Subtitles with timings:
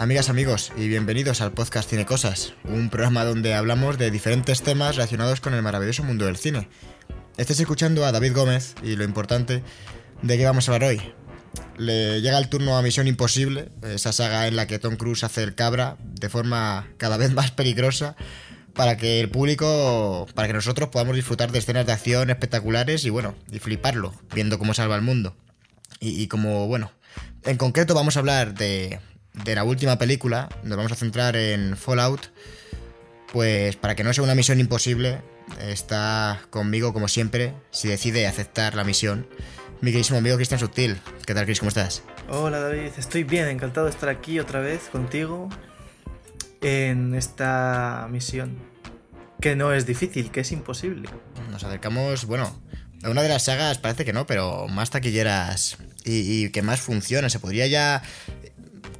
[0.00, 4.96] amigas, amigos, y bienvenidos al podcast Cine Cosas, un programa donde hablamos de diferentes temas
[4.96, 6.68] relacionados con el maravilloso mundo del cine.
[7.38, 9.62] Estés escuchando a David Gómez y lo importante
[10.20, 11.00] de qué vamos a hablar hoy.
[11.78, 15.42] Le llega el turno a Misión Imposible, esa saga en la que Tom Cruise hace
[15.42, 18.14] el cabra de forma cada vez más peligrosa
[18.74, 23.10] para que el público, para que nosotros podamos disfrutar de escenas de acción espectaculares y
[23.10, 25.34] bueno, y fliparlo, viendo cómo salva el mundo.
[25.98, 26.92] Y, y como, bueno,
[27.44, 29.00] en concreto vamos a hablar de,
[29.34, 32.20] de la última película, nos vamos a centrar en Fallout,
[33.32, 35.20] pues para que no sea una misión imposible,
[35.60, 39.26] está conmigo como siempre, si decide aceptar la misión,
[39.80, 40.96] mi queridísimo amigo Cristian Sutil.
[41.26, 41.58] ¿Qué tal, Chris?
[41.58, 42.04] ¿Cómo estás?
[42.28, 42.92] Hola, David.
[42.96, 45.48] Estoy bien, encantado de estar aquí otra vez contigo
[46.60, 48.56] en esta misión.
[49.40, 51.08] Que no es difícil, que es imposible.
[51.50, 52.62] Nos acercamos, bueno,
[53.02, 56.80] a una de las sagas, parece que no, pero más taquilleras y, y que más
[56.80, 57.28] funciona.
[57.28, 58.04] Se podría ya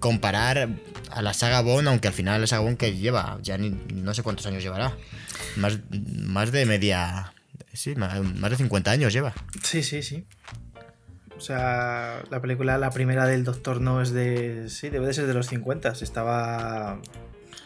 [0.03, 0.69] comparar
[1.11, 4.12] a la saga Bond, aunque al final la saga Bond que lleva, ya ni, no
[4.12, 4.95] sé cuántos años llevará.
[5.56, 5.78] Más,
[6.27, 7.33] más de media.
[7.72, 9.33] Sí, más, más de 50 años lleva.
[9.62, 10.27] Sí, sí, sí.
[11.36, 14.69] O sea, la película, la primera del Doctor No es de.
[14.69, 15.92] Sí, debe de ser de los 50.
[16.03, 17.00] Estaba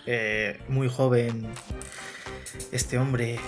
[0.04, 1.48] eh, muy joven
[2.70, 3.40] este hombre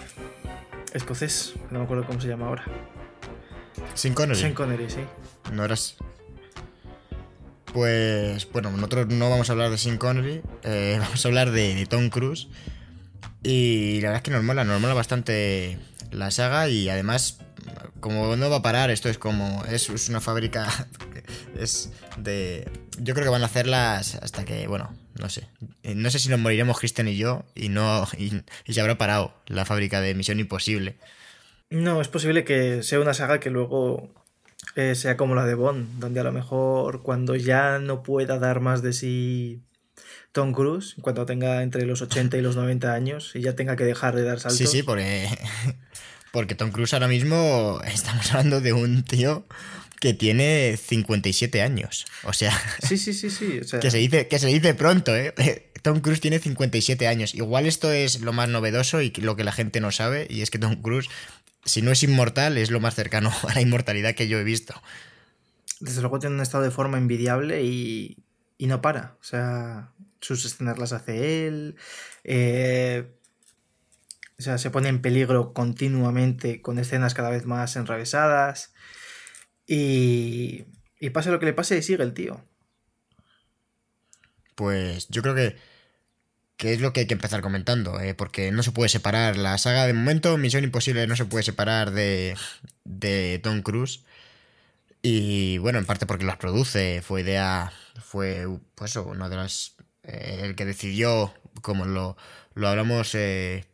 [0.95, 2.65] escocés, no me acuerdo cómo se llama ahora.
[3.95, 4.41] Sin Connery.
[4.41, 5.01] Sean Connery, sí.
[5.53, 5.97] No eras.
[7.73, 11.75] Pues bueno, nosotros no vamos a hablar de Sean Connery, eh, vamos a hablar de,
[11.75, 12.49] de, Tom Cruise.
[13.43, 15.79] Y la verdad es que nos mola, nos mola bastante
[16.11, 17.39] la saga y además,
[18.01, 19.65] como no va a parar, esto es como.
[19.67, 20.69] Es, una fábrica.
[21.59, 22.71] Es de.
[22.99, 25.49] Yo creo que van a hacerlas hasta que, bueno, no sé.
[25.83, 28.07] No sé si nos moriremos Christian y yo y no.
[28.19, 30.97] Y, y se habrá parado la fábrica de Misión Imposible.
[31.71, 34.11] No, es posible que sea una saga que luego
[34.79, 38.61] eh, sea como la de Bond, donde a lo mejor cuando ya no pueda dar
[38.61, 39.65] más de sí
[40.31, 43.83] Tom Cruise, cuando tenga entre los 80 y los 90 años y ya tenga que
[43.83, 44.59] dejar de dar saltos.
[44.59, 45.29] Sí, sí, porque,
[46.33, 49.49] porque Tom Cruise ahora mismo estamos hablando de un tío
[49.99, 52.07] que tiene 57 años.
[52.23, 53.59] O sea, sí, sí, sí, sí.
[53.59, 53.81] O sea...
[53.81, 55.35] que, se dice, que se dice pronto, ¿eh?
[55.83, 57.35] Tom Cruise tiene 57 años.
[57.35, 60.51] Igual esto es lo más novedoso y lo que la gente no sabe, y es
[60.51, 61.09] que Tom Cruise
[61.69, 64.75] si no es inmortal, es lo más cercano a la inmortalidad que yo he visto.
[65.81, 68.25] Desde luego tiene un estado de forma envidiable y,
[68.57, 69.17] y no para.
[69.21, 71.77] O sea, sus escenas las hace él.
[72.25, 73.15] Eh,
[74.39, 78.73] o sea, se pone en peligro continuamente con escenas cada vez más enravesadas.
[79.67, 80.65] Y,
[80.99, 82.45] y pase lo que le pase, sigue el tío.
[84.55, 85.57] Pues yo creo que
[86.59, 89.57] que es lo que hay que empezar comentando, eh, porque no se puede separar la
[89.59, 92.37] saga de momento, Misión Imposible no se puede separar de,
[92.85, 94.03] de Tom Cruise.
[95.01, 97.73] Y bueno, en parte porque las produce, fue idea,
[98.05, 99.77] fue pues una de las...
[100.03, 101.33] Eh, el que decidió,
[101.63, 102.17] como lo,
[102.55, 103.65] lo hablamos eh,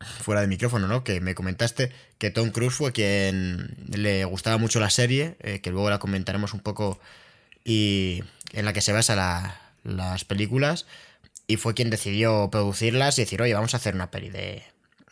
[0.00, 1.04] fuera de micrófono, ¿no?
[1.04, 5.88] Que me comentaste que Tom Cruise fue quien le gustaba mucho la serie, que luego
[5.88, 6.98] la comentaremos un poco,
[7.64, 10.86] y en la que se basa la, las películas
[11.48, 14.62] y fue quien decidió producirlas y decir, oye, vamos a hacer una peli de,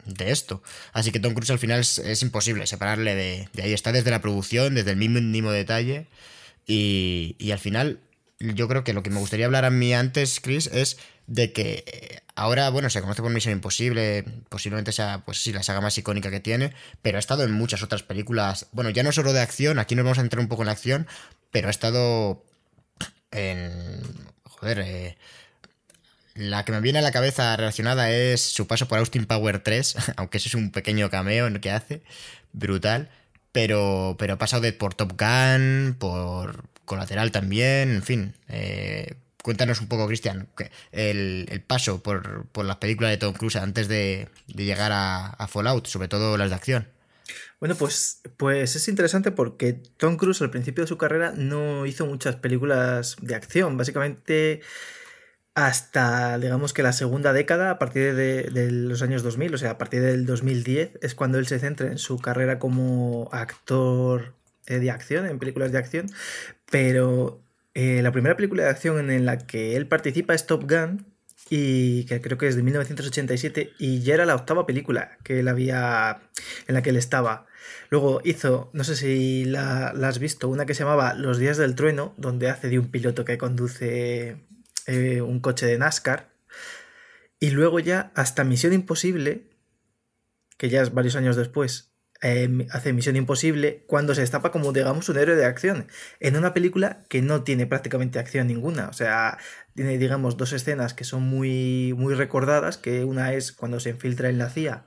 [0.05, 0.63] de esto.
[0.93, 3.73] Así que Tom Cruise al final es, imposible separarle de, de, ahí.
[3.73, 6.07] Está desde la producción, desde el mínimo detalle.
[6.67, 8.01] Y, y, al final,
[8.39, 12.23] yo creo que lo que me gustaría hablar a mí antes, Chris, es de que
[12.35, 16.31] ahora, bueno, se conoce por Misión Imposible, posiblemente sea, pues sí, la saga más icónica
[16.31, 18.67] que tiene, pero ha estado en muchas otras películas.
[18.73, 20.73] Bueno, ya no solo de acción, aquí nos vamos a entrar un poco en la
[20.73, 21.07] acción,
[21.51, 22.45] pero ha estado
[23.31, 24.03] en.
[24.45, 25.17] Joder, eh,
[26.37, 29.97] la que me viene a la cabeza relacionada es su paso por Austin Power 3,
[30.17, 32.03] aunque eso es un pequeño cameo en el que hace,
[32.53, 33.11] brutal.
[33.53, 38.35] Pero, pero ha pasado de, por Top Gun, por Colateral también, en fin.
[38.49, 40.49] Eh, cuéntanos un poco, Cristian,
[40.93, 45.49] el, el, paso por, por, las películas de Tom Cruise antes de, llegar a, a,
[45.49, 46.89] Fallout, sobre todo las de acción.
[47.59, 52.05] Bueno, pues, pues es interesante porque Tom Cruise al principio de su carrera no hizo
[52.05, 53.79] muchas películas de acción.
[53.79, 54.61] Básicamente
[55.57, 59.79] hasta, digamos que la segunda década, a partir de, los años 2000, o sea, a
[59.79, 64.35] partir del 2010, es cuando él se centra en su carrera como actor
[64.67, 66.09] eh, de acción, en películas de acción,
[66.71, 67.41] pero
[67.73, 71.07] eh, la primera película de acción en la que él participa es Top Gun,
[71.49, 75.49] y que creo que es de 1987, y ya era la octava película que él
[75.49, 76.21] había,
[76.69, 77.47] en la que él estaba.
[77.89, 81.57] Luego hizo, no sé si la, la has visto, una que se llamaba Los días
[81.57, 84.37] del trueno, donde hace de un piloto que conduce
[84.87, 86.31] eh, un coche de NASCAR.
[87.39, 89.45] Y luego ya hasta Misión Imposible,
[90.57, 91.93] que ya es varios años después,
[92.23, 95.87] eh, hace Misión Imposible cuando se destapa como, digamos, un héroe de acción.
[96.21, 98.89] En una película que no tiene prácticamente acción ninguna.
[98.89, 99.39] O sea,
[99.75, 104.31] tiene, digamos, dos escenas que son muy, muy recordadas, que una es cuando se infiltra
[104.31, 104.87] en la CIA,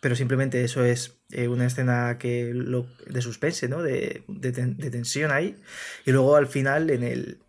[0.00, 3.82] pero simplemente eso es eh, una escena que lo, de suspense, ¿no?
[3.82, 5.56] De, de, de, tensión ahí.
[6.04, 7.40] Y luego al final en el,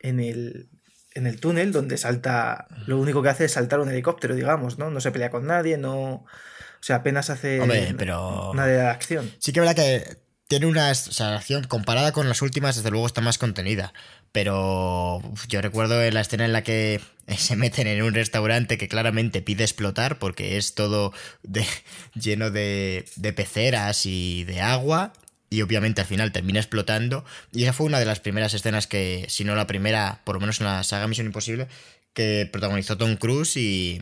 [0.00, 0.68] en el,
[1.14, 4.90] en el túnel donde salta, lo único que hace es saltar un helicóptero, digamos, ¿no?
[4.90, 6.12] No se pelea con nadie, no...
[6.12, 8.52] O sea, apenas hace Hombre, pero...
[8.54, 9.30] nada de acción.
[9.38, 10.18] Sí que es verdad que
[10.48, 13.92] tiene una o sea, acción comparada con las últimas, desde luego está más contenida.
[14.32, 17.00] Pero uf, yo recuerdo la escena en la que
[17.36, 21.12] se meten en un restaurante que claramente pide explotar porque es todo
[21.42, 21.66] de,
[22.14, 25.12] lleno de, de peceras y de agua
[25.50, 27.24] y obviamente al final termina explotando.
[27.52, 30.40] Y esa fue una de las primeras escenas que, si no la primera, por lo
[30.40, 31.66] menos en la saga Misión Imposible,
[32.14, 34.00] que protagonizó Tom Cruise y,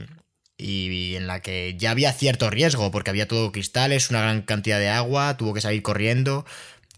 [0.58, 4.78] y en la que ya había cierto riesgo, porque había todo cristales, una gran cantidad
[4.78, 6.44] de agua, tuvo que salir corriendo.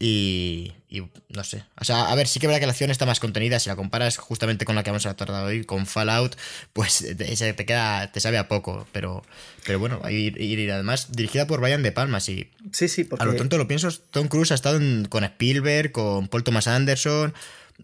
[0.03, 1.63] Y, y, no sé.
[1.79, 3.61] O sea, a ver, sí que verdad que la acción está más contenida.
[3.61, 6.37] Si la comparas justamente con la que hemos tratado hoy, con Fallout,
[6.73, 8.87] pues te, te queda, te sabe a poco.
[8.93, 9.23] Pero,
[9.67, 12.51] pero bueno, y, y, además dirigida por Brian De Palma, sí.
[12.73, 13.23] Sí, sí, porque...
[13.23, 16.67] A lo tonto lo pienso, Tom Cruise ha estado en, con Spielberg, con Paul Thomas
[16.67, 17.35] Anderson,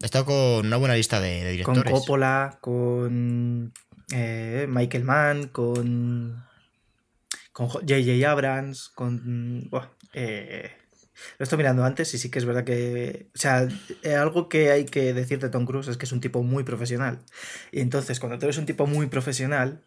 [0.01, 1.83] ha estado con una buena lista de, de directores.
[1.83, 3.73] Con Coppola, con
[4.11, 6.43] eh, Michael Mann, con
[7.57, 8.29] con J.J.
[8.29, 9.67] Abrams, con...
[9.71, 10.76] Buah, eh,
[11.37, 13.29] lo estoy mirando antes y sí que es verdad que.
[13.35, 13.67] O sea,
[14.19, 17.23] algo que hay que decir de Tom Cruise es que es un tipo muy profesional.
[17.71, 19.85] Y entonces, cuando tú eres un tipo muy profesional,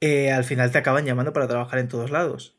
[0.00, 2.56] eh, al final te acaban llamando para trabajar en todos lados.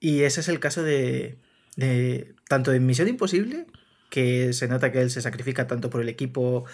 [0.00, 1.38] Y ese es el caso de.
[1.76, 3.66] de tanto de Misión Imposible,
[4.10, 6.64] que se nota que él se sacrifica tanto por el equipo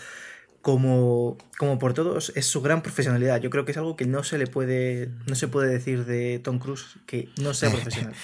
[0.63, 3.41] como, como por todos, es su gran profesionalidad.
[3.41, 6.39] Yo creo que es algo que no se le puede, no se puede decir de
[6.39, 8.15] Tom Cruise que no sea profesional.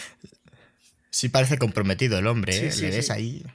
[1.11, 2.73] Sí parece comprometido el hombre, ¿eh?
[2.73, 3.13] Sí, Le ves sí.
[3.13, 3.47] ahí.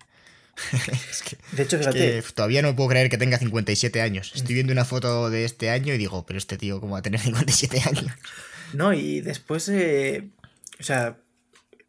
[1.09, 2.19] es que, de hecho, fíjate.
[2.19, 4.31] Es que todavía no puedo creer que tenga 57 años.
[4.35, 7.03] Estoy viendo una foto de este año y digo, pero este tío, ¿cómo va a
[7.03, 8.11] tener 57 años?
[8.73, 10.29] No, y después, eh,
[10.79, 11.17] o sea,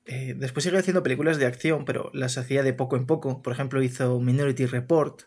[0.06, 3.42] eh, después sigue haciendo películas de acción, pero las hacía de poco en poco.
[3.42, 5.22] Por ejemplo, hizo Minority Report.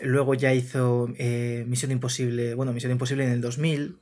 [0.00, 3.98] Luego ya hizo eh, Misión Imposible, bueno, Misión Imposible en el 2000.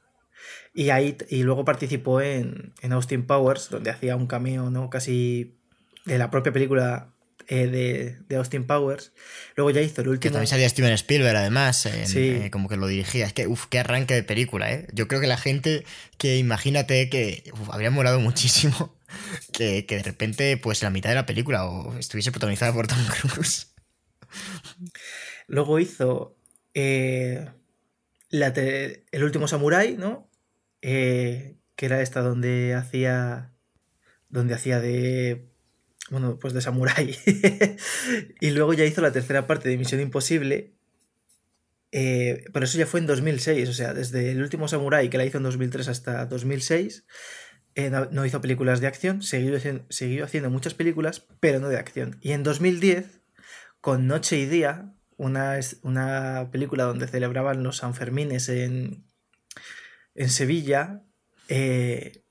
[0.74, 4.90] Y, ahí, y luego participó en, en, Austin Powers, donde hacía un cameo, ¿no?
[4.90, 5.56] Casi
[6.04, 7.14] de la propia película
[7.48, 9.12] eh, de, de, Austin Powers.
[9.54, 10.22] Luego ya hizo el último.
[10.22, 12.28] Que también salía Steven Spielberg, además, en, sí.
[12.28, 13.26] eh, como que lo dirigía.
[13.26, 14.86] Es que, uff, qué arranque de película, ¿eh?
[14.92, 15.84] Yo creo que la gente
[16.18, 18.96] que imagínate que uf, habría molado muchísimo
[19.52, 22.98] que, que de repente, pues la mitad de la película o estuviese protagonizada por Tom
[23.06, 23.68] Cruise.
[25.46, 26.36] Luego hizo
[26.74, 27.48] eh,
[28.30, 30.25] la El último Samurai, ¿no?
[30.88, 33.52] Eh, que era esta donde hacía.
[34.28, 35.50] donde hacía de.
[36.10, 37.18] bueno, pues de Samurai.
[38.40, 40.76] y luego ya hizo la tercera parte de Misión Imposible.
[41.90, 45.24] Eh, pero eso ya fue en 2006, o sea, desde El último Samurai, que la
[45.24, 47.04] hizo en 2003 hasta 2006.
[47.74, 49.58] Eh, no, no, hizo películas de acción, siguió,
[49.90, 52.18] siguió haciendo muchas películas, pero no de acción.
[52.22, 53.22] Y en 2010,
[53.80, 59.05] con Noche y Día, una, una película donde celebraban los Sanfermines en,
[60.16, 61.02] en Sevilla,
[61.48, 62.22] eh,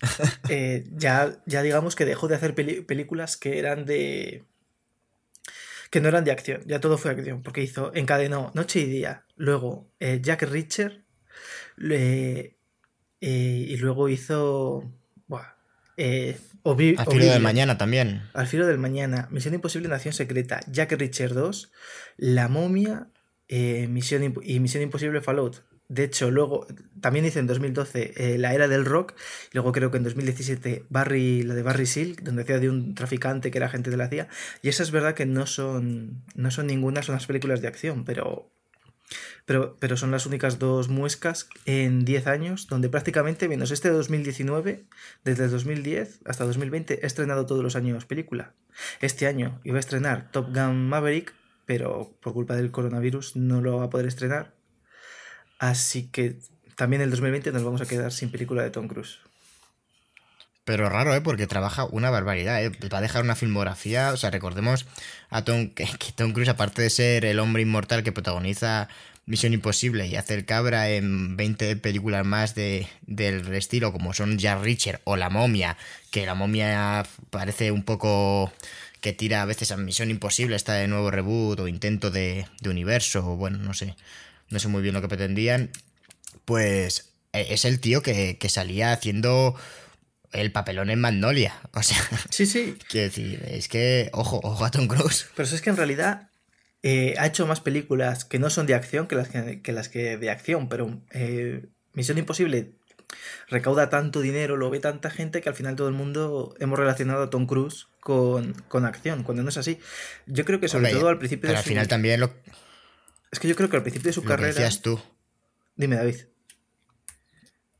[0.48, 4.44] eh, ya, ya digamos que dejó de hacer películas que eran de.
[5.90, 9.24] que no eran de acción, ya todo fue acción, porque hizo, encadenó Noche y Día,
[9.36, 11.02] luego eh, Jack Reacher,
[13.20, 14.84] y luego hizo.
[15.26, 15.54] Buah,
[16.62, 18.22] Obi al filo del mañana también.
[18.34, 21.72] Al filo del mañana, Misión Imposible, Nación Secreta, Jack Reacher 2,
[22.18, 23.08] La Momia
[23.48, 25.62] Misión y Misión Imposible Fallout.
[25.88, 26.66] De hecho, luego
[27.00, 29.14] también hice en 2012 eh, La Era del Rock.
[29.46, 32.94] Y luego creo que en 2017 Barry, la de Barry Silk, donde hacía de un
[32.94, 34.28] traficante que era agente de la CIA.
[34.60, 38.04] Y esa es verdad que no son, no son ninguna, son las películas de acción,
[38.04, 38.50] pero,
[39.46, 44.84] pero, pero son las únicas dos muescas en 10 años donde prácticamente, menos este 2019,
[45.24, 48.52] desde el 2010 hasta 2020, he estrenado todos los años película.
[49.00, 51.32] Este año iba a estrenar Top Gun Maverick,
[51.64, 54.57] pero por culpa del coronavirus no lo va a poder estrenar.
[55.58, 56.38] Así que
[56.76, 59.18] también el 2020 nos vamos a quedar sin película de Tom Cruise.
[60.64, 61.20] Pero raro, ¿eh?
[61.20, 62.70] Porque trabaja una barbaridad, ¿eh?
[62.92, 64.12] Va a dejar una filmografía.
[64.12, 64.86] O sea, recordemos
[65.30, 68.88] a Tom, que, Tom Cruise, aparte de ser el hombre inmortal que protagoniza
[69.24, 74.62] Misión Imposible y hacer cabra en 20 películas más de, del estilo, como son Jack
[74.62, 75.78] Reacher o La Momia,
[76.10, 78.52] que La Momia parece un poco
[79.00, 83.20] que tira a veces a Misión Imposible, está de nuevo reboot o intento de universo,
[83.26, 83.96] o bueno, no sé
[84.50, 85.70] no sé muy bien lo que pretendían,
[86.44, 89.54] pues es el tío que, que salía haciendo
[90.32, 91.54] el papelón en Magnolia.
[91.72, 91.98] O sea,
[92.30, 92.76] sí, sí.
[92.88, 95.28] Quiero decir, es que, ojo, ojo a Tom Cruise.
[95.36, 96.28] Pero es que en realidad
[96.82, 100.16] eh, ha hecho más películas que no son de acción que las que, las que
[100.16, 102.72] de acción, pero eh, Misión Imposible
[103.48, 107.22] recauda tanto dinero, lo ve tanta gente que al final todo el mundo hemos relacionado
[107.22, 109.78] a Tom Cruise con, acción, cuando no es así.
[110.26, 111.58] Yo creo que sobre todo al principio de su...
[111.58, 112.32] al final también lo...
[113.30, 114.48] Es que yo creo que al principio de su carrera...
[114.48, 115.00] decías tú.
[115.76, 116.16] Dime, David.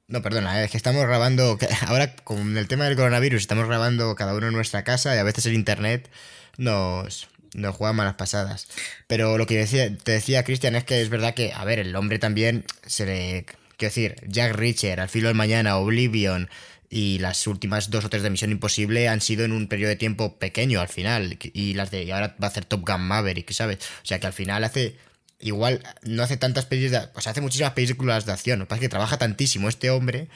[0.06, 4.34] No, perdona, es que estamos grabando, ahora con el tema del coronavirus, estamos grabando cada
[4.34, 6.10] uno en nuestra casa y a veces el internet
[6.56, 8.68] nos, nos juega malas pasadas.
[9.06, 11.94] Pero lo que decía, te decía, Cristian, es que es verdad que, a ver, el
[11.96, 13.46] hombre también se le...
[13.76, 16.48] Quiero decir, Jack Reacher, Al filo del mañana, Oblivion
[16.90, 19.96] y las últimas dos o tres de Misión Imposible han sido en un periodo de
[19.96, 21.38] tiempo pequeño al final.
[21.52, 23.78] Y las de y ahora va a hacer Top Gun Maverick, ¿sabes?
[24.02, 24.96] O sea que al final hace
[25.40, 28.58] igual no hace tantas películas, o sea, hace muchísimas películas de acción.
[28.58, 30.28] Lo que pasa es que trabaja tantísimo este hombre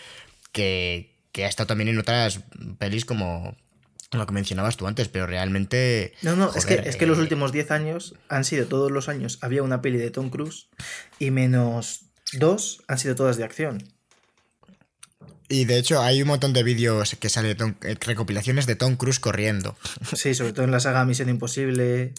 [0.53, 2.41] que, que ha estado también en otras
[2.79, 3.57] pelis como
[4.13, 6.13] lo que mencionabas tú antes, pero realmente...
[6.23, 9.09] No, no, es, que, es que los eh, últimos 10 años han sido todos los
[9.09, 10.69] años, había una peli de Tom Cruise
[11.19, 13.83] y menos dos han sido todas de acción.
[15.49, 19.21] Y de hecho hay un montón de vídeos que salen, eh, recopilaciones de Tom Cruise
[19.21, 19.77] corriendo.
[20.15, 22.15] Sí, sobre todo en la saga Misión Imposible.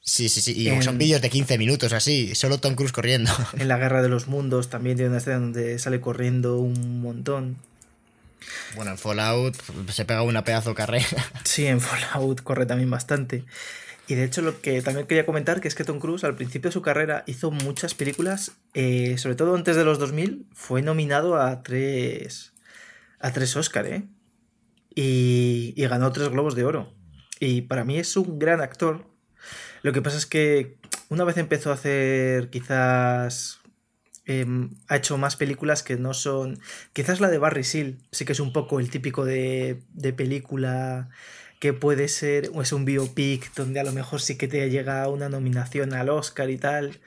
[0.00, 0.52] Sí, sí, sí.
[0.52, 3.30] Y son vídeos de 15 minutos así, solo Tom Cruise corriendo.
[3.58, 7.58] En la Guerra de los Mundos también tiene una escena donde sale corriendo un montón.
[8.76, 9.56] Bueno, en Fallout
[9.90, 11.06] se pega una pedazo carrera.
[11.44, 13.44] Sí, en Fallout corre también bastante.
[14.06, 16.70] Y de hecho lo que también quería comentar que es que Tom Cruise al principio
[16.70, 21.36] de su carrera hizo muchas películas, eh, sobre todo antes de los 2000, fue nominado
[21.36, 22.52] a tres,
[23.20, 24.04] a tres Oscar, ¿eh?
[24.94, 26.94] Y, y ganó tres Globos de Oro.
[27.38, 29.06] Y para mí es un gran actor,
[29.82, 30.76] lo que pasa es que
[31.08, 33.60] una vez empezó a hacer quizás...
[34.26, 36.60] Em, ha hecho más películas que no son...
[36.92, 41.08] Quizás la de Barry Seal sí que es un poco el típico de, de película
[41.58, 45.08] que puede ser, o es un biopic donde a lo mejor sí que te llega
[45.08, 47.00] una nominación al Oscar y tal,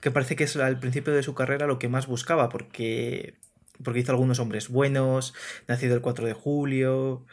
[0.00, 3.34] que parece que es al principio de su carrera lo que más buscaba, porque,
[3.82, 5.34] porque hizo algunos hombres buenos,
[5.66, 7.26] nacido el 4 de julio.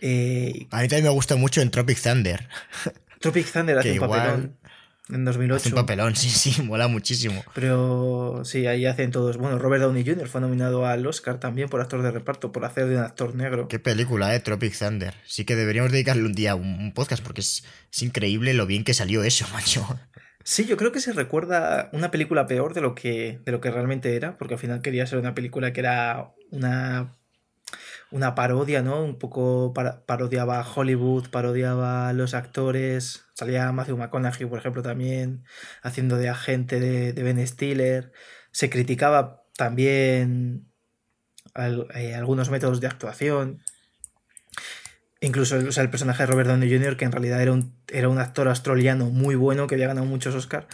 [0.00, 2.48] Eh, a mí también me gustó mucho en Tropic Thunder.
[3.22, 4.58] Tropic Thunder hace un papelón.
[5.08, 5.56] En 2008.
[5.56, 7.44] Hace un papelón, sí, sí, mola muchísimo.
[7.54, 9.36] Pero sí, ahí hacen todos.
[9.36, 10.28] Bueno, Robert Downey Jr.
[10.28, 13.68] fue nominado al Oscar también por actor de reparto, por hacer de un actor negro.
[13.68, 15.14] Qué película, eh, Tropic Thunder.
[15.24, 18.94] Sí que deberíamos dedicarle un día un, podcast porque es, es increíble lo bien que
[18.94, 19.86] salió eso, macho.
[20.44, 23.70] Sí, yo creo que se recuerda una película peor de lo que, de lo que
[23.70, 27.14] realmente era, porque al final quería ser una película que era una
[28.12, 29.02] una parodia, ¿no?
[29.02, 29.72] Un poco
[30.06, 33.24] parodiaba Hollywood, parodiaba a los actores.
[33.34, 35.44] Salía Matthew McConaughey, por ejemplo, también,
[35.82, 38.12] haciendo de agente de, Ben Stiller.
[38.52, 40.70] Se criticaba también
[41.56, 43.62] eh, algunos métodos de actuación.
[45.20, 48.48] Incluso el personaje de Robert Downey Jr., que en realidad era un, era un actor
[48.48, 50.66] australiano muy bueno, que había ganado muchos Oscars,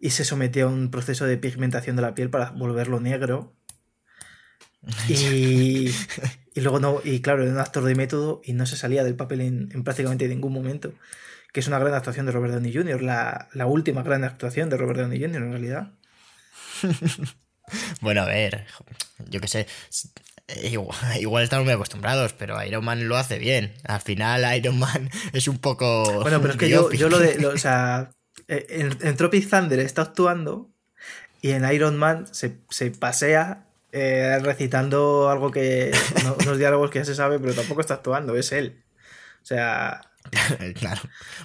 [0.00, 3.54] y se sometió a un proceso de pigmentación de la piel para volverlo negro.
[5.08, 5.90] Y,
[6.56, 9.14] y luego no, y claro, era un actor de método y no se salía del
[9.14, 10.94] papel en, prácticamente ningún momento.
[11.52, 15.00] Que es una gran actuación de Robert Downey Jr., la, última gran actuación de Robert
[15.00, 15.42] Downey Jr.
[15.42, 15.92] en realidad.
[18.00, 18.66] bueno, a ver,
[19.28, 19.66] yo qué sé.
[21.20, 23.74] Igual, estamos muy acostumbrados, pero Iron Man lo hace bien.
[23.84, 26.22] Al final, Iron Man es un poco.
[26.22, 27.46] Bueno, pero es que yo, lo de.
[27.46, 28.12] o sea,
[28.48, 30.70] en, en, Tropic Thunder está actuando
[31.42, 33.65] y en Iron Man se, se pasea
[33.98, 35.90] eh, recitando algo que.
[36.40, 38.84] unos diálogos que ya se sabe, pero tampoco está actuando, es él.
[39.42, 40.02] O sea.
[40.78, 41.00] claro.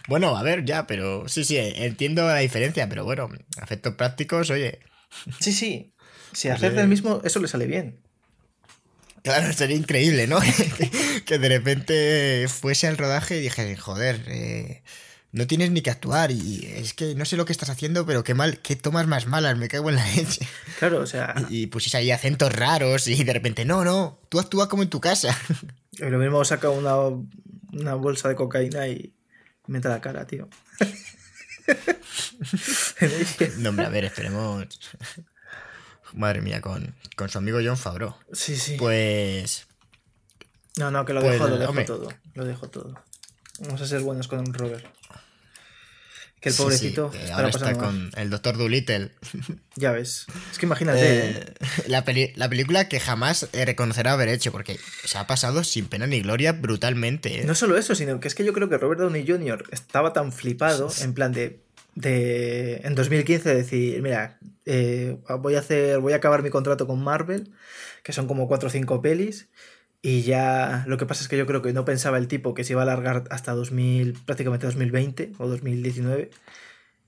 [0.09, 3.29] Bueno, a ver, ya, pero sí, sí, entiendo la diferencia, pero bueno,
[3.61, 4.79] efectos prácticos, oye.
[5.39, 5.93] Sí, sí.
[6.33, 8.01] Si hacer del mismo, eso le sale bien.
[9.23, 10.39] Claro, sería increíble, ¿no?
[11.25, 14.83] que de repente fuese al rodaje y dije, joder, eh,
[15.33, 18.23] no tienes ni que actuar y es que no sé lo que estás haciendo, pero
[18.23, 20.45] qué mal, qué tomas más malas, me cago en la leche.
[20.79, 21.33] Claro, o sea.
[21.49, 24.99] Y, pusiste ahí acentos raros y de repente, no, no, tú actúas como en tu
[24.99, 25.37] casa.
[25.91, 26.95] Y lo mismo saca una,
[27.71, 29.13] una bolsa de cocaína y
[29.67, 30.49] mete la cara, tío.
[33.57, 34.67] no, hombre, a ver, esperemos.
[36.13, 38.15] Madre mía, con, con su amigo John Favreau.
[38.33, 38.75] Sí, sí.
[38.77, 39.67] Pues.
[40.75, 42.09] No, no, que lo dejo, lo dejo todo.
[42.33, 43.01] Lo dejo todo.
[43.61, 44.85] Vamos a ser buenos con Robert.
[46.41, 47.11] Que el pobrecito.
[47.33, 49.11] ahora está con el Doctor Dolittle.
[49.75, 50.25] Ya ves.
[50.51, 51.29] Es que imagínate.
[51.29, 51.53] Eh,
[51.87, 56.51] la, película que jamás reconocerá haber hecho, porque se ha pasado sin pena ni gloria
[56.51, 57.41] brutalmente.
[57.41, 57.45] ¿eh?
[57.45, 59.63] No solo eso, sino que es que yo creo que Robert Downey Jr.
[59.71, 61.61] estaba tan flipado, en plan de.
[61.95, 65.99] de en 2015 decir, mira, eh, voy a hacer.
[65.99, 67.51] voy a acabar mi contrato con Marvel,
[68.03, 69.47] que son como 4 o 5 pelis.
[70.01, 72.63] Y ya lo que pasa es que yo creo que no pensaba el tipo que
[72.63, 76.31] se iba a alargar hasta 2000, prácticamente 2020 o 2019.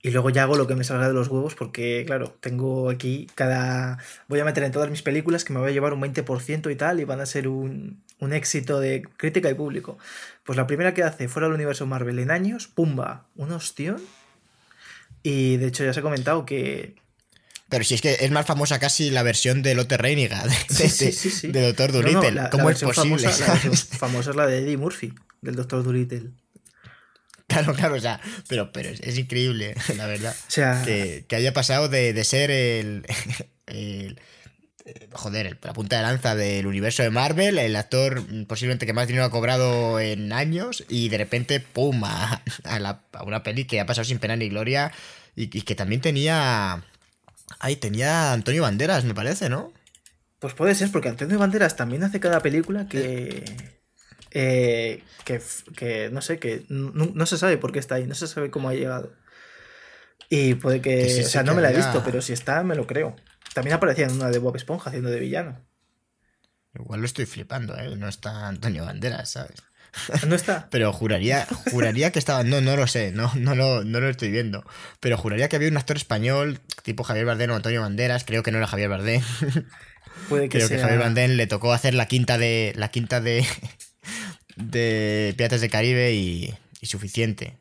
[0.05, 3.27] Y luego ya hago lo que me salga de los huevos porque, claro, tengo aquí
[3.35, 3.97] cada...
[4.27, 6.75] Voy a meter en todas mis películas que me voy a llevar un 20% y
[6.75, 9.97] tal y van a ser un, un éxito de crítica y público.
[10.43, 14.01] Pues la primera que hace fuera del universo Marvel en años, pumba, un ostión.
[15.23, 16.95] Y de hecho ya se ha comentado que
[17.74, 21.62] pero si es que es más famosa casi la versión de Lotte Reiniga, de, de,
[21.65, 22.50] Doctor Dolittle.
[22.51, 23.27] ¿Cómo es posible?
[23.98, 25.12] Famosa, es la de Eddie Murphy,
[25.42, 26.30] del Doctor Dolittle.
[27.48, 30.36] Claro, claro, o sea, pero, pero es, increíble, la verdad.
[30.48, 33.08] O sea, que, haya pasado de, ser el,
[35.13, 39.25] joder, la punta de lanza del universo de Marvel, el actor posiblemente que más dinero
[39.25, 42.03] ha cobrado en años, y de repente, ¡pum!
[42.06, 42.44] a,
[43.25, 44.92] una peli que ha pasado sin pena ni gloria
[45.36, 46.84] y que también tenía
[47.60, 49.74] Ahí tenía Antonio Banderas, me parece, ¿no?
[50.39, 53.43] Pues puede ser, porque Antonio Banderas también hace cada película que.
[54.31, 58.51] Eh, que, no sé, que no, se sabe por qué está ahí, no se sabe
[58.51, 59.13] cómo ha llegado.
[60.29, 61.24] Y puede que.
[61.24, 63.15] o sea, no me la he visto, pero si está, me lo creo.
[63.53, 65.63] También aparecía en una de Bob Esponja haciendo de villano.
[66.74, 67.95] Igual lo estoy flipando, ¿eh?
[67.95, 69.62] No está Antonio Banderas, ¿sabes?
[70.27, 70.67] No está.
[70.71, 72.43] Pero juraría, juraría que estaba.
[72.43, 74.65] No, no lo sé, no, no, lo, no lo estoy viendo.
[75.00, 78.23] Pero juraría que había un actor español, tipo Javier Bardem o Antonio Banderas.
[78.23, 79.21] Creo que no era Javier Bardem.
[80.29, 82.73] Puede que Creo que Javier Bardem le tocó hacer la quinta de.
[82.75, 83.45] La quinta de.
[84.55, 87.57] de Piratas de Caribe y, y suficiente.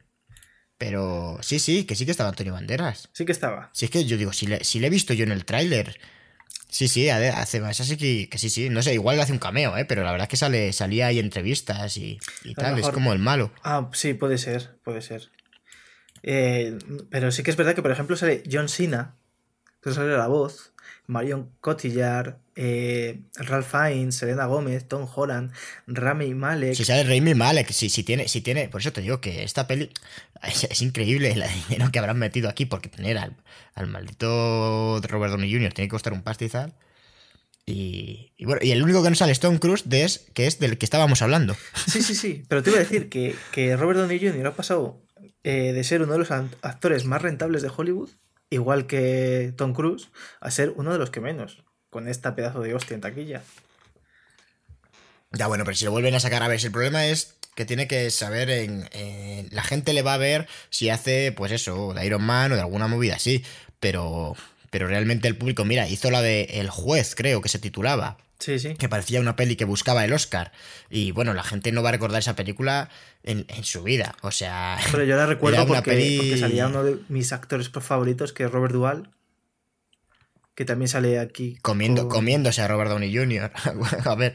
[0.78, 3.08] Pero sí, sí, que sí que estaba Antonio Banderas.
[3.12, 3.70] Sí que estaba.
[3.72, 6.00] Sí, es que yo digo, si le, si le he visto yo en el tráiler
[6.68, 8.70] Sí, sí, hace más así que, que, sí, sí.
[8.70, 9.84] No sé, igual hace un cameo, ¿eh?
[9.84, 12.18] Pero la verdad es que sale, salía ahí entrevistas y,
[12.56, 12.78] tal.
[12.78, 13.52] Es como el malo.
[13.62, 15.30] Ah, sí, puede ser, puede ser.
[16.22, 16.78] Eh,
[17.10, 19.16] pero sí que es verdad que, por ejemplo, sale John Cena,
[19.82, 20.72] que sale la voz.
[21.06, 25.52] Marion Cotillard, eh, Ralph Fiennes, Selena Gómez, Tom Holland,
[25.86, 26.74] Rami Malek.
[26.74, 28.68] Si sale Rami Malek, si, si, tiene, si tiene.
[28.68, 29.90] Por eso te digo que esta peli
[30.42, 33.36] es, increíble el dinero que habrán metido aquí, porque tener al,
[33.74, 35.72] al maldito Robert Downey Jr.
[35.72, 36.74] tiene que costar un pastizal.
[37.64, 40.78] Y, y, bueno, y el único que no sale Stone Cruise es que es del
[40.78, 41.56] que estábamos hablando.
[41.86, 42.42] Sí, sí, sí.
[42.48, 44.48] Pero te iba a decir que, que Robert Downey Jr.
[44.48, 45.00] ha pasado
[45.44, 48.10] eh, de ser uno de los actores más rentables de Hollywood
[48.52, 50.10] igual que Tom Cruise,
[50.40, 53.42] a ser uno de los que menos, con esta pedazo de hostia en taquilla.
[55.30, 57.66] Ya bueno, pero si lo vuelven a sacar a ver, si el problema es que
[57.66, 58.88] tiene que saber en,
[59.50, 62.62] la gente le va a ver si hace pues eso de Iron Man o de
[62.62, 63.44] alguna movida así
[63.78, 64.34] pero
[64.70, 68.58] pero realmente el público mira hizo la de El juez creo que se titulaba Sí,
[68.58, 68.74] sí.
[68.74, 70.50] Que parecía una peli que buscaba el Oscar.
[70.90, 72.88] Y bueno, la gente no va a recordar esa película
[73.22, 74.16] en, su vida.
[74.22, 74.78] O sea.
[74.90, 79.08] Pero yo la recuerdo porque, salía uno de mis actores favoritos, que es Robert Duvall.
[80.54, 81.56] Que también sale aquí.
[81.62, 83.50] Comiendo, Comiéndose a Robert Downey Jr.
[84.04, 84.34] a ver.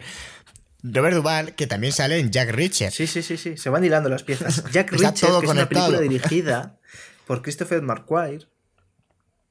[0.84, 2.92] Robert Duvall, que también sale en Jack Reacher.
[2.92, 3.58] Sí, sí, sí, sí.
[3.58, 4.64] Se van hilando las piezas.
[4.72, 6.80] Jack Reacher, que es una película dirigida
[7.26, 8.48] por Christopher McQuire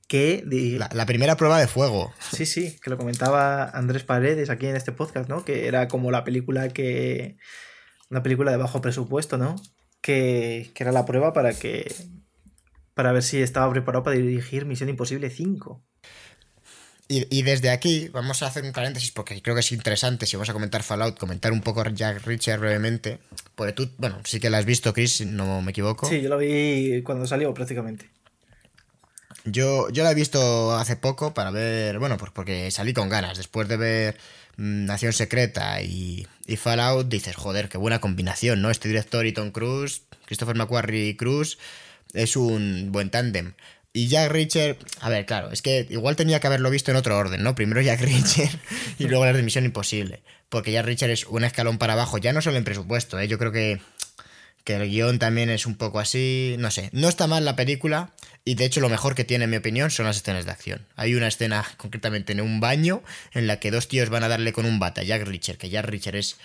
[0.08, 0.44] que...
[0.92, 2.12] La, primera prueba de fuego.
[2.32, 5.44] Sí, sí, que lo comentaba Andrés Paredes aquí en este podcast, ¿no?
[5.44, 7.36] Que era como la película que...
[8.08, 9.56] Una película de bajo presupuesto, ¿no?
[10.00, 11.92] Que, era la prueba para que...
[12.94, 15.84] Para ver si estaba preparado para dirigir Misión Imposible 5.
[17.08, 20.50] Y, desde aquí vamos a hacer un paréntesis porque creo que es interesante, si vamos
[20.50, 23.18] a comentar Fallout, comentar un poco Jack Reacher brevemente.
[23.54, 26.08] Porque tú, bueno, sí que la has visto, Chris, no me equivoco.
[26.08, 28.10] Sí, yo lo vi cuando salió prácticamente.
[29.44, 33.36] Yo, yo la he visto hace poco para ver, bueno, pues porque salí con ganas.
[33.36, 34.16] Después de ver
[34.56, 38.70] mm, Nación Secreta y, y, Fallout, dices, joder, qué buena combinación, ¿no?
[38.70, 41.58] Este director y Tom Cruise, Christopher McQuarrie y Cruise,
[42.12, 43.54] es un buen tándem.
[43.96, 47.16] Y Jack Reacher, a ver, claro, es que igual tenía que haberlo visto en otro
[47.16, 47.54] orden, ¿no?
[47.54, 48.50] Primero Jack Reacher
[48.98, 50.22] y luego la de Misión Imposible.
[50.50, 53.26] Porque Jack Reacher es un escalón para abajo, ya no solo en presupuesto, ¿eh?
[53.26, 53.80] Yo creo que,
[54.64, 56.90] que el guion también es un poco así, no sé.
[56.92, 58.10] No está mal la película,
[58.44, 60.86] y de hecho lo mejor que tiene, en mi opinión, son las escenas de acción.
[60.96, 64.52] Hay una escena concretamente en un baño en la que dos tíos van a darle
[64.52, 66.36] con un bata Jack Richard, que Jack Richard es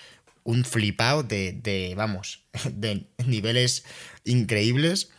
[0.42, 3.84] un flipado de, de, vamos, de niveles
[4.24, 5.10] increíbles.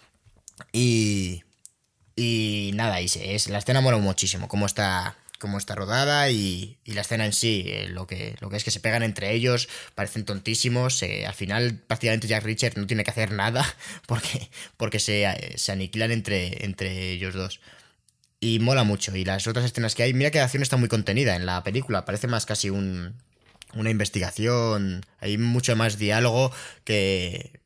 [0.71, 1.43] Y,
[2.15, 7.01] y nada, y es, la escena mola muchísimo, cómo está cómo está rodada y, la
[7.01, 10.23] escena en sí, eh, lo, que, lo que es que se pegan entre ellos, parecen
[10.23, 11.03] tontísimos.
[11.03, 13.65] Eh, al final, prácticamente Jack Richard no tiene que hacer nada
[14.07, 17.59] porque, porque se, se, aniquilan entre, entre ellos dos.
[18.39, 19.13] Y mola mucho.
[19.17, 21.61] Y las otras escenas que hay, mira que la acción está muy contenida en la
[21.61, 23.13] película, parece más casi un,
[23.73, 26.53] una investigación, hay mucho más diálogo
[26.85, 27.59] que,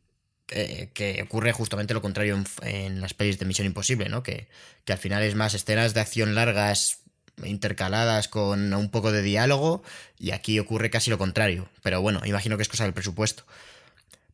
[0.48, 4.24] que, ocurre justamente lo contrario en, en, las pelis de Misión Imposible, ¿no?
[4.24, 4.48] Que,
[4.86, 7.00] que, al final es más escenas de acción largas
[7.44, 9.84] intercaladas con un poco de diálogo
[10.18, 11.70] y aquí ocurre casi lo contrario.
[11.84, 13.44] Pero bueno, imagino que es cosa del presupuesto.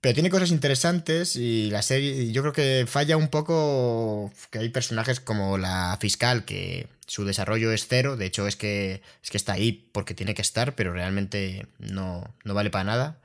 [0.04, 4.68] Pero tiene cosas interesantes y la serie, yo creo que falla un poco que hay
[4.68, 9.38] personajes como la fiscal que su desarrollo es cero, de hecho es que, es que
[9.38, 13.18] está ahí porque tiene que estar, pero realmente no, no vale para nada.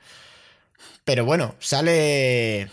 [1.05, 2.69] Pero bueno, sale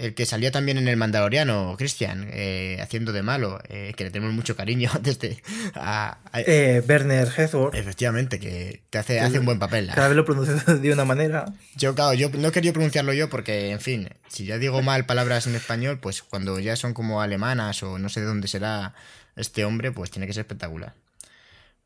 [0.00, 4.10] el que salió también en el Mandaloriano, Christian, eh, haciendo de malo, eh, que le
[4.10, 5.42] tenemos mucho cariño desde
[5.74, 7.74] a, eh, Werner Herzog.
[7.74, 9.90] Efectivamente, que, te hace, hace un buen papel.
[9.94, 11.52] Cada vez lo pronuncias de una manera.
[11.76, 15.46] Yo, claro, yo no quería pronunciarlo yo porque, en fin, si ya digo mal palabras
[15.46, 18.94] en español, pues cuando ya son como alemanas o no sé de dónde será
[19.36, 20.94] este hombre, pues tiene que ser espectacular.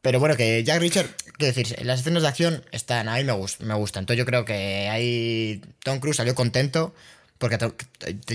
[0.05, 3.75] Pero bueno, que Jack Richard, quiero decir, las escenas de acción están, a me, me
[3.75, 4.03] gustan.
[4.03, 6.95] Entonces yo creo que ahí Tom Cruise salió contento
[7.39, 7.59] porque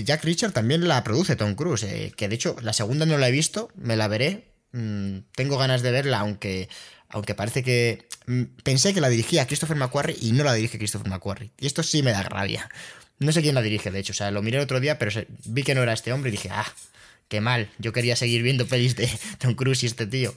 [0.02, 3.28] Jack Richard también la produce Tom Cruise, eh, que de hecho la segunda no la
[3.28, 4.48] he visto, me la veré.
[4.72, 6.68] Mm, tengo ganas de verla, aunque,
[7.08, 8.04] aunque parece que...
[8.26, 11.52] Mm, pensé que la dirigía Christopher McQuarrie y no la dirige Christopher McQuarrie.
[11.56, 12.68] Y esto sí me da rabia.
[13.20, 14.10] No sé quién la dirige, de hecho.
[14.10, 15.12] O sea, lo miré otro día, pero
[15.44, 16.66] vi que no era este hombre y dije, ah,
[17.28, 17.70] qué mal.
[17.78, 20.34] Yo quería seguir viendo pelis de Tom Cruise y este tío.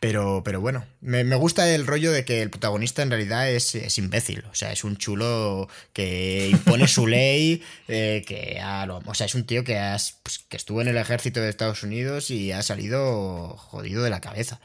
[0.00, 4.44] Pero, pero bueno, me, gusta el rollo de que el protagonista en realidad es, imbécil.
[4.50, 9.44] O sea, es un chulo que impone su ley, eh, que o sea, es un
[9.44, 13.56] tío que, has, pues, que estuvo en el ejército de Estados Unidos y ha salido
[13.56, 14.60] jodido de la cabeza.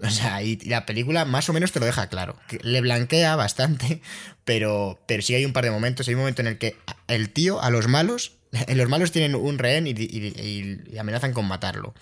[0.00, 2.36] O sea, y, la película más o menos te lo deja claro.
[2.62, 4.02] le blanquea bastante,
[4.44, 6.08] pero, pero sí hay un par de momentos.
[6.08, 6.76] Hay un momento en el que
[7.08, 8.32] el tío a los malos,
[8.68, 11.94] los malos tienen un rehén y amenazan con matarlo.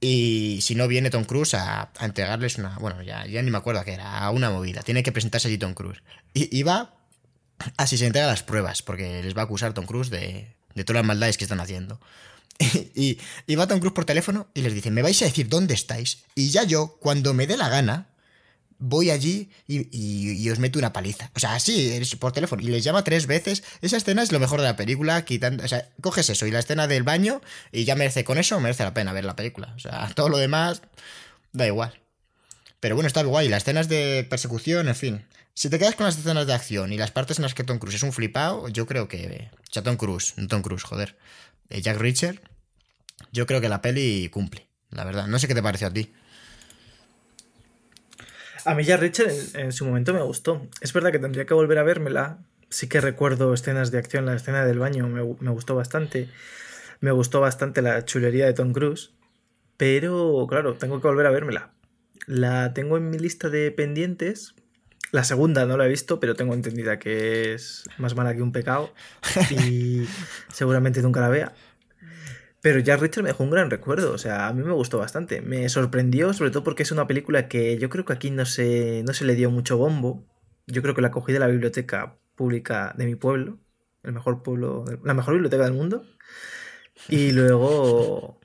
[0.00, 2.78] Y si no viene Tom Cruise a, entregarles una.
[2.78, 4.82] Bueno, ya, ya ni me acuerdo a qué era, a una movida.
[4.82, 6.02] Tiene que presentarse allí Tom Cruise.
[6.32, 6.94] Y, va
[7.76, 11.02] así se entrega las pruebas, porque les va a acusar Tom Cruise de, de todas
[11.02, 12.00] las maldades que están haciendo.
[12.94, 15.74] Y, y, va Tom Cruise por teléfono y les dice: Me vais a decir dónde
[15.74, 16.24] estáis.
[16.34, 18.09] Y ya yo, cuando me dé la gana,
[18.80, 21.30] voy allí y, os meto una paliza.
[21.36, 22.62] O sea, así, por teléfono.
[22.62, 23.62] Y les llama tres veces.
[23.82, 25.62] Esa escena es lo mejor de la película, quitando.
[25.64, 27.40] O sea, coges eso y la escena del baño
[27.70, 29.72] y ya merece, con eso merece la pena ver la película.
[29.76, 30.82] O sea, todo lo demás
[31.52, 32.00] da igual.
[32.80, 33.48] Pero bueno, está guay.
[33.48, 35.26] Las escenas de persecución, en fin.
[35.54, 37.78] Si te quedas con las escenas de acción y las partes en las que Tom
[37.78, 39.50] Cruise es un flipado, yo creo que.
[39.52, 41.18] O sea, Tom Cruise, no Tom Cruise, joder.
[41.68, 42.40] Eh, Jack Richard,
[43.30, 45.26] yo creo que la peli cumple, la verdad.
[45.26, 46.12] No sé qué te pareció a ti.
[48.64, 50.66] A mí ya Richard en, su momento me gustó.
[50.80, 52.38] Es verdad que tendría que volver a vérmela.
[52.68, 56.28] Sí que recuerdo escenas de acción, la escena del baño me, gustó bastante.
[57.00, 59.12] Me gustó bastante la chulería de Tom Cruise.
[59.76, 61.72] Pero, claro, tengo que volver a vérmela.
[62.26, 64.54] La tengo en mi lista de pendientes.
[65.10, 68.52] La segunda no la he visto, pero tengo entendida que es más mala que un
[68.52, 68.92] pecado.
[69.50, 70.04] Y
[70.52, 71.54] seguramente nunca la vea.
[72.62, 75.40] Pero Jack Richard me dejó un gran recuerdo, o sea, a mí me gustó bastante.
[75.40, 79.02] Me sorprendió, sobre todo porque es una película que yo creo que aquí no se,
[79.06, 80.26] no se le dio mucho bombo.
[80.66, 83.58] Yo creo que la cogí de la biblioteca pública de mi pueblo,
[84.02, 86.04] el mejor pueblo, la mejor biblioteca del mundo.
[87.08, 88.40] Y luego.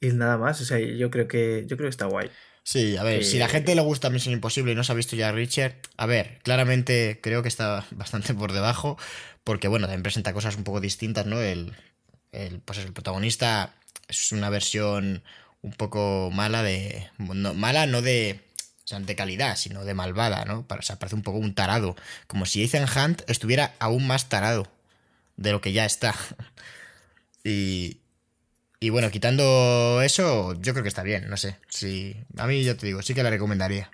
[0.00, 2.30] Y nada más, o sea, yo creo que, yo creo que está guay.
[2.62, 5.16] Sí, a ver, si la gente le gusta Misión Imposible y no se ha visto
[5.16, 8.96] ya Richard, a ver, claramente creo que está bastante por debajo,
[9.44, 11.40] porque bueno, también presenta cosas un poco distintas, ¿no?
[11.40, 11.72] El,
[12.32, 13.74] el, pues el protagonista
[14.08, 15.22] es una versión
[15.62, 17.08] un poco mala de.
[17.18, 18.40] mala no de.
[18.88, 20.66] de calidad, sino de malvada, ¿no?
[20.68, 21.96] O sea, parece un poco un tarado.
[22.26, 24.70] Como si Ethan Hunt estuviera aún más tarado
[25.36, 26.14] de lo que ya está.
[27.44, 27.98] y.
[28.82, 31.58] Y bueno, quitando eso, yo creo que está bien, no sé.
[31.68, 33.90] Sí, a mí yo te digo, sí que la recomendaría.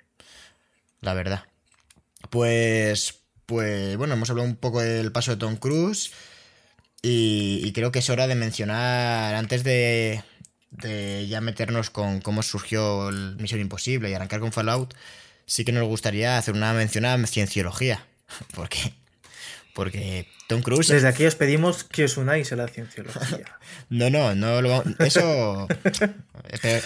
[1.01, 1.43] La verdad.
[2.29, 3.15] Pues.
[3.45, 6.11] Pues bueno, hemos hablado un poco del paso de Tom Cruise.
[7.01, 10.23] Y, creo que es hora de mencionar, antes de,
[11.27, 14.93] ya meternos con cómo surgió el Misión Imposible y arrancar con Fallout,
[15.45, 18.05] sí que nos gustaría hacer una mención a cienciología.
[18.53, 18.93] Porque,
[19.73, 20.87] porque Tom Cruise.
[20.87, 23.45] Desde aquí os pedimos que os unáis a la cienciología.
[23.89, 25.67] no, no, no lo Eso.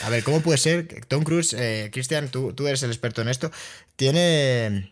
[0.04, 1.06] a ver, ¿cómo puede ser?
[1.08, 3.50] Tom Cruise, eh, Cristian, tú, tú eres el experto en esto.
[3.96, 4.92] Tiene.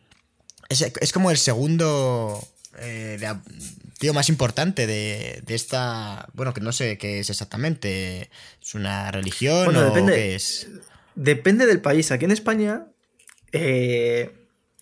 [0.70, 2.42] Es, es como el segundo.
[2.80, 3.18] Eh,
[4.00, 6.30] tío más importante de, esta.
[6.34, 8.32] Bueno, que no sé qué es exactamente.
[8.62, 10.68] ¿Es una religión o depende, qué es?
[11.16, 12.12] Depende del país.
[12.12, 12.88] Aquí en España,
[13.52, 14.32] eh,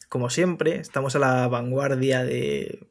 [0.08, 2.88] como siempre, estamos a la vanguardia de,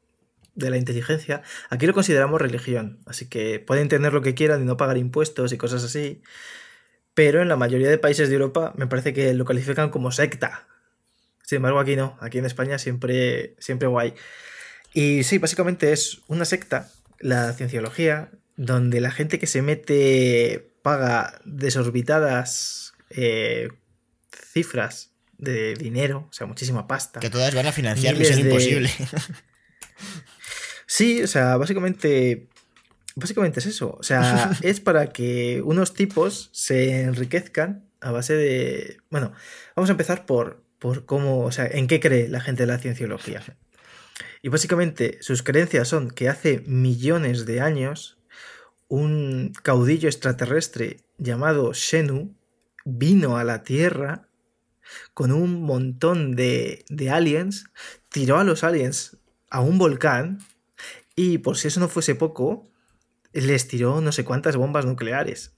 [0.53, 1.43] de la inteligencia.
[1.69, 2.99] Aquí lo consideramos religión.
[3.05, 6.21] Así que pueden tener lo que quieran y no pagar impuestos y cosas así.
[7.13, 10.67] Pero en la mayoría de países de Europa me parece que lo califican como secta.
[11.41, 12.17] Sin embargo, aquí no.
[12.19, 14.13] Aquí en España siempre, siempre guay.
[14.93, 21.39] Y sí, básicamente es una secta, la cienciología, donde la gente que se mete paga
[21.45, 23.69] desorbitadas eh,
[24.53, 27.19] cifras de dinero, o sea, muchísima pasta.
[27.19, 28.89] Que todas van a financiar Misión Imposible.
[30.87, 32.47] Sí, o sea, básicamente.
[33.15, 33.97] Básicamente es eso.
[33.99, 38.97] O sea, es para que unos tipos se enriquezcan a base de.
[39.11, 39.33] Bueno,
[39.75, 41.41] vamos a empezar por, por cómo.
[41.41, 43.43] O sea, en qué cree la gente de la cienciología.
[44.41, 48.17] Y básicamente sus creencias son que hace millones de años
[48.87, 52.35] un caudillo extraterrestre llamado Shenu
[52.85, 54.29] vino a la Tierra
[55.13, 57.65] con un montón de, de aliens,
[58.09, 59.17] tiró a los aliens
[59.49, 60.39] a un volcán
[61.15, 62.69] y por si eso no fuese poco,
[63.33, 65.53] les tiró no sé cuántas bombas nucleares.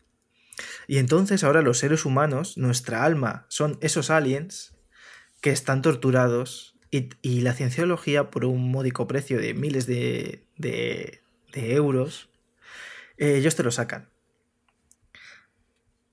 [0.87, 4.75] Y entonces ahora los seres humanos, nuestra alma, son esos aliens
[5.41, 11.21] que están torturados y, la cienciología, por un módico precio de miles de, de,
[11.54, 12.30] euros,
[13.17, 14.10] eh, ellos te lo sacan.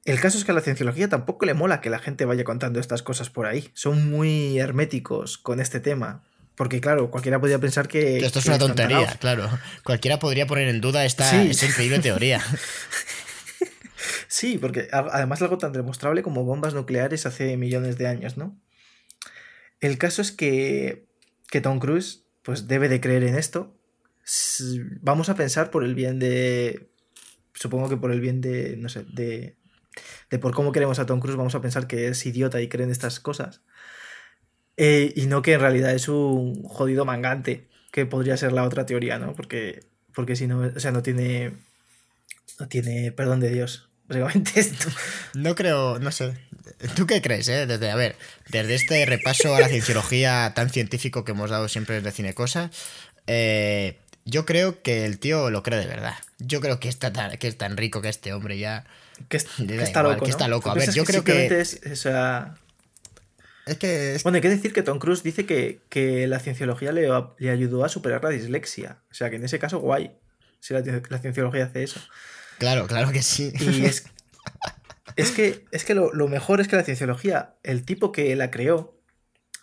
[0.05, 2.79] El caso es que a la cienciología tampoco le mola que la gente vaya contando
[2.79, 3.71] estas cosas por ahí.
[3.75, 6.23] Son muy herméticos con este tema.
[6.55, 8.19] Porque, claro, cualquiera podría pensar que.
[8.19, 9.51] esto es una tontería, claro.
[9.83, 12.41] Cualquiera podría poner en duda esta, increíble teoría.
[14.29, 18.59] sí, porque además algo tan demostrable como bombas nucleares hace millones de años, ¿no?
[19.81, 21.07] El caso es que,
[21.49, 23.75] que Tom Cruise pues debe de creer en esto.
[25.01, 26.89] Vamos a pensar por el bien de.
[27.55, 28.77] Supongo que por el bien de.
[28.77, 29.57] No sé, de.
[30.31, 32.85] De por cómo queremos a Tom Cruise, vamos a pensar que es idiota y cree
[32.85, 33.62] en estas cosas.
[34.77, 38.85] Eh, y no que en realidad es un jodido mangante, que podría ser la otra
[38.85, 39.35] teoría, ¿no?
[39.35, 39.85] Porque,
[40.15, 41.55] porque si no, o sea, no tiene.
[42.61, 43.89] No tiene perdón de Dios.
[44.09, 44.89] Básicamente esto.
[45.35, 46.35] No creo, no sé.
[46.96, 47.66] ¿Tú qué crees, eh?
[47.66, 48.16] Desde, a ver,
[48.48, 52.70] desde este repaso a la cienciología tan científico que hemos dado siempre desde Cinecosa,
[53.26, 56.14] eh, yo creo que el tío lo cree de verdad.
[56.38, 58.85] Yo creo que, está tan, que es tan rico que este hombre ya.
[59.29, 60.24] Que, está loco.
[60.24, 60.70] Que está loco.
[60.70, 61.46] A ver, yo creo que.
[61.61, 62.57] Es, o sea,
[63.66, 64.18] es que.
[64.22, 67.88] Bueno, hay que decir que Tom Cruise dice que, la cienciología le, le, ayudó a
[67.88, 68.98] superar la dislexia.
[69.11, 70.12] O sea que en ese caso, guay.
[70.61, 72.00] Si la, cienciología hace eso.
[72.59, 73.52] Claro, claro que sí.
[73.59, 74.07] Y es.
[75.14, 78.51] es que, es que lo, lo mejor es que la cienciología, el tipo que la
[78.51, 78.97] creó,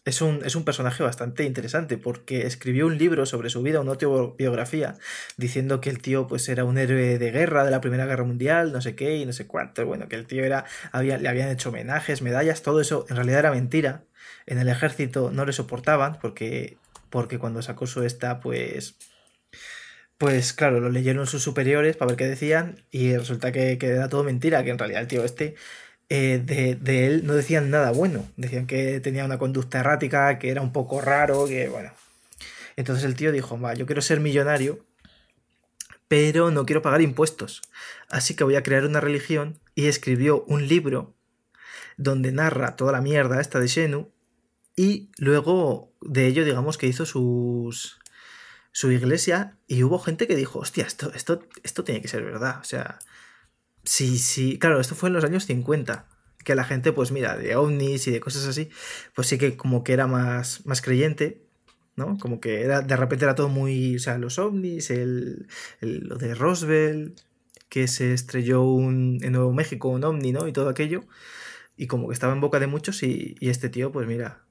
[0.06, 3.92] es un, es un, personaje bastante interesante porque escribió un libro sobre su vida, una
[3.92, 4.96] autobiografía,
[5.38, 8.74] diciendo que el tío pues era un héroe de guerra de la Primera Guerra Mundial,
[8.74, 9.86] no sé qué y no sé cuánto.
[9.86, 13.40] Bueno, que el tío era, había, le habían hecho homenajes, medallas, todo eso en realidad
[13.40, 14.04] era mentira.
[14.46, 16.78] En el ejército no le soportaban porque,
[17.10, 18.98] porque cuando sacó su esta pues...
[20.24, 24.24] Pues claro, lo leyeron sus superiores para ver qué decían y resulta que, era todo
[24.24, 25.56] mentira, que en realidad el tío este
[26.08, 26.42] eh,
[26.82, 28.26] de, él no decían nada bueno.
[28.38, 31.92] Decían que tenía una conducta errática, que era un poco raro, que bueno.
[32.78, 34.86] Entonces el tío dijo, va, yo quiero ser millonario,
[36.08, 37.62] pero no quiero pagar impuestos.
[38.10, 41.14] Así que voy a crear una religión y escribió un libro
[41.98, 44.10] donde narra toda la mierda esta de Shenu
[44.78, 48.00] y luego de ello digamos que hizo sus
[48.74, 52.60] su iglesia y hubo gente que dijo, hostia, esto, esto, esto tiene que ser verdad.
[52.60, 53.00] O sea,
[53.84, 56.08] Sí, sí, claro, esto fue en los años 50,
[56.46, 58.70] que la gente, pues mira, de ovnis y de cosas así,
[59.14, 61.42] pues sí que como que era más, más creyente,
[61.96, 62.18] ¿no?
[62.18, 65.48] Como que era, de repente era todo muy, o sea, los ovnis, el,
[65.82, 67.16] lo de Roswell,
[67.70, 70.48] que se estrelló un, en Nuevo México un ovni, ¿no?
[70.48, 71.04] Y todo aquello,
[71.78, 74.44] y como que estaba en boca de muchos y, este tío, pues mira,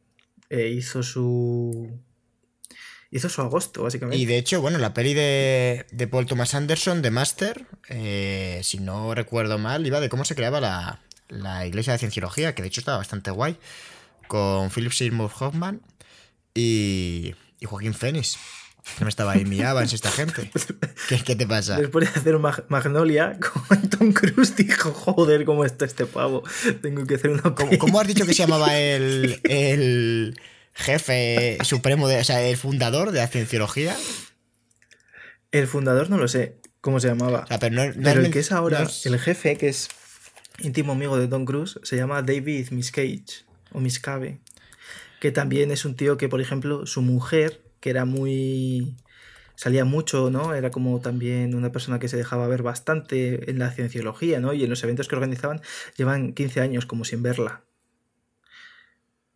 [0.50, 2.00] eh, hizo su
[3.12, 4.20] hizo su agosto, básicamente.
[4.20, 9.14] Y de hecho, bueno, la peli de, Paul Thomas Anderson, de Master, eh, si no
[9.14, 10.60] recuerdo mal, iba de cómo se creaba
[11.28, 13.56] la, iglesia de cienciología, que de hecho estaba bastante guay,
[14.26, 15.82] con Philip Seymour Hoffman
[16.54, 18.38] y, y Joaquín Phoenix.
[18.98, 20.50] Que me estaba ahí, Evans, esta gente.
[21.24, 21.76] ¿Qué, te pasa?
[21.76, 26.42] Después de hacer Magnolia, con Tom Cruise dijo, joder, ¿cómo está este pavo?
[26.82, 27.42] Tengo que hacer una...
[27.54, 30.40] ¿Cómo, ¿Cómo, has dicho que se llamaba el, el,
[30.74, 33.96] jefe supremo, de, o sea, el fundador de la cienciología.
[35.50, 37.46] El fundador no lo sé cómo se llamaba.
[37.60, 39.88] pero, el que es ahora, el jefe, que es
[40.58, 44.40] íntimo amigo de Don Cruise, se llama David Miscage o Miscave.
[45.20, 48.96] Que también es un tío que, por ejemplo, su mujer, que era muy.
[49.54, 50.54] salía mucho, ¿no?
[50.54, 54.52] Era como también una persona que se dejaba ver bastante en la cienciología, ¿no?
[54.52, 55.60] Y en los eventos que organizaban,
[55.96, 57.62] llevan 15 años como sin verla.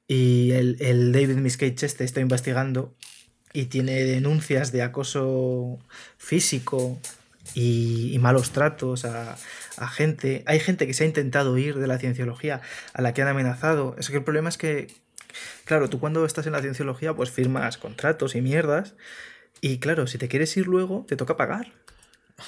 [0.09, 2.95] Y el, David Miscage este está investigando
[3.53, 5.79] y tiene denuncias de acoso
[6.19, 7.01] físico
[7.55, 9.37] y, malos tratos a,
[9.89, 10.45] gente.
[10.47, 12.61] Hay gente que se ha intentado ir de la cienciología,
[12.93, 13.97] a la que han amenazado.
[13.99, 14.89] Es que el problema es que,
[15.65, 18.95] claro, tú cuando estás en la cienciología, pues firmas contratos y mierdas.
[19.61, 21.73] Y claro, si te quieres ir luego, te toca pagar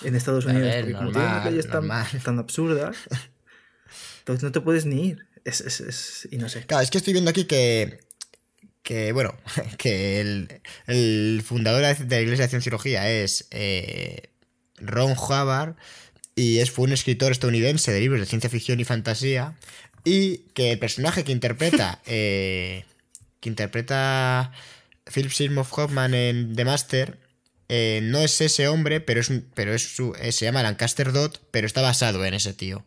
[0.02, 0.74] en Estados Unidos.
[0.76, 1.88] porque como tienen leyes tan,
[2.22, 2.96] tan absurdas.
[4.20, 5.27] Entonces no te puedes ni ir.
[5.48, 6.66] Es, es, es, y no sé.
[6.66, 8.00] Claro, es que estoy viendo aquí que,
[8.82, 9.34] que bueno,
[9.78, 14.30] que el, el fundador de la Iglesia de Cienciología es eh,
[14.76, 15.76] Ron Hubbard
[16.34, 19.56] y es, fue un escritor estadounidense de libros de ciencia ficción y fantasía
[20.04, 22.84] y que el personaje que interpreta eh,
[23.40, 24.52] que interpreta
[25.12, 27.18] Philip Seymour Hoffman en The Master
[27.70, 31.40] eh, no es ese hombre, pero es pero es su, eh, se llama Lancaster Dot,
[31.50, 32.84] pero está basado en ese tío.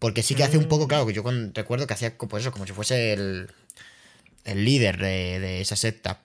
[0.00, 1.22] Porque sí que hace un poco, claro, que yo
[1.54, 3.48] recuerdo que hacía pues eso, como si fuese el,
[4.44, 6.22] el líder de, de esa secta.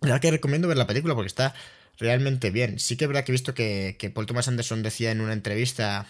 [0.00, 1.54] La verdad que recomiendo ver la película porque está
[1.98, 2.78] realmente bien.
[2.78, 5.34] Sí que es verdad que he visto que, que Paul Thomas Anderson decía en una
[5.34, 6.06] entrevista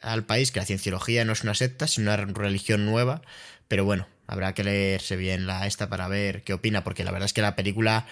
[0.00, 3.22] al país que la cienciología no es una secta, sino una religión nueva.
[3.68, 7.26] Pero bueno, habrá que leerse bien la esta para ver qué opina, porque la verdad
[7.26, 8.06] es que la película,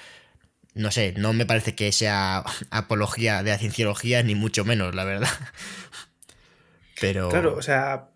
[0.74, 5.04] no sé, no me parece que sea apología de la cienciología, ni mucho menos, la
[5.04, 5.30] verdad.
[7.00, 8.11] Pero, Claro, o sea,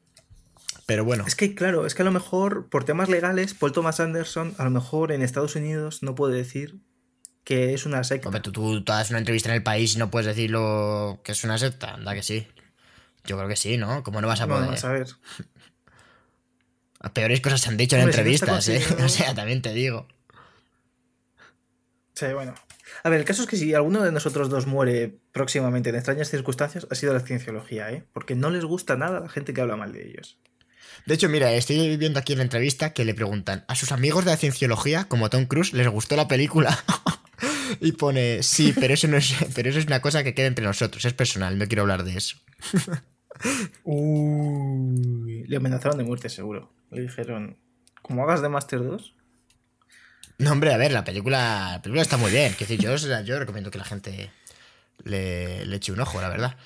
[0.87, 4.01] pero bueno, es que claro, es que a lo mejor por temas legales, Paul Thomas
[4.01, 6.77] Anderson, a lo mejor en Estados Unidos no puede decir
[7.45, 8.29] que es una secta.
[8.29, 11.33] hombre, tú, tú, tú das una entrevista en el país y no puedes decirlo que
[11.33, 12.49] es una secta, anda que sí.
[13.25, 14.03] Yo creo que sí, ¿no?
[14.03, 14.67] ¿Cómo no vas a poder?
[14.67, 15.09] Vamos a ver.
[17.13, 19.03] Peores cosas se han dicho en Hombre, si no está entrevistas, ¿eh?
[19.05, 20.07] O sea, también te digo.
[22.15, 22.55] Sí, bueno.
[23.03, 26.31] A ver, el caso es que si alguno de nosotros dos muere próximamente en extrañas
[26.31, 28.05] circunstancias, ha sido la cienciología, ¿eh?
[28.13, 30.39] Porque no les gusta nada a la gente que habla mal de ellos.
[31.07, 34.25] De hecho, mira, estoy viendo aquí en la entrevista que le preguntan a sus amigos
[34.25, 36.77] de la cienciología, como Tom Cruise, les gustó la película.
[37.81, 40.65] y pone, sí, pero eso no es, pero eso es una cosa que queda entre
[40.65, 42.39] nosotros, es personal, no quiero hablar de eso.
[43.85, 45.45] Uy.
[45.47, 46.73] Le amenazaron de muerte, seguro.
[46.91, 47.57] Le dijeron,
[48.03, 49.15] como hagas de Master 2.
[50.39, 52.53] No, hombre, a ver, la película, la película está muy bien.
[52.59, 54.31] Quiero decir, yo, yo recomiendo que la gente
[55.05, 56.57] le, le eche un ojo, la verdad.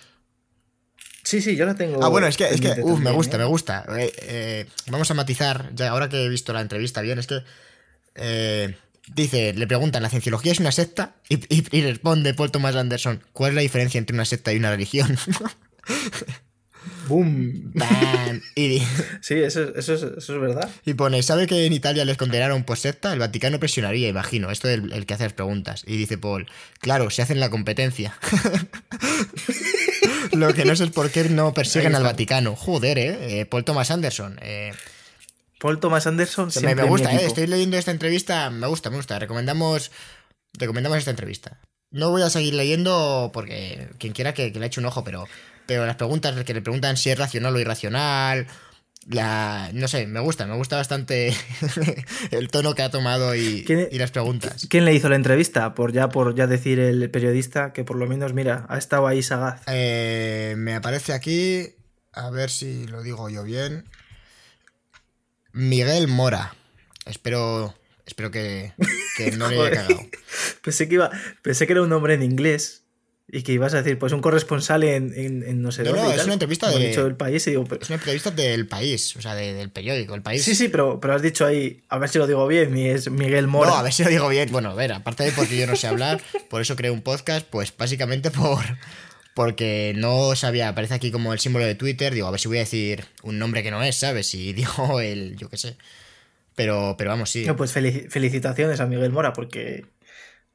[1.31, 2.03] Sí, sí, yo la tengo.
[2.03, 3.39] Ah, bueno, es que, es que, uf, me gusta, ¿eh?
[3.39, 3.85] me gusta.
[3.97, 8.75] Eh, eh, vamos a matizar, ya ahora que he visto la entrevista bien, es que
[9.15, 11.15] dice, le preguntan, ¿la cienciología es una secta?
[11.29, 14.57] Y, y- y responde Paul Thomas Anderson, ¿cuál es la diferencia entre una secta y
[14.57, 15.17] una religión?
[17.09, 18.41] Bam.
[18.55, 18.79] y,
[19.21, 20.69] Sí, eso, es- eso, es, eso es verdad.
[20.85, 23.13] y pone, ¿sabe que en Italia les condenaron por secta?
[23.13, 24.51] El Vaticano presionaría, imagino.
[24.51, 25.83] Esto es el, el que hace las preguntas.
[25.87, 26.47] Y dice Paul,
[26.81, 28.17] claro, se hacen la competencia.
[30.33, 32.03] Lo que no sé es por qué no persiguen al.
[32.03, 32.57] Vaticano.
[32.57, 33.41] Joder, ¿eh?
[33.41, 34.39] Eh, Paul Thomas Anderson.
[34.43, 34.73] Eh,
[35.59, 37.27] Paul Thomas Anderson Me, siempre me mi gusta, ¿eh?
[37.27, 39.19] Estoy leyendo esta entrevista, me gusta, me gusta.
[39.19, 39.91] Recomendamos,
[40.55, 41.59] recomendamos esta entrevista.
[41.91, 45.27] No voy a seguir leyendo porque quien quiera que, que le eche un ojo, pero,
[45.67, 48.47] pero las preguntas que le preguntan si es racional o irracional,
[49.11, 51.35] la, no sé, me gusta, me gusta bastante
[52.31, 54.67] el tono que ha tomado y, ¿Quién- y las preguntas.
[54.71, 55.75] ¿Quién le hizo la entrevista?
[55.75, 59.23] Por ya, por ya decir el periodista que por lo menos, mira, ha estado ahí
[59.23, 59.63] sagaz.
[59.67, 61.69] Eh, me aparece aquí,
[62.13, 63.85] a ver si lo digo yo bien.
[65.53, 66.55] Miguel Mora.
[67.07, 67.75] Espero,
[68.07, 68.73] espero que,
[69.17, 70.01] que no le haya cagado.
[70.63, 71.11] Pensé que iba,
[71.43, 72.85] pensé que era un nombre en inglés
[73.33, 76.03] y que ibas a decir, pues un corresponsal en, en- en no sé No, dónde.
[76.03, 76.25] no, es tal.
[76.27, 79.23] una entrevista de- dicho del país y digo, pero- Es una entrevista del país, o
[79.23, 80.43] sea, de- del periódico, el país.
[80.45, 83.11] Sí, sí, pero, pero has dicho ahí, a ver si lo digo bien, y es
[83.11, 83.71] Miguel Mora.
[83.71, 84.51] No, a ver si lo digo bien.
[84.51, 87.47] Bueno, a ver, aparte de porque yo no sé hablar, por eso creé un podcast,
[87.49, 88.59] pues básicamente por
[89.35, 92.57] porque no sabía, aparece aquí como el símbolo de Twitter, digo, a ver si voy
[92.59, 94.35] a decir un nombre que no es, ¿sabes?
[94.35, 95.77] Y digo el, yo qué sé.
[96.57, 97.45] Pero, pero vamos, sí.
[97.47, 99.87] No, pues felici- felicitaciones a Miguel Mora porque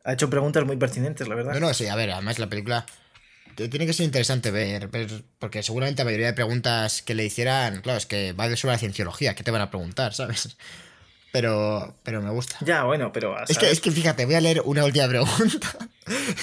[0.06, 1.54] ha hecho preguntas muy pertinentes, la verdad.
[1.56, 2.86] No, no, sí, a ver, además la película
[3.56, 7.82] tiene que ser interesante ver, ver, porque seguramente la mayoría de preguntas que le hicieran,
[7.82, 10.58] claro, es que va de sobre la cienciología, ¿qué te van a preguntar, sabes?
[11.32, 12.58] Pero, pero me gusta.
[12.62, 13.36] Ya, bueno, pero...
[13.48, 15.68] Es que, es que fíjate, voy a leer una última pregunta.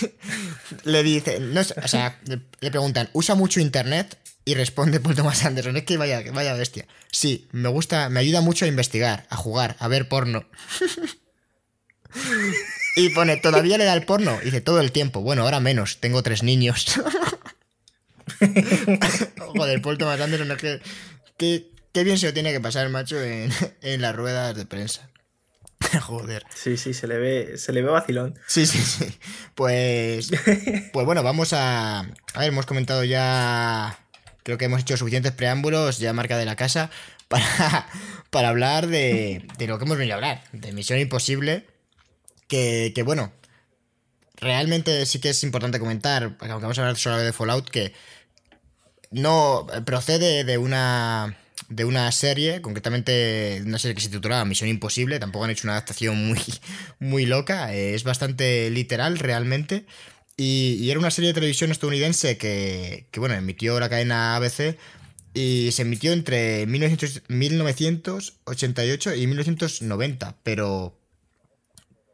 [0.84, 4.18] le dice, no o sea, le, le preguntan, ¿usa mucho internet?
[4.44, 6.86] Y responde Paul Thomas Anderson, es que vaya, vaya bestia.
[7.10, 10.44] Sí, me gusta, me ayuda mucho a investigar, a jugar, a ver porno.
[12.96, 14.38] y pone, ¿todavía le da el porno?
[14.42, 15.20] Y dice, todo el tiempo.
[15.22, 16.86] Bueno, ahora menos, tengo tres niños.
[19.38, 20.80] Joder, Paul Thomas Anderson, es que,
[21.36, 23.50] que- qué bien se lo tiene que pasar, macho, en,
[23.82, 25.08] en las ruedas de prensa.
[26.02, 26.44] Joder.
[26.54, 28.38] Sí, sí, se le ve, se le ve vacilón.
[28.46, 29.18] Sí, sí, sí.
[29.54, 30.30] Pues,
[30.92, 32.00] pues bueno, vamos a...
[32.00, 33.98] A ver, hemos comentado ya...
[34.44, 36.90] Creo que hemos hecho suficientes preámbulos, ya marca de la casa,
[37.28, 37.86] para,
[38.30, 41.64] para hablar de, de lo que hemos venido a hablar, de Misión Imposible,
[42.52, 43.32] que, bueno,
[44.36, 47.94] realmente sí que es importante comentar, aunque vamos a hablar solo de Fallout, que
[49.10, 51.38] no procede de una
[51.68, 55.72] de una serie, concretamente una serie que se titulaba Misión Imposible, tampoco han hecho una
[55.72, 56.38] adaptación muy,
[56.98, 59.86] muy loca, eh, es bastante literal realmente,
[60.36, 64.76] y, y era una serie de televisión estadounidense que, que, bueno, emitió la cadena ABC
[65.32, 71.01] y se emitió entre 1988 y 1990, pero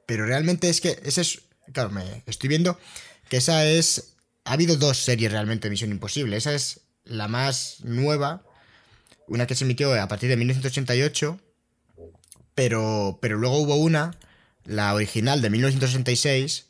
[0.09, 1.43] pero realmente es que ese es
[1.75, 2.81] claro, me estoy viendo
[3.29, 7.81] que esa es ha habido dos series realmente de Misión Imposible, esa es la más
[7.85, 8.43] nueva,
[9.27, 11.39] una que se emitió a partir de 1988,
[12.55, 14.17] pero pero luego hubo una
[14.65, 16.69] la original de 1966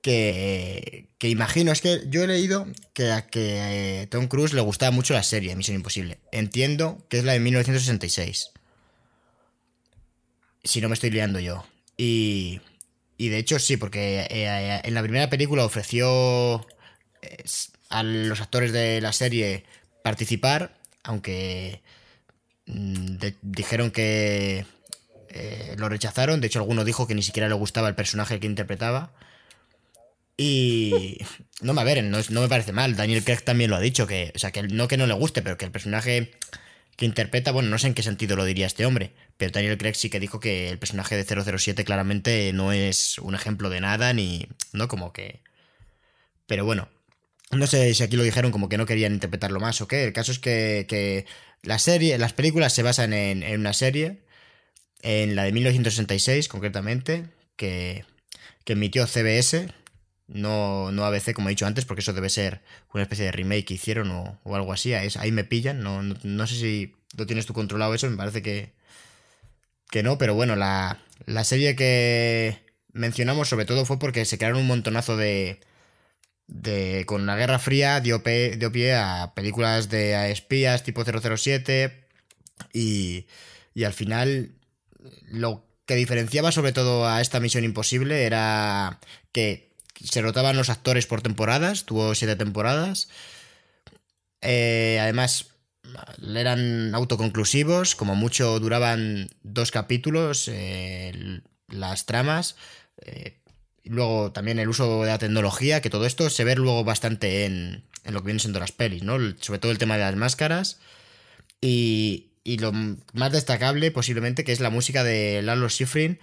[0.00, 4.62] que, que imagino, es que yo he leído que a que eh, Tom Cruise le
[4.62, 6.20] gustaba mucho la serie Misión Imposible.
[6.32, 8.50] Entiendo que es la de 1966.
[10.64, 11.64] Si no me estoy liando yo.
[11.96, 12.60] Y,
[13.16, 16.66] y de hecho sí, porque eh, eh, en la primera película ofreció
[17.88, 19.64] a los actores de la serie
[20.02, 21.80] participar, aunque
[22.66, 24.66] mm, dijeron que
[25.76, 26.40] lo rechazaron.
[26.40, 29.12] De hecho, alguno dijo que ni siquiera le gustaba el personaje que interpretaba.
[30.36, 31.18] Y
[31.60, 32.96] no me a ver, no, no, me parece mal.
[32.96, 35.42] Daniel Craig también lo ha dicho, que, o sea, que no que no le guste,
[35.42, 36.32] pero que el personaje
[36.96, 39.94] que interpreta, bueno, no sé en qué sentido lo diría este hombre, pero Daniel Craig
[39.94, 41.24] sí que dijo que el personaje de
[41.58, 45.40] 007 claramente no es un ejemplo de nada, ni, no como que...
[46.46, 46.88] Pero bueno,
[47.50, 50.04] no sé si aquí lo dijeron como que no querían interpretarlo más o qué.
[50.04, 51.26] El caso es que, que
[51.62, 54.22] la serie, las películas se basan en, una serie,
[55.02, 57.26] en la de 1966 concretamente,
[57.56, 58.04] que,
[58.64, 59.68] que emitió CBS,
[60.28, 62.62] no, no ABC, como he dicho antes, porque eso debe ser
[62.92, 64.94] una especie de remake que hicieron o, algo así.
[64.94, 65.82] Ahí, me pillan.
[65.82, 68.72] No, no, sé si lo tienes tú controlado eso, me parece que,
[69.90, 70.18] que no.
[70.18, 72.58] Pero bueno, la, la serie que
[72.92, 75.60] mencionamos sobre todo fue porque se crearon un montonazo de...
[76.48, 82.08] de con la Guerra Fría dio, dio pie a películas de espías tipo 007
[82.72, 83.26] y,
[83.74, 84.52] y al final
[85.28, 88.98] lo que diferenciaba sobre todo a esta misión imposible era
[89.32, 89.65] que
[90.02, 93.08] se rotaban los actores por temporadas, tuvo siete temporadas.
[94.40, 95.48] Eh, además,
[96.34, 102.56] eran autoconclusivos, como mucho duraban dos capítulos, eh, las tramas.
[103.02, 103.38] Eh,
[103.84, 107.84] luego también el uso de la tecnología, que todo esto se ve luego bastante en,
[108.04, 109.18] en lo que vienen siendo las pelis, ¿no?
[109.40, 110.78] Sobre todo el tema de las máscaras.
[111.60, 116.20] Y, y lo más destacable posiblemente que es la música de Lalo Schifrin,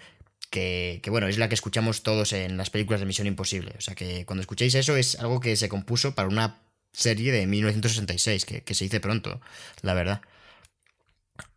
[0.49, 3.73] que, bueno, es la que escuchamos todos en las películas de Misión Imposible.
[3.77, 6.59] O sea que cuando escuchéis eso es algo que se compuso para una
[6.91, 9.41] serie de 1966, que, que se hizo pronto,
[9.81, 10.21] la verdad.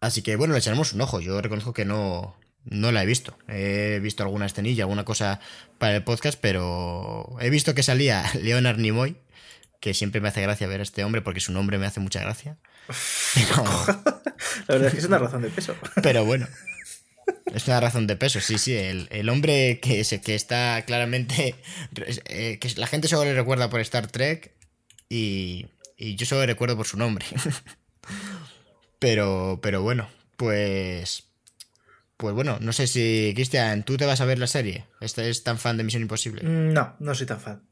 [0.00, 1.20] Así que bueno, le echaremos un ojo.
[1.20, 3.36] Yo reconozco que no, no la he visto.
[3.48, 5.40] He visto alguna escenilla, alguna cosa
[5.78, 9.16] para el podcast, pero he visto que salía Leonard Nimoy,
[9.80, 12.20] que siempre me hace gracia ver a este hombre porque su nombre me hace mucha
[12.20, 12.58] gracia.
[13.56, 15.74] la verdad es que es una razón de peso.
[16.02, 16.46] Pero bueno,
[17.54, 18.74] es una razón de peso, sí, sí.
[18.74, 21.54] El, hombre que, que está claramente.
[22.26, 24.52] Eh, que la gente solo le recuerda por Star Trek
[25.08, 25.66] y,
[25.96, 27.24] y yo solo le recuerdo por su nombre.
[28.98, 31.24] pero, pero bueno, pues.
[32.16, 34.86] Pues bueno, no sé si, Cristian, ¿tú te vas a ver la serie?
[35.02, 36.42] ¿Estás tan fan de Misión Imposible?
[36.42, 37.62] Mm, no, no soy tan fan.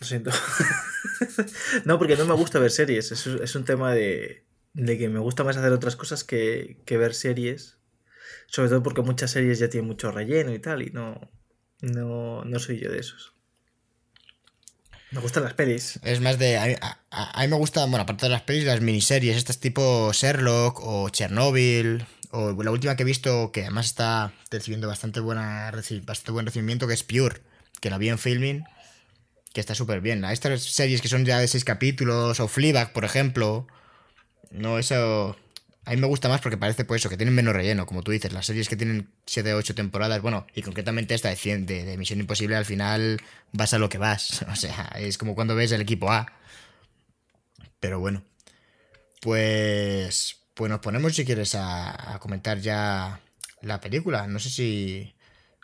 [0.00, 0.32] Lo siento.
[1.84, 3.12] no, porque no me gusta ver series.
[3.12, 6.96] Es, es un tema de, de, que me gusta más hacer otras cosas que, que
[6.96, 7.78] ver series.
[8.52, 11.18] Sobre todo porque muchas series ya tienen mucho relleno y tal, y no,
[11.80, 13.32] no, no soy yo de esos.
[15.10, 15.98] Me gustan las pelis.
[16.02, 16.58] Es más de.
[16.58, 21.08] A, mí me gustan, bueno, aparte de las pelis, las miniseries, estas tipo Sherlock o
[21.08, 22.06] Chernobyl.
[22.30, 25.70] O la última que he visto, que además está recibiendo bastante, buena,
[26.04, 27.42] bastante buen recibimiento, que es Pure,
[27.80, 28.64] que la vi en filming,
[29.52, 30.24] que está súper bien.
[30.24, 33.66] Estas series que son ya de seis capítulos, o Fleabag, por ejemplo.
[34.50, 35.36] No, eso.
[35.84, 38.12] A mí me gusta más porque parece pues eso, que tienen menos relleno, como tú
[38.12, 38.32] dices.
[38.32, 42.20] Las series que tienen 7 o 8 temporadas, bueno, y concretamente esta de, de, Misión
[42.20, 43.20] Imposible, al final
[43.52, 44.44] vas a lo que vas.
[44.52, 46.32] O sea, es como cuando ves el equipo A.
[47.80, 48.22] Pero bueno.
[49.20, 50.38] Pues.
[50.54, 53.20] Pues nos ponemos, si quieres, a, a comentar ya
[53.62, 54.26] la película.
[54.28, 55.14] No sé si.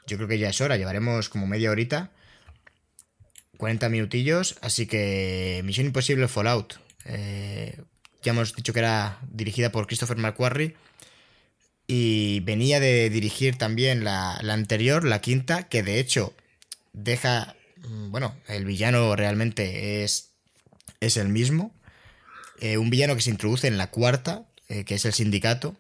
[0.07, 2.11] Yo creo que ya es hora, llevaremos como media horita.
[3.59, 6.75] 40 minutillos, así que Misión Imposible Fallout.
[7.05, 7.77] Eh,
[8.23, 10.77] ya hemos dicho que era dirigida por Christopher McQuarrie.
[11.87, 16.35] Y venía de dirigir también la, anterior, la quinta, que de hecho
[16.93, 17.57] deja.
[17.77, 20.31] Mm, bueno, el villano realmente es,
[21.01, 21.73] es el mismo.
[22.61, 25.77] Eh, un villano que se introduce en la cuarta, eh, que es el sindicato.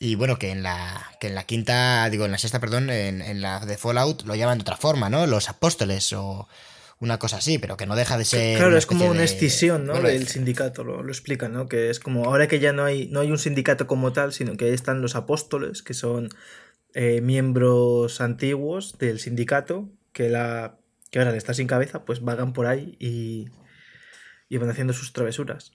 [0.00, 3.20] Y bueno, que en la, que en la quinta, digo, en la sexta, perdón, en,
[3.20, 5.26] en la de Fallout lo llaman de otra forma, ¿no?
[5.26, 6.48] Los apóstoles o
[7.00, 8.58] una cosa así, pero que no deja de ser.
[8.58, 10.00] Claro, es como una escisión, ¿no?
[10.00, 11.68] del sindicato, lo, lo explican, ¿no?
[11.68, 14.56] Que es como ahora que ya no hay, no hay un sindicato como tal, sino
[14.56, 16.28] que ahí están los apóstoles, que son
[16.94, 20.78] eh, miembros antiguos del sindicato, que, la,
[21.10, 23.46] que ahora está sin cabeza, pues vagan por ahí y,
[24.48, 25.72] y van haciendo sus travesuras.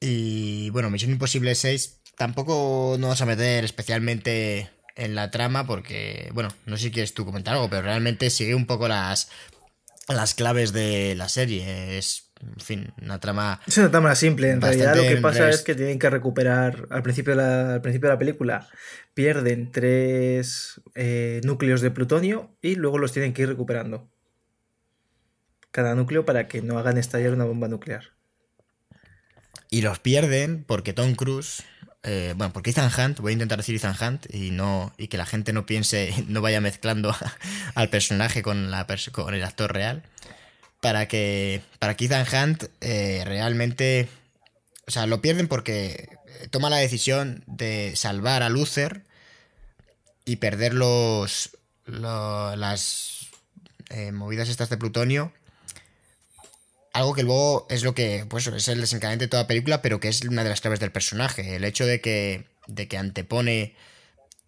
[0.00, 6.30] Y bueno, Misión Imposible 6 tampoco nos vamos a meter especialmente en la trama porque,
[6.34, 9.30] bueno, no sé si quieres tú comentar algo, pero realmente sigue un poco las,
[10.08, 11.96] las claves de la serie.
[11.96, 13.60] Es, en fin, una trama...
[13.66, 17.02] Es una trama simple, en realidad lo que pasa es que tienen que recuperar, al
[17.02, 18.68] principio de la, al principio de la película,
[19.14, 24.10] pierden tres eh, núcleos de plutonio y luego los tienen que ir recuperando.
[25.70, 28.18] Cada núcleo para que no hagan estallar una bomba nuclear.
[29.70, 31.62] Y los pierden porque Tom Cruise.
[32.04, 35.18] Eh, bueno, porque Ethan Hunt, voy a intentar decir Ethan Hunt y no y que
[35.18, 37.14] la gente no piense, no vaya mezclando
[37.74, 40.02] al personaje con, la con el actor real.
[40.80, 44.08] Para que, para que Ethan Hunt eh, realmente.
[44.86, 46.08] O sea, lo pierden porque
[46.50, 49.02] toma la decisión de salvar a Luther
[50.24, 51.50] y perder los.
[51.86, 53.28] las
[53.90, 55.32] eh, movidas estas de plutonio
[56.92, 60.08] algo que luego es lo que, pues, es el desencadenante de toda película, pero que
[60.08, 61.56] es una de las claves del personaje.
[61.56, 63.74] El hecho de que, de que antepone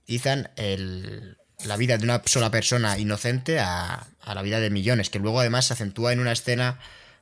[0.07, 5.11] Ethan el, la vida de una sola persona inocente a, a, la vida de millones,
[5.11, 6.79] que luego además se acentúa en una escena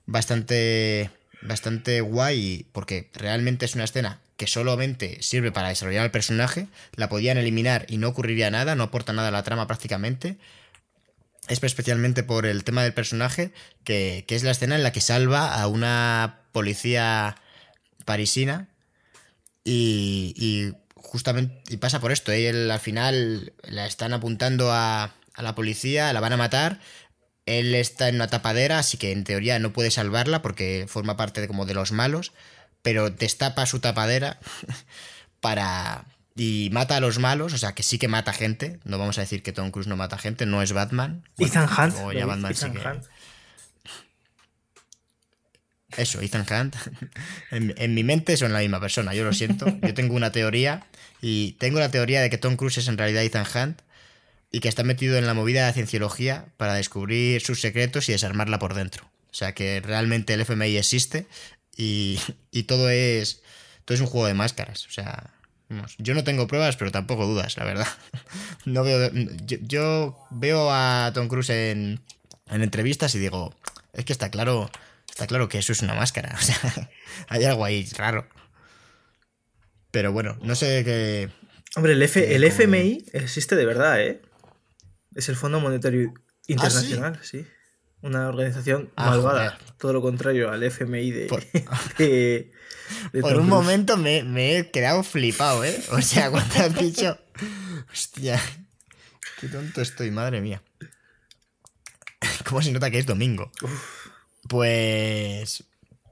[0.06, 1.10] bastante,
[1.42, 7.08] bastante guay, porque realmente es una escena que solamente sirve para desarrollar al personaje, la
[7.08, 10.38] podían eliminar y no ocurriría nada, no aporta nada a la trama prácticamente,
[11.48, 13.52] es especialmente por el tema del personaje,
[13.84, 17.36] que, es la escena en la que salva a una policía
[18.04, 18.68] parisina
[19.64, 22.32] y, justamente y pasa por esto.
[22.32, 26.80] Él al final la están apuntando a, a, la policía, la van a matar.
[27.46, 31.40] Él está en una tapadera, así que en teoría no puede salvarla porque forma parte
[31.40, 32.32] de como de los malos,
[32.82, 34.38] pero destapa su tapadera
[35.40, 36.04] para,
[36.38, 38.78] y mata a los malos, o sea que sí que mata gente.
[38.84, 41.24] No vamos a decir que Tom Cruise no mata gente, no es Batman.
[41.36, 41.96] Ethan Hunt.
[41.96, 43.04] Hunt.
[45.96, 46.76] Eso, Ethan Hunt.
[47.50, 49.66] en, mi mente son la misma persona, yo lo siento.
[49.82, 50.86] Yo tengo una teoría
[51.20, 53.82] y tengo la teoría de que Tom Cruise es en realidad Ethan Hunt
[54.52, 58.60] y que está metido en la movida de cienciología para descubrir sus secretos y desarmarla
[58.60, 59.10] por dentro.
[59.28, 61.26] O sea que realmente el FMI existe
[61.76, 62.20] y,
[62.52, 63.42] y todo es
[63.84, 64.86] todo es un juego de máscaras.
[64.86, 65.32] O sea,
[65.98, 67.88] yo no tengo pruebas, pero tampoco dudas, la verdad.
[68.64, 69.10] No veo,
[69.46, 72.00] yo, veo a Tom Cruise en,
[72.50, 73.54] entrevistas y digo,
[73.94, 74.70] es que está claro,
[75.08, 76.36] está claro que eso es una máscara.
[76.38, 76.90] O sea,
[77.28, 78.28] hay algo ahí raro.
[79.90, 81.30] Pero bueno, no sé qué.
[81.76, 84.20] Hombre, el, F, el FMI existe de verdad, ¿eh?
[85.14, 87.46] Es el Fondo Monetario ¿Ah, Internacional, sí?
[88.02, 89.58] Una organización ah, malvada.
[89.78, 91.42] Todo lo contrario al FMI de Por
[93.12, 95.82] un momento me, he quedado flipado, ¿eh?
[95.92, 97.18] O sea, cuando has dicho.
[97.92, 98.40] Hostia.
[99.40, 100.62] Qué tonto estoy, madre mía.
[102.44, 103.50] ¿Cómo se nota que es domingo?
[104.48, 105.64] Pues.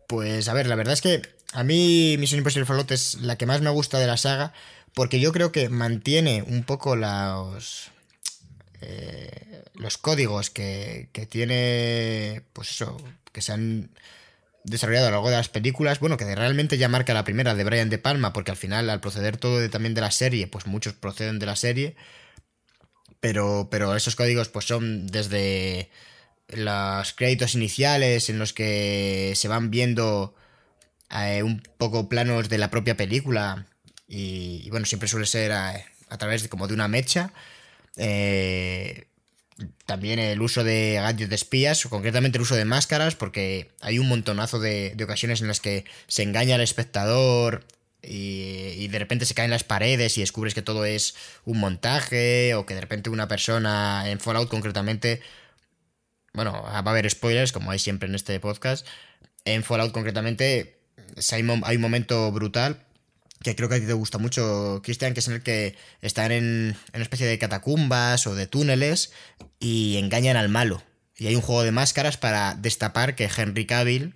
[0.07, 3.47] Pues a ver, la verdad es que a mí Mission Impossible Fallout es la que
[3.47, 4.53] más me gusta de la saga.
[4.95, 7.91] Porque yo creo que mantiene un poco los.
[8.81, 12.43] Eh, los códigos que, que tiene.
[12.53, 12.97] Pues eso.
[13.33, 13.91] Que se han
[14.67, 17.65] desarrollado a lo largo de las películas, bueno, que realmente ya marca la primera de
[17.65, 20.93] Brian De Palma, porque al final, al proceder todo también de la serie, pues muchos
[20.93, 21.97] proceden de la serie,
[23.21, 25.91] pero, pero esos códigos pues son desde
[26.49, 30.35] los créditos iniciales en los que se van viendo
[31.11, 33.67] eh, un poco planos de la propia película
[34.09, 35.75] y, bueno, siempre suele ser a,
[36.09, 37.33] a, través de como de una mecha.
[37.97, 39.07] Eh,
[39.87, 43.99] también el uso de gadgets de espías, o concretamente el uso de máscaras, porque hay
[43.99, 47.65] un montonazo de, ocasiones en las que se engaña al espectador
[48.03, 52.67] y, de repente se caen las paredes y descubres que todo es un montaje, o
[52.67, 55.21] que de repente una persona en Fallout concretamente,
[56.35, 58.87] bueno, va a haber spoilers, como hay siempre en este podcast,
[59.45, 60.77] en Fallout concretamente
[61.33, 61.43] hay
[61.77, 62.86] un momento brutal
[63.47, 66.33] que creo que a ti te gusta mucho, Cristian, que es en el que están
[66.33, 69.13] en, una especie de catacumbas o de túneles
[69.61, 70.83] y engañan al malo.
[71.17, 74.15] Y hay un juego de máscaras para destapar que Henry Cavill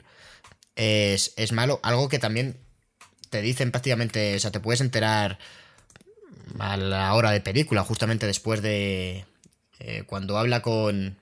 [0.75, 2.57] es, malo, algo que también
[3.31, 5.39] te dicen prácticamente, o sea, te puedes enterar
[6.59, 9.27] a la hora de película, justamente después de
[9.79, 11.17] eh, cuando habla con,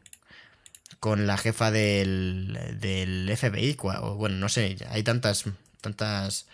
[0.99, 5.45] con la jefa del, del FBI, o bueno, no sé, hay tantas,
[5.83, 6.47] tantas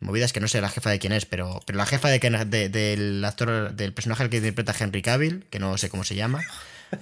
[0.00, 3.24] movidas que no sé la jefa de quién es, pero, pero la jefa de, del
[3.24, 6.42] actor, del personaje que interpreta Henry Cavill, que no sé cómo se llama.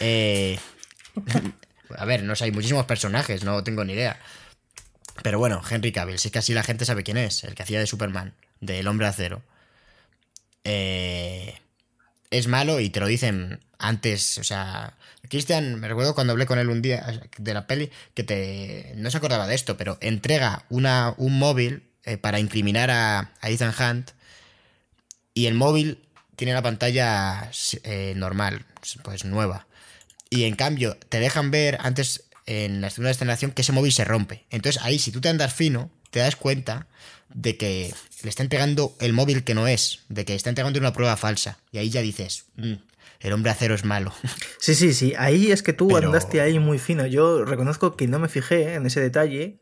[0.00, 0.58] Eh,
[1.96, 4.20] a ver, no sé, hay muchísimos personajes, no tengo ni idea.
[5.22, 7.78] Pero bueno, Henry Cavill, sí que así la gente sabe quién es, el que hacía
[7.78, 9.42] de Superman, del hombre acero.
[10.64, 11.54] Eh,
[12.30, 14.96] es malo y te lo dicen antes, o sea,
[15.28, 19.10] Christian, me recuerdo cuando hablé con él un día de la peli, que te, no
[19.10, 23.74] se acordaba de esto, pero entrega una, un móvil eh, para incriminar a, a, Ethan
[23.78, 24.12] Hunt.
[25.34, 25.98] Y el móvil
[26.36, 27.50] tiene la pantalla
[27.82, 28.64] eh, normal,
[29.02, 29.66] pues nueva.
[30.30, 34.04] Y en cambio, te dejan ver antes en la segunda escenación que ese móvil se
[34.04, 34.44] rompe.
[34.50, 36.86] Entonces ahí, si tú te andas fino, te das cuenta
[37.34, 37.92] de que
[38.22, 41.58] le está entregando el móvil que no es, de que está entregando una prueba falsa.
[41.72, 42.74] Y ahí ya dices, mm,
[43.20, 44.12] el hombre acero es malo.
[44.58, 45.14] Sí, sí, sí.
[45.16, 47.06] Ahí es que tú andaste ahí muy fino.
[47.06, 49.58] Yo reconozco que no me fijé en ese detalle.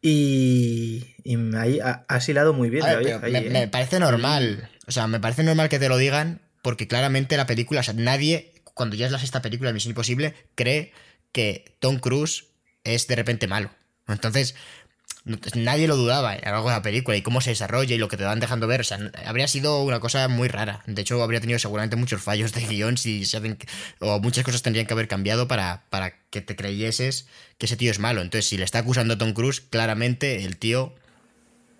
[0.00, 2.84] Y, y ahí has hilado muy bien.
[3.22, 3.68] me, ¿eh?
[3.68, 4.70] parece normal.
[4.86, 7.94] O sea, me parece normal que te lo digan porque claramente la película, o sea,
[7.94, 10.92] nadie, cuando ya es la sexta película de Misión Imposible, cree
[11.32, 12.46] que Tom Cruise
[12.84, 13.70] es de repente malo.
[14.06, 14.54] Entonces,
[15.54, 18.08] nadie lo dudaba a lo largo de la película y cómo se desarrolla y lo
[18.08, 18.80] que te van dejando ver.
[18.80, 20.82] O sea, habría sido una cosa muy rara.
[20.86, 23.58] De hecho, habría tenido seguramente muchos fallos de guion si se hacen,
[23.98, 27.26] o muchas cosas tendrían que haber cambiado para, para que te creyeses
[27.58, 28.22] que ese tío es malo.
[28.22, 30.94] Entonces, si le está acusando a Tom Cruise, claramente el tío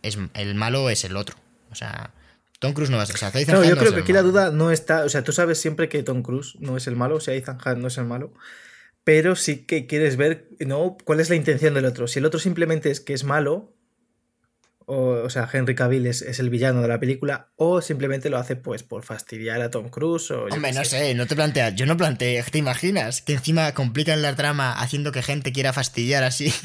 [0.03, 1.36] es el malo es el otro.
[1.70, 2.12] O sea,
[2.59, 3.16] Tom Cruise no va a ser.
[3.16, 5.05] O sea, no, yo creo que aquí la duda no está.
[5.05, 7.59] O sea, tú sabes siempre que Tom Cruise no es el malo, o sea, Ethan
[7.64, 8.32] Hunt no es el malo
[9.05, 10.96] pero sí que quieres ver, ¿no?
[11.05, 12.07] ¿Cuál es la intención del otro?
[12.07, 13.74] Si el otro simplemente es que es malo,
[14.90, 18.82] o, sea, Henry Cavill es, el villano de la película, o simplemente lo hace pues
[18.82, 20.30] por fastidiar a Tom Cruise.
[20.30, 21.14] O Hombre, no sé.
[21.14, 23.20] no te planteas, yo no planteé, ¿te imaginas?
[23.20, 26.53] Que encima complican la trama haciendo que gente quiera fastidiar así.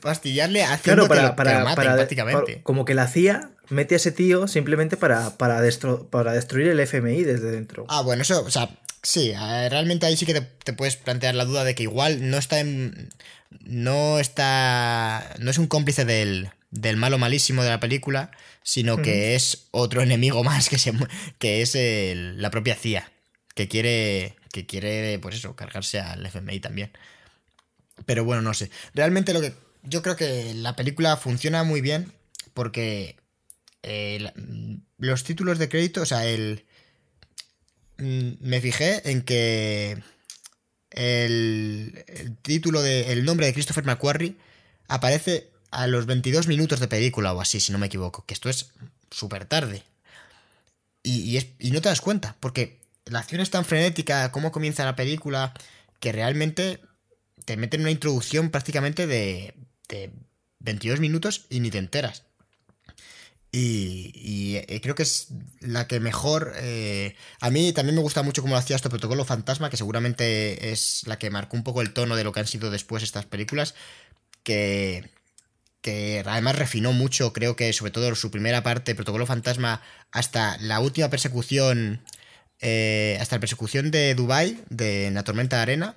[0.00, 2.62] Fastidiarle haciendo claro, para, que, para, prácticamente.
[2.62, 5.62] como que la CIA mete a ese tío simplemente para, para,
[6.10, 7.86] para destruir el FMI desde dentro.
[7.88, 8.68] Ah, bueno, eso, o sea,
[9.02, 12.60] Sí, realmente ahí sí que te, puedes plantear la duda de que igual no está
[12.60, 13.08] en,
[13.60, 18.30] no está no es un cómplice del, del malo malísimo de la película,
[18.62, 20.92] sino que es otro enemigo más que se
[21.38, 21.76] que es
[22.36, 23.10] la propia CIA,
[23.54, 26.92] que quiere que quiere pues eso, cargarse al FMI también.
[28.04, 28.70] Pero bueno, no sé.
[28.94, 32.12] Realmente lo que yo creo que la película funciona muy bien
[32.52, 33.16] porque
[33.82, 34.32] eh,
[34.98, 36.64] los títulos de crédito, o sea, el
[38.00, 40.02] Mm, me fijé en que
[40.90, 42.04] el,
[42.42, 44.36] título de el nombre de Christopher McQuarrie
[44.88, 48.48] aparece a los 22 minutos de película o así, si no me equivoco, que esto
[48.48, 48.72] es
[49.10, 49.82] súper tarde.
[51.02, 54.84] Y, es, y, no te das cuenta, porque la acción es tan frenética, cómo comienza
[54.84, 55.54] la película,
[55.98, 56.80] que realmente
[57.44, 59.54] te meten una introducción prácticamente de,
[59.88, 60.10] de
[60.60, 62.24] 22 minutos y ni te enteras.
[63.52, 65.28] Y, eh, creo que es
[65.60, 66.52] la que mejor.
[66.56, 70.72] Eh, a mí también me gusta mucho cómo lo hacía este protocolo fantasma, que seguramente
[70.72, 73.26] es la que marcó un poco el tono de lo que han sido después estas
[73.26, 73.74] películas.
[74.44, 75.10] Que,
[75.82, 79.82] que además refinó mucho, creo que sobre todo su primera parte, protocolo fantasma,
[80.12, 82.04] hasta la última persecución.
[82.60, 85.96] Eh, hasta la persecución de Dubai de la tormenta de arena.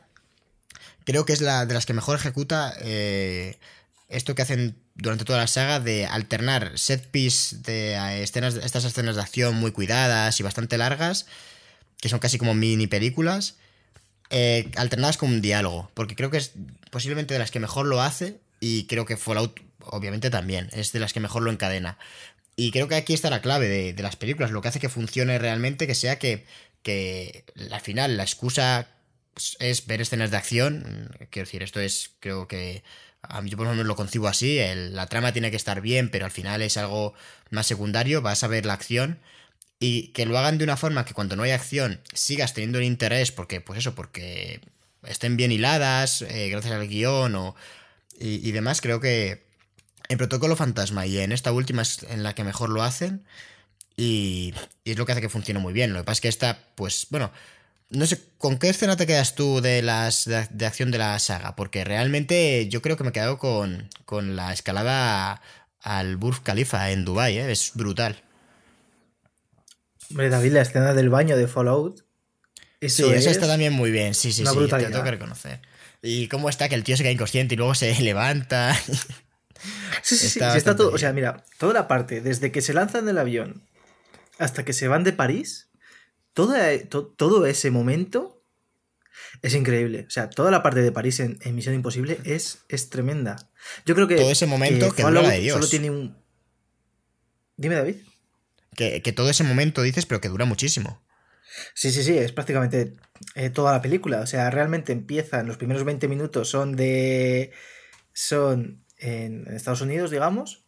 [1.06, 2.74] Creo que es la de las que mejor ejecuta
[4.10, 8.86] esto que hacen durante toda la saga de alternar set piece de eh, escenas, estas
[8.86, 11.26] escenas de acción muy cuidadas y bastante largas,
[12.00, 13.56] que son casi como mini películas,
[14.30, 16.54] eh, alternadas con un diálogo, porque creo que es
[16.92, 21.00] posiblemente de las que mejor lo hace y creo que Fallout obviamente también, es de
[21.00, 21.98] las que mejor lo encadena.
[22.56, 25.40] Y creo que aquí está la clave de, las películas, lo que hace que funcione
[25.40, 26.46] realmente, que sea que,
[26.84, 28.88] que al final la excusa
[29.60, 32.84] es ver escenas de acción, quiero decir, esto es creo que
[33.46, 34.60] yo por lo menos lo concibo así,
[34.92, 37.14] la trama tiene que estar bien, pero al final es algo
[37.50, 39.20] más secundario, vas a ver la acción
[39.80, 42.86] y que lo hagan de una forma que cuando no hay acción sigas teniendo el
[42.86, 44.62] interés, porque pues eso, porque
[45.04, 47.56] estén bien hiladas, eh, gracias al guion o,
[48.20, 49.44] y, demás, creo que
[50.08, 53.26] en Protocolo Fantasma y en esta última es en la que mejor lo hacen
[53.98, 54.54] y,
[54.86, 55.92] y es lo que hace que funcione muy bien.
[55.92, 57.32] Lo que pasa es que esta, pues bueno,
[57.94, 61.56] no sé, ¿con qué escena te quedas tú de las de, acción de la saga?
[61.56, 65.42] Porque realmente yo creo que me he quedado con, con la escalada
[65.82, 67.52] al Burj Khalifa en Dubai, ¿eh?
[67.52, 68.22] es brutal.
[70.10, 72.04] Hombre, David, la escena del baño de Fallout.
[72.80, 75.62] Eso sí, eso está también muy bien, sí, sí, sí, te tengo que reconocer.
[76.02, 78.76] Y cómo está que el tío se queda inconsciente y luego se levanta.
[80.02, 83.06] Sí, sí, sí, está todo, o sea, mira, toda la parte, desde que se lanzan
[83.06, 83.64] del avión
[84.38, 85.70] hasta que se van de París,
[86.34, 88.44] todo, ese momento
[89.42, 90.06] es increíble.
[90.08, 93.50] O sea, toda la parte de París en, Misión Imposible es, es tremenda.
[93.86, 94.16] Yo creo que.
[94.16, 95.56] Todo ese momento que, dura de Dios.
[95.56, 96.18] Solo tiene un.
[97.56, 97.98] Dime, David.
[98.76, 101.04] Que, todo ese momento dices, pero que dura muchísimo.
[101.76, 102.96] Sí, sí, sí, es prácticamente
[103.36, 104.22] eh, toda la película.
[104.22, 107.52] O sea, realmente empiezan, los primeros 20 minutos son de.
[108.14, 110.66] son en Estados Unidos, digamos.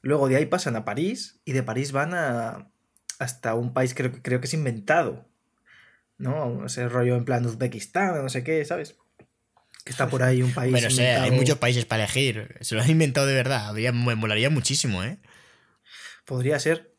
[0.00, 2.71] Luego de ahí pasan a París y de París van a,
[3.22, 5.28] hasta un país creo, creo que es inventado,
[6.18, 6.66] ¿no?
[6.66, 8.96] Ese rollo en plan Uzbekistán, no sé qué, ¿sabes?
[9.84, 10.70] que está por ahí un país.
[10.70, 10.88] Bueno,
[11.20, 12.56] hay muchos países para elegir.
[12.60, 13.66] Se lo han inventado de verdad.
[13.66, 15.18] Habría, me molaría muchísimo, ¿eh?
[16.24, 16.92] Podría ser.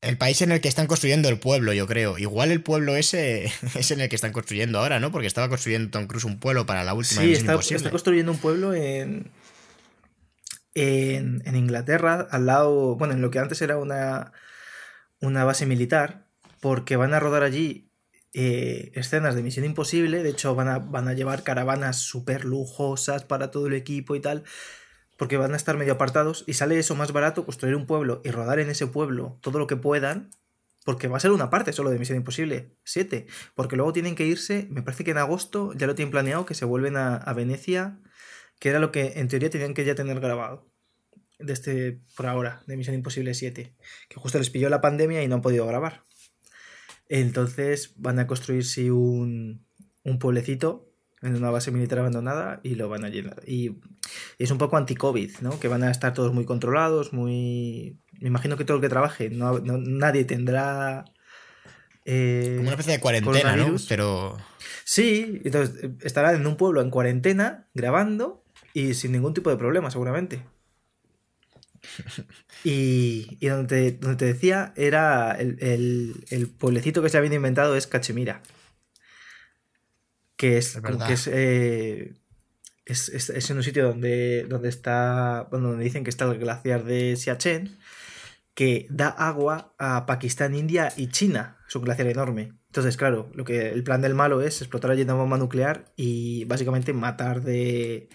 [0.00, 2.18] El país en el que están construyendo el pueblo, yo creo.
[2.18, 3.44] Igual el pueblo ese
[3.74, 5.12] es en el que están construyendo ahora, ¿no?
[5.12, 8.38] Porque estaba construyendo Tom Cruise un pueblo para la última Sí, está, está, construyendo un
[8.38, 9.30] pueblo en,
[10.74, 14.32] en, en, Inglaterra, al lado, bueno, en lo que antes era una,
[15.20, 16.26] una base militar,
[16.60, 17.90] porque van a rodar allí
[18.34, 20.22] eh, escenas de Misión Imposible.
[20.22, 24.20] De hecho, van a, van a llevar caravanas súper lujosas para todo el equipo y
[24.20, 24.44] tal
[25.18, 28.30] porque van a estar medio apartados y sale eso más barato construir un pueblo y
[28.30, 30.30] rodar en ese pueblo todo lo que puedan,
[30.84, 34.24] porque va a ser una parte solo de Misión Imposible 7, porque luego tienen que
[34.24, 37.98] irse, me parece que en agosto ya lo tienen planeado, que se vuelven a, Venecia,
[38.60, 40.70] que era lo que en teoría tenían que ya tener grabado.
[41.38, 43.74] De este, por ahora, de Misión Imposible 7,
[44.08, 46.02] que justo les pilló la pandemia y no han podido grabar.
[47.08, 49.64] Entonces van a construirse un,
[50.02, 50.88] un pueblecito
[51.22, 53.42] en una base militar abandonada y lo van a llenar.
[53.46, 53.76] Y,
[54.38, 55.58] es un poco anti-COVID, ¿no?
[55.58, 57.98] Que van a estar todos muy controlados, muy...
[58.20, 61.04] Me imagino que todo el que trabaje, no, nadie tendrá...
[62.04, 63.76] Eh, Como una especie de cuarentena, ¿no?
[63.88, 64.36] Pero...
[64.84, 69.56] Sí, entonces eh, estará en un pueblo en cuarentena, grabando y sin ningún tipo de
[69.56, 70.42] problema, seguramente.
[72.64, 77.32] Y, y donde, te, donde, te, decía, era el, el, el pueblecito que se había
[77.32, 78.42] inventado es Cachemira
[80.38, 80.78] que es,
[81.26, 82.14] eh,
[82.86, 86.84] es, es, es, en un sitio donde, donde está, donde dicen que está el glaciar
[86.84, 87.76] de Siachen,
[88.54, 91.58] que da agua a Pakistán, India y China.
[91.68, 92.52] Es un glaciar enorme.
[92.68, 96.44] Entonces, claro, lo que el plan del malo es explotar allí una bomba nuclear y
[96.44, 98.08] básicamente matar de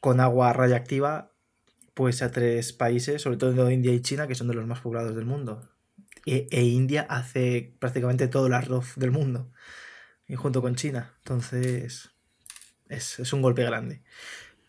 [0.00, 1.32] con agua radiactiva
[1.96, 5.16] pues a tres países, sobre todo India y China, que son de los más poblados
[5.16, 5.66] del mundo.
[6.26, 9.50] E, e India hace prácticamente todo el arroz del mundo
[10.28, 11.14] y junto con China.
[11.20, 12.10] Entonces,
[12.90, 14.02] es, un golpe grande.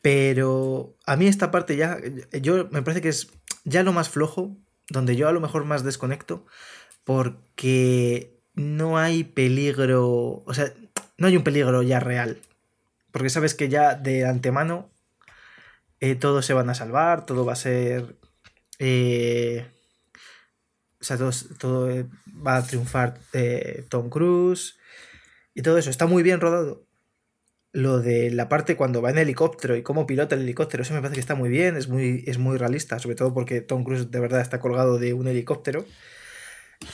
[0.01, 1.97] Pero a mí esta parte ya,
[2.41, 3.27] yo me parece que es
[3.65, 4.55] ya lo más flojo,
[4.87, 6.45] donde yo a lo mejor más desconecto,
[7.03, 10.71] porque no hay peligro, o sea,
[11.17, 12.39] no hay un peligro ya real.
[13.11, 14.91] Porque sabes que ya de antemano
[15.99, 18.17] eh, todos se van a salvar, todo va a ser...
[18.79, 19.65] Eh,
[20.99, 22.09] o sea, todo, todo,
[22.45, 24.77] va a triunfar eh, Tom Cruise,
[25.57, 26.85] y todo eso está muy bien rodado.
[27.71, 31.01] Lo de la parte cuando va en helicóptero y cómo pilota el helicóptero, eso me
[31.01, 34.11] parece que está muy bien, es muy, es muy realista, sobre todo porque Tom Cruise
[34.11, 35.83] de verdad está colgado de un helicóptero.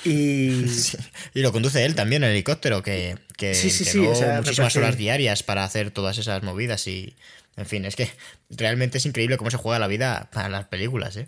[0.05, 0.65] Y...
[1.33, 5.65] y lo conduce él también el helicóptero, que, que, sí, sí, muchísimas horas diarias para
[5.65, 7.17] hacer todas esas movidas y...
[7.55, 8.09] En fin, es que
[8.49, 11.25] realmente es increíble cómo se juega la vida para las películas, ¿eh?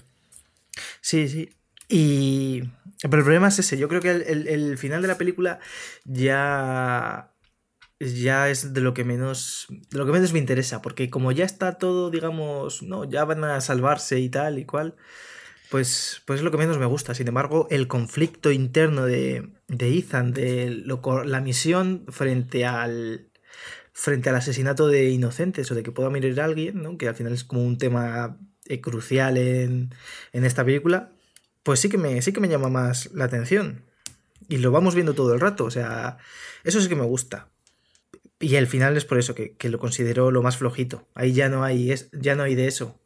[1.02, 1.50] Sí, sí.
[1.88, 2.64] Y.
[3.02, 3.78] Pero el problema es ese.
[3.78, 5.60] Yo creo que el, final de la película
[6.04, 7.32] ya.
[8.00, 9.68] Ya es de lo que menos.
[9.70, 10.82] De lo que menos me interesa.
[10.82, 12.82] Porque como ya está todo, digamos.
[12.84, 14.96] No, ya van a salvarse y tal y cual.
[15.70, 17.14] Pues, pues es lo que menos me gusta.
[17.14, 20.84] Sin embargo, el conflicto interno de, de Ethan, de
[21.26, 23.30] la misión frente al.
[23.98, 26.98] Frente al asesinato de inocentes o de que pueda morir alguien, ¿no?
[27.00, 29.90] Que al final es como un tema eh, crucial en,
[30.34, 31.12] en esta película
[31.66, 33.84] pues sí que me, sí que me llama más la atención.
[34.48, 36.20] Y lo vamos viendo todo el rato, o sea,
[36.64, 37.50] eso sí que me gusta.
[38.40, 41.08] Y el final es por eso que, lo considero lo más flojito.
[41.16, 43.00] Ahí ya no hay, es, ya no hay de eso.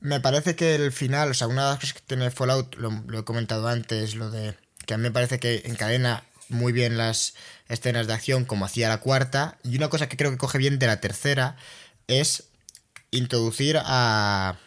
[0.00, 3.02] Me parece que el final, o sea, una de las cosas que tiene Fallout, lo,
[3.06, 4.54] lo he comentado antes, lo de
[4.84, 7.34] que a mí me parece que encadena muy bien las
[7.68, 9.58] escenas de acción como hacía la cuarta.
[9.62, 11.56] Y una cosa que creo que coge bien de la tercera
[12.06, 12.44] es
[13.10, 14.58] introducir a,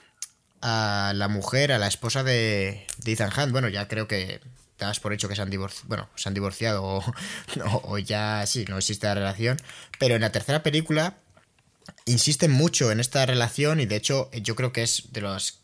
[0.61, 3.51] a la mujer, a la esposa de, Ethan Hunt.
[3.51, 4.41] Bueno, ya creo que
[4.77, 7.03] das por hecho que se han divorciado, bueno, se han divorciado
[7.83, 9.57] o, ya sí, no existe la relación.
[9.99, 11.17] Pero en la tercera película
[12.05, 15.59] insisten mucho en esta relación y de hecho yo creo que es de los,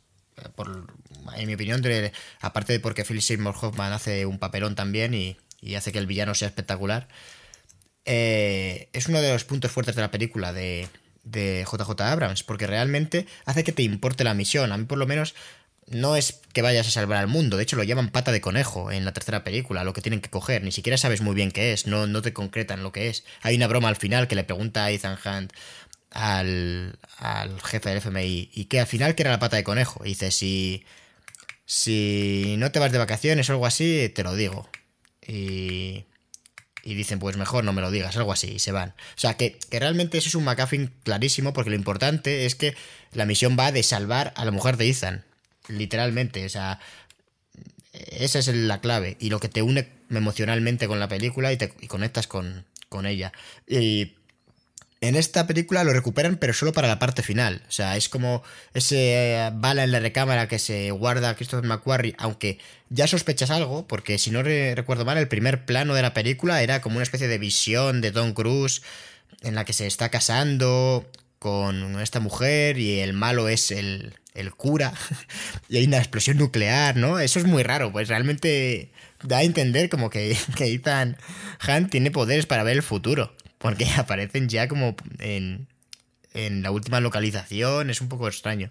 [1.36, 1.82] en mi opinión,
[2.42, 5.38] aparte de porque Philip Seymour Hoffman hace un papelón también y,
[5.76, 7.08] hace que el villano sea espectacular,
[8.06, 10.88] eh, es uno de los puntos fuertes de la película, de,
[11.24, 14.72] de JJ Abrams, porque realmente hace que te importe la misión.
[14.72, 15.36] A mí por lo menos
[15.88, 18.92] no es que vayas a salvar al mundo, de hecho lo llaman pata de conejo
[18.92, 21.74] en la tercera película, lo que tienen que coger, ni siquiera sabes muy bien qué
[21.74, 23.24] es, no, no te concretan lo que es.
[23.42, 25.54] Hay una broma al final que le pregunta a Ethan Hunt
[26.12, 30.04] al, al jefe del FMI, ¿y que al final que era la pata de conejo?
[30.06, 30.86] Y dice, si,
[31.66, 34.70] si no te vas de vacaciones o algo así, te lo digo.
[35.28, 36.06] Y
[36.86, 38.90] y dicen, pues mejor no me lo digas, algo así, y se van.
[38.90, 42.76] O sea, que, realmente eso es un McAfee clarísimo, porque lo importante es que
[43.12, 45.26] la misión va de salvar a la mujer de Ethan,
[45.68, 46.80] literalmente, o sea,
[47.92, 51.70] esa es la clave, y lo que te une emocionalmente con la película y te
[51.88, 52.66] conectas con,
[53.04, 53.34] ella.
[53.68, 54.15] Y
[55.08, 57.64] en esta película lo recuperan, pero solo para la parte final.
[57.68, 58.44] O sea, es como
[58.74, 58.98] ese
[59.36, 64.18] eh, bala en la recámara que se guarda Christopher McQuarrie, aunque ya sospechas algo, porque
[64.18, 67.38] si no recuerdo mal, el primer plano de la película era como una especie de
[67.38, 68.82] visión de Tom Cruise
[69.42, 71.06] en la que se está casando
[71.40, 74.94] con esta mujer y el malo es el, el cura
[75.70, 77.20] y hay una explosión nuclear, ¿no?
[77.20, 78.92] Eso es muy raro, pues realmente
[79.24, 81.18] da a entender como que, que Ethan
[81.68, 83.36] Hunt tiene poderes para ver el futuro
[83.66, 85.68] porque aparecen ya como en,
[86.36, 88.70] en la última localización, es un poco extraño.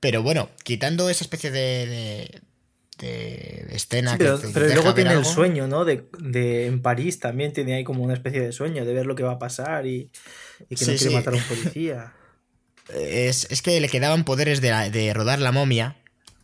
[0.00, 2.42] Pero bueno, quitando esa especie de,
[2.98, 5.84] de, escena pero, pero luego tiene el sueño, ¿no?
[5.84, 9.14] De, de, en París también tiene ahí como una especie de sueño de ver lo
[9.14, 10.10] que va a pasar y,
[10.68, 12.12] y que no quiere matar a un policía.
[12.88, 15.96] Es, es, que le quedaban poderes de, de rodar la momia.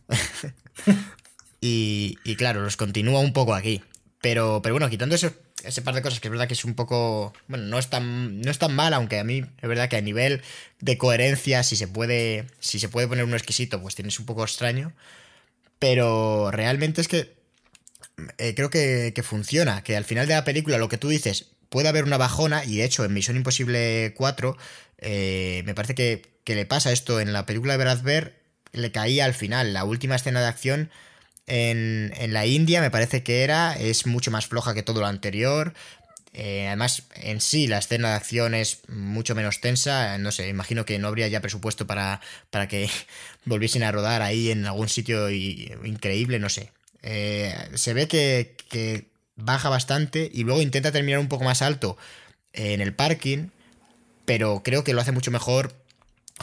[1.61, 3.81] y, y, claro, los continúa un poco aquí.
[4.21, 5.31] Pero, pero bueno, quitando esos
[5.63, 7.33] ese par de cosas que es verdad que es un poco.
[7.47, 10.01] Bueno, no es tan, no es tan mal, aunque a mí es verdad que a
[10.01, 10.41] nivel
[10.79, 12.47] de coherencia, si se puede.
[12.59, 14.93] Si se puede poner uno exquisito, pues tienes un poco extraño.
[15.79, 17.33] Pero realmente es que.
[18.37, 19.83] Eh, creo que, funciona.
[19.83, 22.65] Que al final de la película, lo que tú dices, puede haber una bajona.
[22.65, 24.57] Y de hecho, en Misión Imposible 4,
[24.99, 28.33] eh, me parece que, que, le pasa esto en la película de Brad Bear.
[28.73, 29.73] Le caía al final.
[29.73, 30.91] La última escena de acción
[31.47, 35.73] en, la India me parece que era, es mucho más floja que todo lo anterior.
[36.33, 40.17] Eh, además, en sí, la escena de acción es mucho menos tensa.
[40.17, 42.89] No sé, imagino que no habría ya presupuesto para, para que
[43.45, 46.71] volviesen a rodar ahí en algún sitio increíble, no sé.
[47.03, 51.97] Eh, se ve que, baja bastante y luego intenta terminar un poco más alto
[52.53, 53.49] en el parking,
[54.25, 55.73] pero creo que lo hace mucho mejor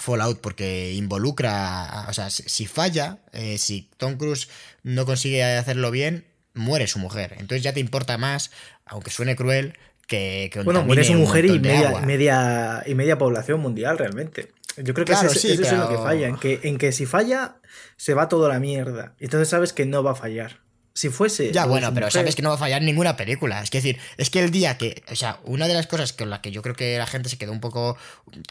[0.01, 4.49] Fallout porque involucra, o sea, si falla, eh, si Tom Cruise
[4.83, 6.25] no consigue hacerlo bien,
[6.55, 7.35] muere su mujer.
[7.39, 8.51] Entonces ya te importa más,
[8.85, 10.51] aunque suene cruel, que...
[10.65, 14.53] bueno, muere su mujer y media, media, y media población mundial realmente.
[14.77, 17.57] Yo creo que eso, es lo que falla, en que, en que si falla,
[17.97, 19.15] se va toda la mierda.
[19.19, 20.61] Entonces sabes que no va a fallar.
[20.93, 21.53] Si fuese.
[21.53, 23.63] Ya, bueno, pero sabes que no va a fallar ninguna película.
[23.63, 25.03] Es decir, es que el día que.
[25.11, 27.39] O sea, una de las cosas con la que yo creo que la gente se
[27.39, 27.97] quedó un poco.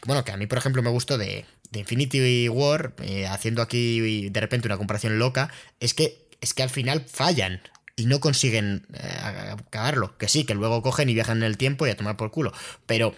[0.06, 4.30] Bueno, que a mí, por ejemplo, me gustó de, de Infinity War, eh, haciendo aquí
[4.30, 7.60] de repente una comparación loca, es que, es que al final fallan
[7.96, 10.16] y no consiguen eh, acabarlo.
[10.16, 12.52] Que sí, que luego cogen y viajan en el tiempo y a tomar por culo.
[12.86, 13.14] Pero,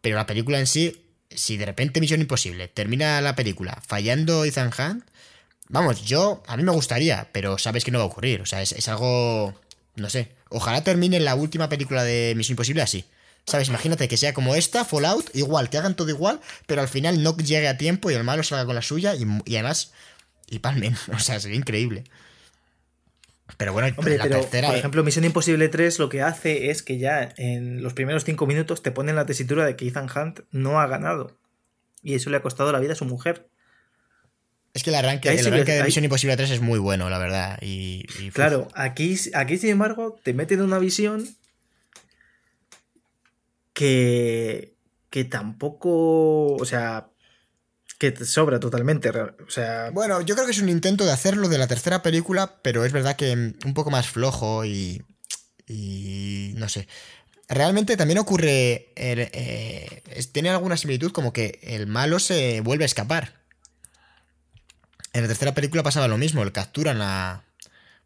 [0.00, 4.70] pero la película en sí, si de repente Misión Imposible termina la película fallando Ethan
[4.76, 5.04] Hunt
[5.72, 8.42] Vamos, yo, a mí me gustaría, pero sabes que no va a ocurrir.
[8.42, 9.54] O sea, es, algo,
[9.96, 10.28] no sé.
[10.50, 13.06] Ojalá termine la última película de Misión Imposible así.
[13.46, 13.68] ¿Sabes?
[13.68, 17.34] Imagínate que sea como esta, Fallout, igual, que hagan todo igual, pero al final no
[17.38, 19.92] llegue a tiempo y el malo salga con la suya y, además,
[20.46, 20.94] y palmen.
[21.14, 22.04] O sea, sería increíble.
[23.56, 24.68] Pero bueno, la tercera.
[24.68, 28.46] Por ejemplo, Misión Imposible 3 lo que hace es que ya en los primeros cinco
[28.46, 31.38] minutos te ponen la tesitura de que Ethan Hunt no ha ganado.
[32.02, 33.48] Y eso le ha costado la vida a su mujer.
[34.82, 37.56] Es que el arranque, el arranque de Misión Imposible 3 es muy bueno, la verdad.
[37.62, 41.24] Y, claro, aquí, aquí sin embargo te meten una visión
[43.72, 44.74] que,
[45.08, 47.06] que tampoco, o sea,
[47.96, 49.10] que te sobra totalmente.
[49.10, 49.90] O sea...
[49.92, 52.90] Bueno, yo creo que es un intento de hacerlo de la tercera película, pero es
[52.90, 55.00] verdad que un poco más flojo y...
[55.68, 56.88] y no sé.
[57.48, 58.92] Realmente también ocurre...
[58.96, 60.02] Eh,
[60.32, 63.41] tiene alguna similitud como que el malo se vuelve a escapar.
[65.12, 67.44] En la tercera película pasaba lo mismo, el capturan a...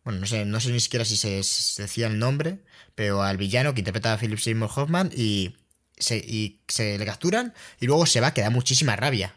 [0.04, 1.36] Bueno, no sé, no sé ni siquiera si se,
[1.82, 2.58] decía el nombre,
[2.94, 5.56] pero al villano que interpreta a Philip Seymour Hoffman y
[5.96, 9.34] se, y se le capturan y luego se va, que da muchísima rabia.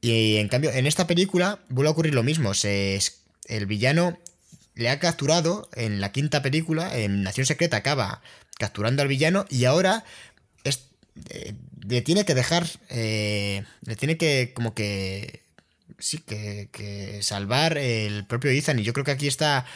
[0.00, 2.52] Y en cambio, en esta película vuelve a ocurrir lo mismo.
[2.62, 4.18] El villano
[4.74, 8.22] le ha capturado en la quinta película, en Nación Secreta acaba
[8.58, 10.04] capturando al villano y ahora
[10.64, 10.88] es,
[11.30, 11.54] eh,
[11.86, 15.47] le tiene que dejar, eh, le tiene que como que
[15.98, 18.78] sí, que, salvar el propio Ethan.
[18.78, 19.66] Y yo creo que aquí está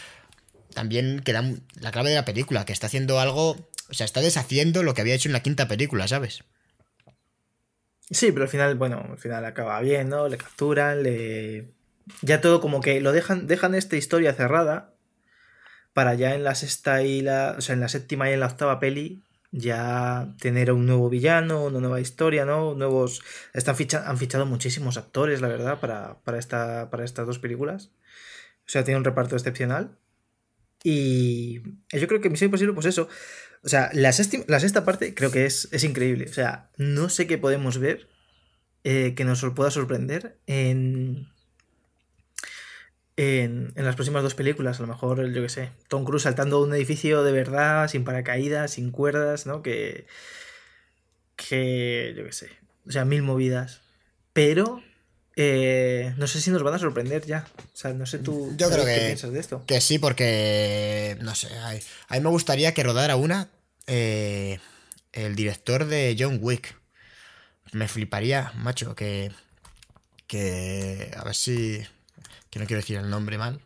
[0.74, 1.44] también queda
[1.80, 3.50] la clave de la película, que está haciendo algo,
[3.90, 6.44] o sea, está deshaciendo lo que había hecho en la quinta película, ¿sabes?
[8.10, 10.28] Sí, pero al final, bueno, al final acaba bien, ¿no?
[10.28, 11.72] Le capturan, le...
[12.20, 14.94] Ya todo como que lo dejan, dejan esta historia cerrada
[15.92, 17.54] para ya en la sexta y la...
[17.56, 19.22] O sea, en la séptima y en la octava peli
[19.52, 22.74] ya tener un nuevo villano, una nueva historia, ¿no?
[22.74, 23.22] Nuevos.
[23.52, 23.76] Están
[24.06, 27.90] han fichado muchísimos actores, la verdad, para, para, esta, para estas dos películas.
[28.66, 29.98] O sea, tiene un reparto excepcional.
[30.82, 31.60] Y
[31.92, 33.08] yo creo que Misión Imposible, pues eso.
[33.62, 36.24] O sea, la, sexta parte creo que es, es, increíble.
[36.28, 38.08] O sea, no sé qué podemos ver
[38.82, 41.28] eh, que nos pueda sorprender en,
[43.16, 46.74] en, las próximas dos películas, a lo mejor, yo que sé, Tom Cruise saltando un
[46.74, 49.62] edificio de verdad, sin paracaídas, sin cuerdas, ¿no?
[49.62, 50.06] Que,
[51.36, 52.48] que, yo qué sé,
[52.86, 53.80] o sea, mil movidas.
[54.32, 54.82] Pero
[55.36, 57.46] eh, no sé si nos van a sorprender ya.
[57.58, 59.62] O sea, no sé tú Yo creo qué piensas de esto.
[59.66, 63.48] que sí, porque, no sé, a, a mí me gustaría que rodara una
[63.86, 64.58] eh,
[65.12, 66.76] el director de John Wick.
[67.72, 69.32] Me fliparía, macho, que,
[70.26, 71.82] que, a ver si,
[72.52, 73.60] que no quiero decir el nombre mal.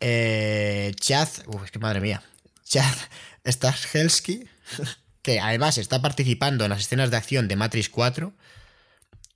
[0.00, 2.22] Eh, Chad, uf, es que madre mía,
[2.64, 2.94] Chad
[3.46, 4.46] Stahelski,
[5.22, 8.34] que además está participando en las escenas de acción de Matrix 4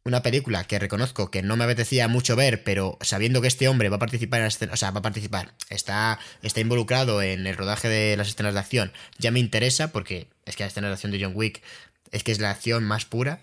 [0.05, 3.91] una película que reconozco que no me apetecía mucho ver, pero sabiendo que este hombre
[3.91, 7.47] va a participar en las escenas, o sea, va a participar, está, está involucrado en
[7.47, 10.89] el rodaje de las escenas de acción, ya me interesa porque es que la escena
[10.89, 11.63] de acción de John Wick
[12.13, 13.41] es que es la acción más pura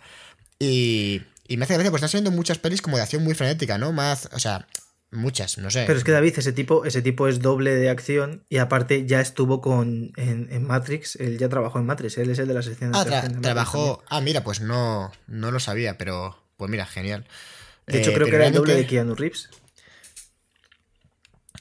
[0.60, 3.78] y, y me hace gracia, pues están saliendo muchas pelis como de acción muy frenética,
[3.78, 3.94] ¿no?
[3.94, 4.68] Más, o sea,
[5.12, 5.84] muchas, no sé.
[5.88, 9.22] Pero es que David, ese tipo, ese tipo es doble de acción y aparte ya
[9.22, 12.68] estuvo con en, en Matrix, él ya trabajó en Matrix, él es el de las
[12.68, 14.04] escenas Ah, de tra- acción de Matrix trabajó.
[14.10, 16.38] Ah, mira, pues no, no lo sabía, pero.
[16.58, 17.26] Pues mira, genial.
[17.86, 19.50] De hecho, Eh, creo que era el doble de Keanu Reeves.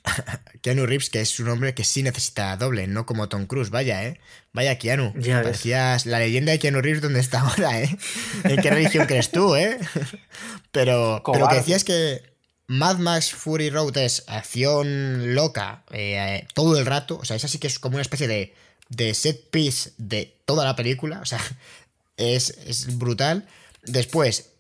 [0.63, 4.05] Keanu Reeves, que es un hombre que sí necesita doble, no como Tom Cruise, vaya,
[4.05, 4.21] ¿eh?
[4.53, 5.13] Vaya, Keanu.
[5.17, 5.45] Ya ves.
[5.49, 7.97] Parecías la leyenda de Keanu Reeves, ¿dónde está ahora, eh?
[8.45, 9.79] ¿En qué religión crees tú, eh?
[10.73, 11.57] Pero, pero lo que Cobarde.
[11.57, 12.36] decía es que
[12.69, 17.19] Mad Max Fury Road es acción loca eh, todo el rato.
[17.19, 18.55] O sea, esa sí que es como una especie de,
[18.89, 21.21] de set piece de toda la película.
[21.21, 21.41] O sea,
[22.17, 23.47] es, es brutal.
[23.85, 24.51] Después,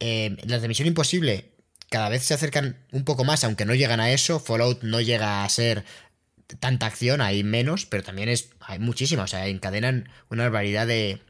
[0.00, 1.50] eh, las de Misión Imposible
[1.90, 4.40] cada vez se acercan un poco más, aunque no llegan a eso.
[4.40, 5.84] Fallout no llega a ser
[6.58, 9.22] tanta acción, hay menos, pero también es hay muchísima.
[9.22, 11.20] O sea, encadenan una barbaridad de.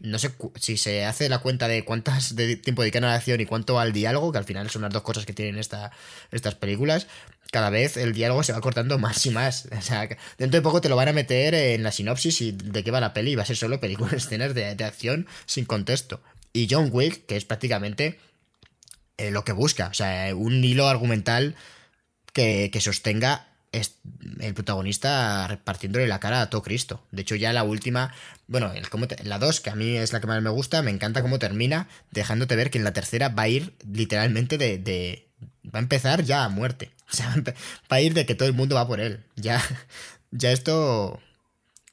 [0.00, 3.40] No sé si se hace la cuenta de cuántas de tiempo dedican a la acción
[3.40, 5.92] y cuánto al diálogo, que al final son las dos cosas que tienen esta,
[6.32, 7.06] estas películas.
[7.52, 9.68] Cada vez el diálogo se va cortando más y más.
[9.78, 12.82] O sea, dentro de poco te lo van a meter en la sinopsis y de
[12.82, 16.20] qué va la peli va a ser solo películas, escenas de, de acción sin contexto.
[16.52, 18.18] Y John Wick, que es prácticamente
[19.16, 19.88] eh, lo que busca.
[19.88, 21.54] O sea, un hilo argumental
[22.32, 23.96] que, que sostenga es-
[24.40, 27.02] el protagonista repartiéndole la cara a todo Cristo.
[27.10, 28.12] De hecho, ya la última,
[28.46, 28.72] bueno,
[29.24, 31.88] la 2, que a mí es la que más me gusta, me encanta cómo termina,
[32.10, 34.78] dejándote ver que en la tercera va a ir literalmente de.
[34.78, 35.28] de-
[35.74, 36.90] va a empezar ya a muerte.
[37.12, 37.34] O sea,
[37.92, 39.24] va a ir de que todo el mundo va por él.
[39.36, 39.62] Ya,
[40.32, 41.20] ya esto.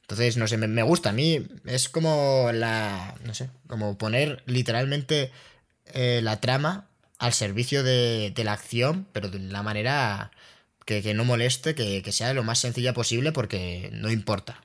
[0.02, 1.10] Entonces, no sé, me, me gusta.
[1.10, 3.14] A mí es como la.
[3.24, 5.30] No sé, como poner literalmente
[5.94, 10.32] eh, la trama al servicio de, de la acción, pero de la manera
[10.84, 14.62] que, que no moleste, que, que sea lo más sencilla posible porque no importa.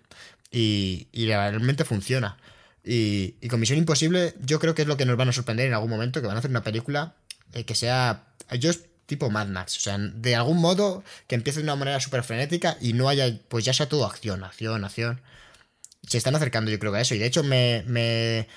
[0.52, 2.38] Y, y realmente funciona.
[2.84, 5.68] Y, y con Misión Imposible yo creo que es lo que nos van a sorprender
[5.68, 7.16] en algún momento, que van a hacer una película
[7.54, 8.24] eh, que sea...
[8.60, 8.72] Yo
[9.08, 12.78] tipo Mad Max, o sea, de algún modo que empiece de una manera súper frenética
[12.80, 15.22] y no haya, pues ya sea todo acción, acción, acción.
[16.06, 17.16] Se están acercando yo creo a eso.
[17.16, 18.48] Y de hecho me, me,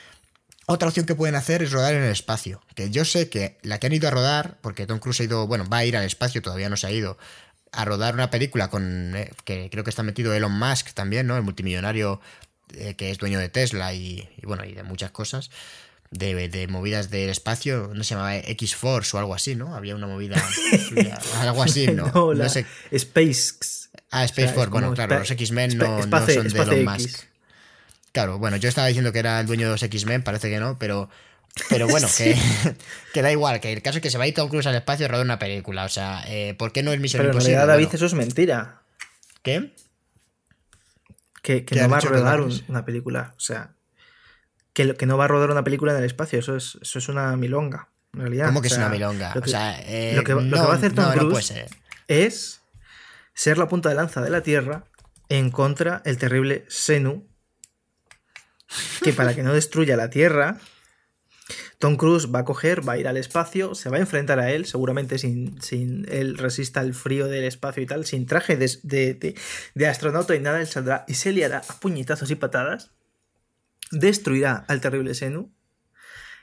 [0.66, 2.60] otra opción que pueden hacer es rodar en el espacio.
[2.74, 5.46] Que yo sé que la que han ido a rodar, porque Tom Cruise ha ido,
[5.46, 7.16] bueno, va a ir al espacio, todavía no se ha ido,
[7.72, 11.36] a rodar una película con, eh, que creo que está metido Elon Musk también, ¿no?
[11.36, 12.20] El multimillonario
[12.74, 15.50] eh, que es dueño de Tesla y, y, bueno, y de muchas cosas.
[16.10, 19.76] De, de movidas del espacio, no se llamaba X-Force o algo así, ¿no?
[19.76, 20.42] Había una movida,
[20.88, 22.10] suya, algo así, ¿no?
[22.12, 22.66] no, la no sé.
[22.90, 23.54] Space.
[24.10, 26.84] Ah, Space O sea, es Force, bueno, claro, los X-Men no, son de Elon X.
[26.84, 27.20] Musk.
[28.10, 30.76] Claro, bueno, yo estaba diciendo que era el dueño de los X-Men, parece que no,
[30.80, 31.08] pero,
[31.68, 32.36] pero bueno, que,
[33.12, 34.74] que da igual, que el caso es que se va a ir Tom Cruise al
[34.74, 35.84] espacio y rodar una película.
[35.84, 37.56] O sea, eh, ¿por qué no es Misión Pero en Imposible?
[37.56, 38.82] realidad, David, Bueno, eso es mentira.
[39.42, 39.72] ¿Qué?
[41.42, 43.32] Que, que ¿Qué no va a rodar un- una película.
[43.36, 43.72] O sea,
[44.72, 46.38] que, que no va a rodar una película en el espacio.
[46.38, 47.88] Eso es, eso es una milonga.
[48.12, 48.46] En realidad.
[48.46, 49.34] ¿Cómo que O es sea, una milonga?
[49.34, 51.14] lo que- o sea, eh, lo que, lo que no, va a hacer Tom no,
[51.14, 51.68] no Cruise ser.
[52.08, 52.60] es
[53.34, 54.84] ser la punta de lanza de la Tierra
[55.28, 57.26] en contra el terrible Senu.
[59.02, 60.58] Que para que no destruya la Tierra,
[61.80, 64.50] Tom Cruise va a coger, va a ir al espacio, se va a enfrentar a
[64.52, 68.70] él, seguramente sin, sin él resista el frío del espacio y tal, sin traje de,
[68.82, 69.34] de-
[69.74, 72.90] de- astronauta y nada, él saldrá y se liará a puñetazos y patadas,
[73.90, 75.50] destruirá al terrible Senu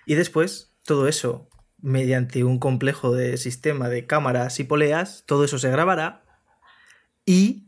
[0.08, 1.48] y después todo eso,
[1.80, 6.24] mediante un complejo de sistema de cámaras y poleas, todo eso se grabará
[7.28, 7.68] y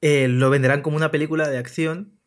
[0.00, 2.18] eh, lo venderán como una película de acción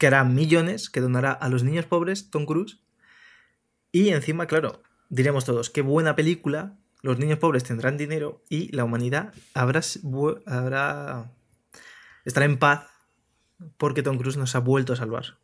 [0.00, 2.80] que hará millones, que donará a los niños pobres, Tom Cruise.
[3.92, 8.84] Y encima, claro, diremos todos, qué buena película, los niños pobres tendrán dinero y la
[8.84, 9.80] humanidad habrá,
[12.24, 12.86] estará en paz
[13.76, 15.38] porque Tom Cruise nos ha vuelto a salvar.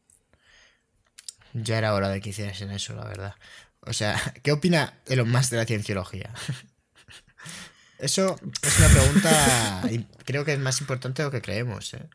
[1.52, 3.34] Ya era hora de que hiciesen eso, la verdad.
[3.80, 6.32] O sea, ¿qué opina Elon Musk de la cienciología?
[7.98, 9.82] Eso es una pregunta,
[10.24, 11.94] creo que es más importante de lo que creemos.
[11.94, 12.08] ¿eh?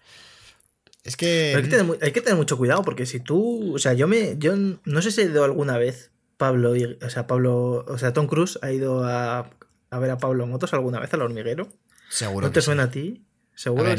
[1.03, 1.55] Es que.
[1.55, 3.73] hay, que tener, mucho cuidado, porque si tú.
[3.73, 4.37] O sea, yo me.
[4.37, 6.11] Yo no sé si he ido alguna vez.
[6.39, 7.83] Pablo, o sea, Pablo.
[7.85, 9.49] O sea, Tom Cruise ha ido a,
[9.89, 11.67] a ver a Pablo Motos alguna vez al hormiguero.
[12.09, 12.47] Seguro.
[12.47, 13.25] ¿No te suena a ti?
[13.55, 13.93] Seguro.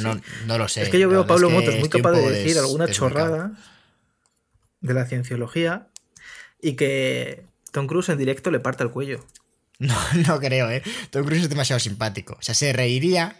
[0.46, 0.80] no, lo sé.
[0.80, 3.52] Es que yo veo a Pablo Motos muy capaz de decir alguna chorrada
[4.80, 5.88] de la cienciología
[6.62, 9.24] y que Tom Cruise en directo le parte el cuello.
[9.80, 10.82] No, no creo, ¿eh?
[11.08, 12.36] Tom Cruise es demasiado simpático.
[12.38, 13.34] O sea, se reiría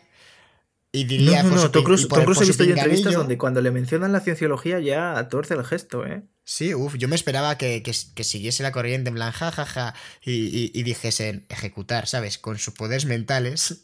[0.91, 1.43] y diría...
[1.43, 4.81] No, no, no, Tom Cruise, he visto yo entrevistas donde cuando le mencionan la cienciología
[4.81, 6.23] ya torce el gesto, ¿eh?
[6.51, 11.47] Sí, uff, yo me esperaba que, siguiese la corriente en plan jajaja y, y, dijesen
[11.49, 12.39] ejecutar, ¿sabes?
[12.39, 13.83] Con sus poderes mentales.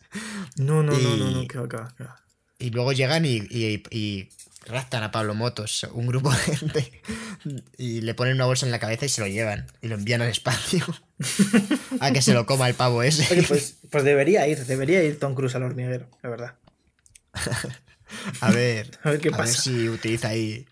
[0.56, 1.60] No, no, no, no, no, que
[2.58, 4.28] Y luego llegan y, y,
[4.66, 7.02] raptan a Pablo Motos, un grupo de gente,
[7.78, 10.22] y le ponen una bolsa en la cabeza y se lo llevan y lo envían
[10.22, 10.84] al espacio.
[12.00, 13.44] a que se lo coma el pavo ese.
[13.44, 16.54] pues, pues debería ir, debería ir Tom Cruise al hormiguero, la verdad.
[18.40, 19.42] a ver, a ver qué pasa.
[19.42, 20.66] A ver si utiliza ahí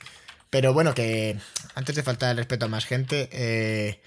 [0.54, 1.36] pero bueno, que
[1.74, 4.00] antes de faltar el respeto a más gente, eh,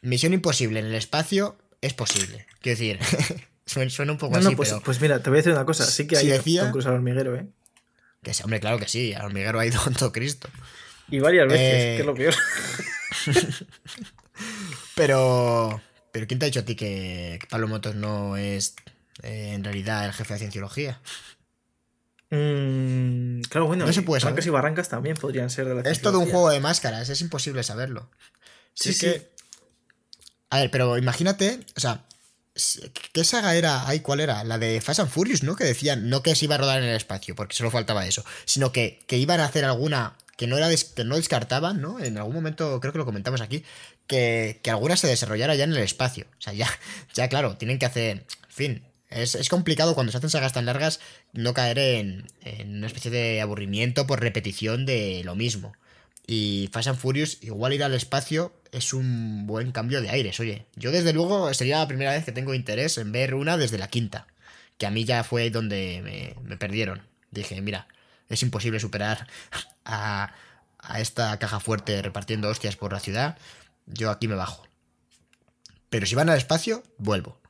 [0.00, 2.46] Misión Imposible en el espacio es posible.
[2.60, 3.00] Quiero decir,
[3.90, 4.82] suena, un poco así, pues, pero...
[4.82, 5.84] pues, mira, te voy a decir una cosa.
[5.84, 7.48] Sí que hay decía, Tom al hormiguero, ¿eh?
[8.22, 9.12] Que sí, hombre, claro que sí.
[9.12, 10.48] Al hormiguero ha ido todo Cristo.
[11.10, 12.34] Y varias veces, que es lo peor.
[14.94, 15.82] pero...
[16.12, 18.76] Pero ¿quién te ha dicho a ti que Pablo Motos no es
[19.24, 21.00] eh, en realidad el jefe de cienciología?
[22.30, 26.18] Mm, claro, bueno, no se puede y barrancas también podrían ser de la Es todo
[26.18, 28.10] un juego de máscaras, es imposible saberlo.
[28.74, 29.06] Sí, sí.
[29.06, 29.30] Que...
[30.50, 32.04] A ver, pero imagínate, o sea,
[33.12, 33.86] ¿qué saga era?
[33.86, 34.42] Ay, ¿cuál era?
[34.44, 35.56] La de Fast and Furious, ¿no?
[35.56, 38.24] Que decían no que se iba a rodar en el espacio, porque solo faltaba eso,
[38.44, 42.00] sino que, iban a hacer alguna que no, era que no descartaban, ¿no?
[42.00, 43.64] En algún momento, creo que lo comentamos aquí,
[44.06, 46.26] que, que alguna se desarrollara ya en el espacio.
[46.38, 46.68] O sea, ya,
[47.14, 51.00] ya claro, tienen que hacer, en fin, es, complicado cuando se hacen sagas tan largas
[51.32, 52.26] no caer en,
[52.66, 55.74] una especie de aburrimiento por repetición de lo mismo.
[56.26, 60.40] Y Fast and Furious, igual ir al espacio es un buen cambio de aires.
[60.40, 63.78] Oye, yo desde luego sería la primera vez que tengo interés en ver una desde
[63.78, 64.26] la quinta.
[64.76, 67.02] Que a mí ya fue donde me, me perdieron.
[67.30, 67.86] Dije, mira,
[68.28, 69.28] es imposible superar
[69.84, 70.34] a,
[70.78, 73.38] a esta caja fuerte repartiendo hostias por la ciudad.
[73.86, 74.66] Yo aquí me bajo.
[75.90, 77.40] Pero si van al espacio, vuelvo.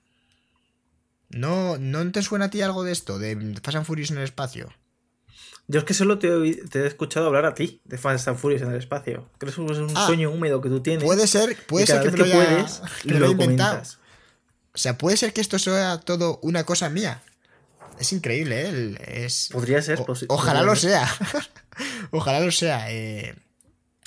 [1.28, 3.18] ¿No, ¿No te suena a ti algo de esto?
[3.18, 4.72] ¿De Fast and Furious en el espacio?
[5.68, 8.70] Yo es que solo te he, escuchado hablar a ti de Fast and Furious en
[8.70, 9.28] el espacio.
[9.38, 11.02] Creo que es un ah, sueño húmedo que tú tienes.
[11.02, 13.82] Puede ser, puede ser que, me lo, puedes, lo, inventado.
[14.72, 17.22] O sea, puede ser que esto sea todo una cosa mía.
[17.98, 19.24] Es increíble, ¿eh?
[19.24, 19.48] Es...
[19.50, 19.98] Podría ser.
[20.28, 21.08] ojalá lo sea.
[22.12, 22.92] ojalá lo sea.
[22.92, 23.34] Eh,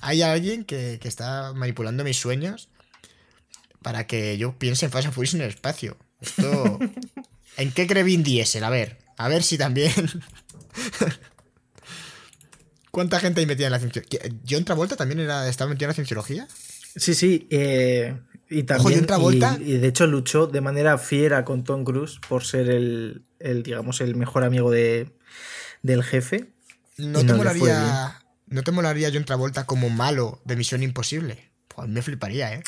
[0.02, 2.70] hay alguien que, que, está manipulando mis sueños
[3.82, 5.98] para que yo piense en Fast and Furious en el espacio.
[6.22, 6.80] Esto.
[7.58, 8.64] ¿En qué cree Vin Diesel?
[8.64, 9.92] A ver, a ver si también.
[12.92, 14.22] ¿Cuánta gente hay metida en la cienciología?
[14.50, 16.48] ¿John Travolta también era, estaba metido en la cienciología?
[16.96, 17.48] Sí, sí.
[17.52, 18.16] Eh,
[18.50, 19.06] y también.
[19.62, 23.24] Y, de hecho luchó de manera fiera con Tom Cruise por ser el,
[23.64, 25.12] digamos, el mejor amigo de,
[25.84, 26.52] del jefe.
[26.98, 31.52] ¿No te, molaría, ¿No te molaría John Travolta como malo de Misión Imposible?
[31.68, 32.64] Pues me fliparía, ¿eh?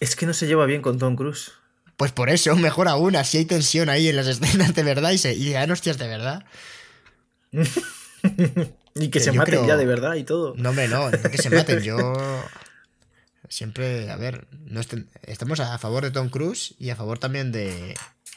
[0.00, 1.52] Es que no se lleva bien con Tom Cruise.
[1.96, 5.18] Pues por eso, mejor aún, así hay tensión ahí en las escenas de verdad y,
[5.18, 6.44] se, y dan hostias de verdad.
[8.94, 10.54] y que, se maten ya de verdad y todo.
[10.56, 11.80] No, hombre, no, no que se maten.
[11.80, 11.98] Yo
[13.48, 14.80] siempre, a ver, no
[15.22, 17.94] estamos a favor de Tom Cruise y a favor también de,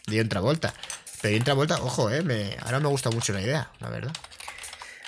[0.07, 0.73] de John Travolta.
[1.21, 4.13] Pero John Travolta, ojo, eh, me, ahora me gusta mucho la idea, la verdad.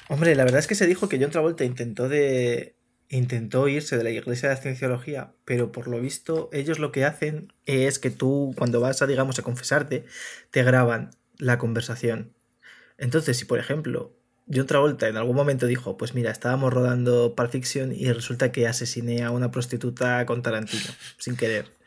[0.10, 2.76] Hombre, la verdad es que se dijo que John Travolta intentó de
[3.18, 7.54] intentó irse de la iglesia de cienciología, pero por lo visto ellos lo que hacen
[7.66, 10.06] es que tú cuando vas a, digamos, a confesarte,
[10.50, 12.34] te graban la conversación.
[12.98, 14.16] Entonces, si por ejemplo
[14.54, 18.68] John Travolta en algún momento dijo, pues mira, estábamos rodando Pulp Fiction y resulta que
[18.68, 21.81] asesiné a una prostituta con Tarantino, sin querer.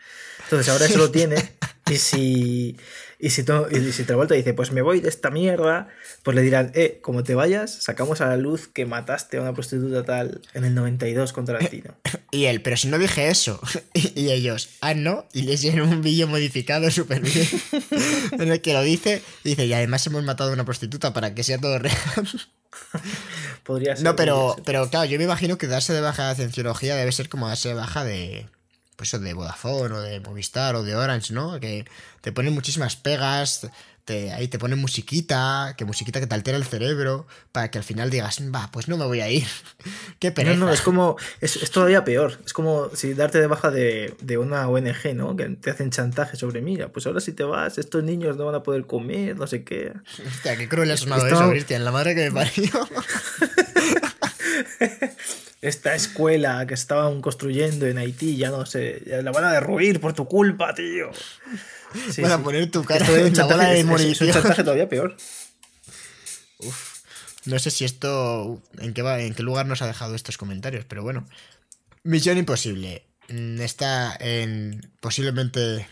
[0.44, 1.36] Entonces ahora eso lo tiene
[1.90, 2.76] y si,
[3.18, 5.88] y si, y si Travolta dice, pues me voy de esta mierda,
[6.22, 9.54] pues le dirán, eh, como te vayas, sacamos a la luz que mataste a una
[9.54, 11.94] prostituta tal en el 92 contra Tarantino.
[12.30, 13.60] Y él, pero si no dije eso.
[13.94, 17.46] Y ellos, ah, no, y les dieron un vídeo modificado súper bien
[18.32, 21.34] en el que lo dice, y dice, y además hemos matado a una prostituta para
[21.34, 21.96] que sea todo real.
[23.62, 24.04] Podría ser.
[24.04, 27.28] No, pero, pero claro, yo me imagino que darse de baja de cienciología debe ser
[27.28, 28.48] como darse de baja de,
[28.96, 31.58] pues eso de Vodafone o de Movistar o de Orange, ¿no?
[31.60, 31.84] Que
[32.20, 33.68] te ponen muchísimas pegas,
[34.04, 37.84] te, ahí te ponen musiquita, que musiquita que te altera el cerebro, para que al
[37.84, 39.46] final digas, va, pues no me voy a ir.
[40.18, 40.58] Qué pereza.
[40.58, 42.38] No, no, es como, es, todavía peor.
[42.44, 45.36] Es como si darte de baja de, una ONG, ¿no?
[45.36, 48.56] Que te hacen chantaje sobre, mira, pues ahora si te vas, estos niños no van
[48.56, 49.92] a poder comer, no sé qué.
[50.26, 52.70] Hostia, qué cruel ha sonado eso, Cristian, la madre que me parió.
[55.64, 59.98] esta escuela que estaban construyendo en Haití ya no sé, ya la van a derruir
[59.98, 61.10] por tu culpa, tío.
[62.10, 65.16] Sí, van a poner tu cara en la bola de Es un chantaje todavía peor.
[66.58, 66.94] Uf.
[67.46, 68.62] No sé si esto.
[68.78, 70.84] ¿en qué, va, ¿En qué lugar nos ha dejado estos comentarios?
[70.86, 71.26] Pero bueno.
[72.02, 73.06] Misión Imposible.
[73.28, 75.86] Mm, está en posiblemente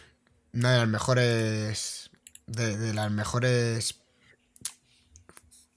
[0.52, 2.10] una de las mejores.
[2.46, 4.00] De, las mejores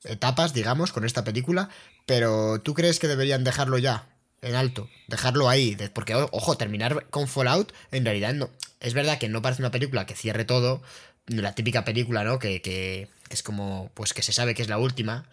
[0.03, 1.69] etapas, digamos, con esta película.
[2.05, 4.07] Pero ¿tú crees que deberían dejarlo ya?
[4.41, 4.89] En alto.
[5.07, 5.75] Dejarlo ahí.
[5.93, 8.49] Porque, ojo, terminar con Fallout, en realidad no.
[8.79, 10.83] Es verdad que no parece una película que cierre todo.
[11.25, 12.37] La típica película, ¿no?
[12.37, 13.89] Que, que es como.
[13.95, 15.25] Pues que se sabe que es la última.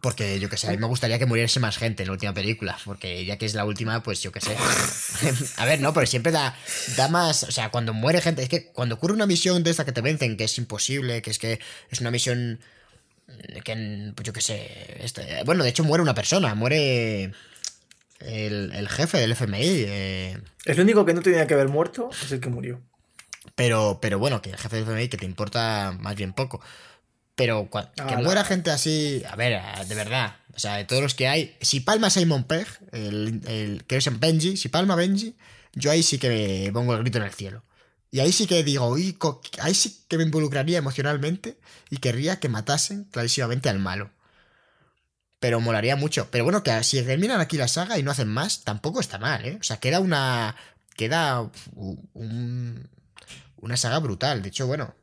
[0.00, 2.32] Porque yo que sé, a mí me gustaría que muriese más gente en la última
[2.32, 2.76] película.
[2.84, 4.56] Porque ya que es la última, pues yo que sé.
[5.56, 6.56] a ver, no, pero siempre da,
[6.96, 7.42] da más.
[7.44, 8.42] O sea, cuando muere gente.
[8.42, 11.30] Es que cuando ocurre una misión de esta que te vencen, que es imposible, que
[11.30, 12.60] es que es una misión.
[13.64, 14.96] Que, pues yo que sé.
[15.00, 16.54] Este, bueno, de hecho muere una persona.
[16.54, 17.32] Muere.
[18.20, 19.58] El, jefe del FMI.
[19.62, 20.38] Eh.
[20.66, 22.80] El único que no tenía que haber muerto es el que murió.
[23.54, 26.60] Pero, pero bueno, que el jefe del FMI que te importa más bien poco.
[27.34, 31.26] Pero que muera gente así, a ver, de verdad, o sea, de todos los que
[31.26, 35.34] hay, si palma Simon Pegg, el, el que es en Benji, si palma Benji,
[35.72, 36.28] yo ahí sí que
[36.66, 37.62] me pongo el grito en el cielo.
[38.10, 38.96] Y ahí sí que digo,
[39.60, 41.58] ahí sí que me involucraría emocionalmente
[41.90, 44.10] y querría que matasen clarísimamente al malo.
[45.38, 46.28] Pero molaría mucho.
[46.30, 49.44] Pero bueno, que si terminan aquí la saga y no hacen más, tampoco está mal,
[49.46, 49.58] ¿eh?
[49.60, 50.56] O sea, queda una.
[50.96, 52.88] Queda un,
[53.56, 54.42] una saga brutal.
[54.42, 54.94] De hecho, bueno,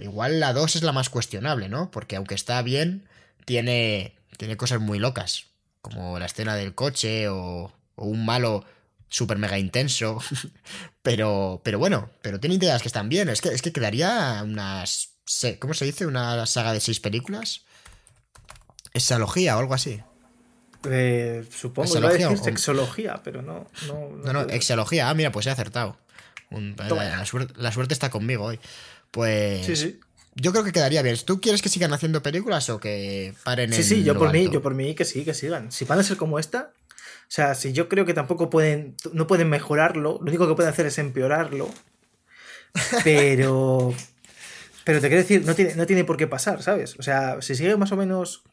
[0.00, 1.90] igual la 2 es la más cuestionable, ¿no?
[1.90, 3.06] Porque aunque está bien,
[3.44, 5.46] tiene, tiene cosas muy locas,
[5.80, 8.64] como la escena del coche o, un malo
[9.12, 10.18] súper mega intenso.
[11.02, 13.28] pero, pero bueno, pero tiene ideas que están bien.
[13.28, 15.10] Es que, es que quedaría unas...
[15.60, 16.06] ¿Cómo se dice?
[16.06, 17.62] ¿Una saga de seis películas?
[18.92, 20.00] Exalogía o algo así.
[20.90, 23.68] Eh, supongo que iba a decir sexología, pero no.
[23.86, 25.08] No, no, no, exología.
[25.08, 25.96] Ah, mira, pues he acertado.
[26.50, 28.58] la, suerte, está conmigo hoy.
[29.10, 29.64] Pues.
[29.64, 30.00] Sí, sí.
[30.34, 31.16] Yo creo que quedaría bien.
[31.24, 34.62] ¿Tú quieres que sigan haciendo películas o que paren Sí, sí, yo por mí, yo
[34.62, 35.70] por mí que sí, que sigan.
[35.70, 36.72] Si van a ser como esta,
[37.34, 40.84] sea, si yo creo que tampoco pueden, no pueden mejorarlo, lo único que pueden hacer
[40.84, 41.70] es empeorarlo.
[43.04, 43.94] Pero,
[44.84, 46.98] pero te quiero decir, no tiene, no tiene por qué pasar, ¿sabes?
[46.98, 48.44] O sea, si sigue más o menos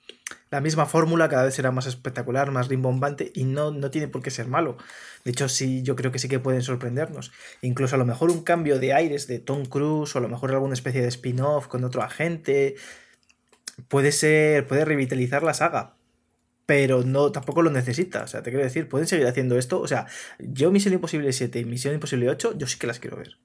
[0.49, 4.21] la misma fórmula, cada vez será más espectacular, más rimbombante y no, no tiene por
[4.21, 4.77] qué ser malo.
[5.25, 7.33] De hecho, sí, yo creo que sí que pueden sorprendernos.
[7.61, 10.51] Incluso a lo mejor un cambio de aires de Tom Cruise o a lo mejor
[10.51, 12.75] alguna especie de spin-off con otro agente
[13.89, 15.98] puede ser, puede revitalizar la saga.
[16.69, 18.21] Pero no, tampoco lo necesita.
[18.21, 19.81] O sea, te quiero decir, pueden seguir haciendo esto.
[19.81, 20.05] O sea,
[20.37, 23.39] yo Misión Imposible 7 y Misión Imposible 8, yo sí que las quiero ver.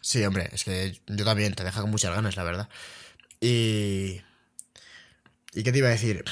[0.00, 2.68] Sí, hombre, es que yo también te deja con muchas ganas, la verdad.
[3.40, 4.22] Y.
[5.54, 6.24] ¿Y qué te iba a decir?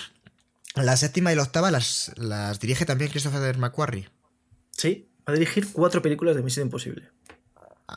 [0.74, 4.08] La séptima y la octava las, las dirige también Christopher McQuarrie.
[4.72, 7.08] Sí, va a dirigir cuatro películas de Misión Imposible.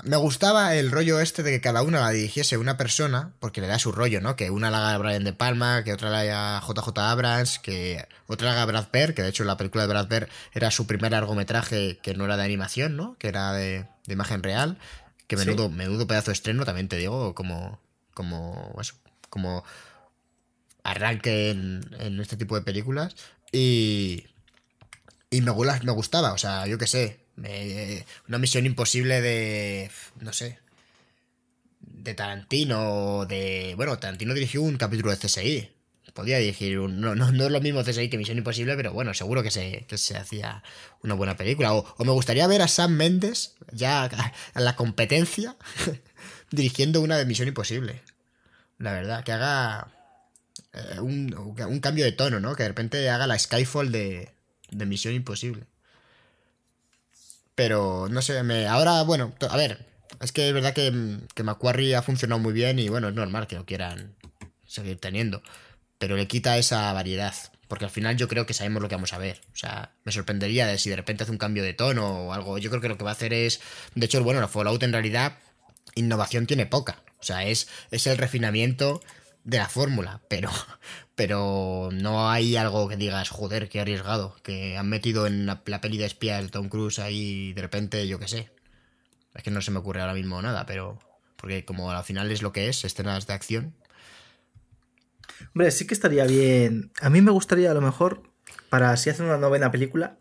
[0.03, 3.66] Me gustaba el rollo este de que cada una la dirigiese una persona, porque le
[3.66, 4.36] da su rollo, ¿no?
[4.36, 8.49] Que una la haga Brian De Palma, que otra la haga JJ Abrams, que otra
[8.49, 11.11] la haga Brad Pitt, que de hecho la película de Brad Pitt era su primer
[11.11, 13.18] largometraje que no era de animación, ¿no?
[13.18, 14.78] Que era de, imagen real.
[15.26, 17.80] Que menudo, menudo pedazo de estreno, también te digo, como.
[18.14, 18.76] como.
[18.80, 18.94] eso.
[19.30, 19.64] como
[20.84, 23.16] arranque en, este tipo de películas.
[23.52, 24.26] Y,
[25.32, 25.52] y me,
[25.84, 27.20] me gustaba, o sea, yo qué sé.
[28.28, 29.91] Una misión imposible de.
[30.20, 30.60] No sé.
[31.80, 33.26] De Tarantino.
[33.26, 33.74] De.
[33.76, 35.70] Bueno, Tarantino dirigió un capítulo de CSI.
[36.14, 36.99] Podía dirigir un.
[36.99, 39.98] No, no, es lo mismo CSI que Misión Imposible, pero bueno, seguro que se, que
[39.98, 40.64] se hacía
[41.02, 41.74] una buena película.
[41.74, 44.03] O, o, me gustaría ver a Sam Mendes, ya
[44.53, 45.56] a la competencia,
[46.52, 48.02] dirigiendo una de Misión Imposible.
[48.80, 49.88] La verdad, que haga
[50.74, 52.56] eh, un, cambio de tono, ¿no?
[52.56, 54.30] Que de repente haga la Skyfall de,
[54.72, 55.66] de Misión Imposible.
[57.60, 59.86] Pero, no sé, me, ahora, bueno, a ver,
[60.22, 63.48] es que es verdad que, que Macquarie ha funcionado muy bien y bueno, es normal
[63.48, 64.15] que lo quieran
[64.65, 65.44] seguir teniendo.
[65.98, 67.34] Pero le quita esa variedad.
[67.68, 69.41] Porque al final yo creo que sabemos lo que vamos a ver.
[69.52, 72.57] O sea, me sorprendería de si de repente hace un cambio de tono o algo.
[72.60, 73.60] Yo creo que lo que va a hacer es.
[73.94, 75.34] De hecho, bueno, la Fallout en realidad,
[75.95, 77.03] innovación tiene poca.
[77.19, 79.02] O sea, es, es el refinamiento
[79.44, 80.49] de la fórmula, pero,
[81.20, 85.98] pero no hay algo que digas, joder, qué arriesgado, que han metido en la, peli
[85.98, 88.50] de espía de Tom Cruise ahí de repente, yo qué sé.
[89.36, 90.98] Es que no se me ocurre ahora mismo nada, pero
[91.36, 93.76] porque como al final es lo que es, escenas de acción.
[95.54, 96.90] Hombre, sí que estaría bien.
[97.02, 98.24] A mí me gustaría a lo mejor,
[98.70, 100.20] para si hacen una novena película,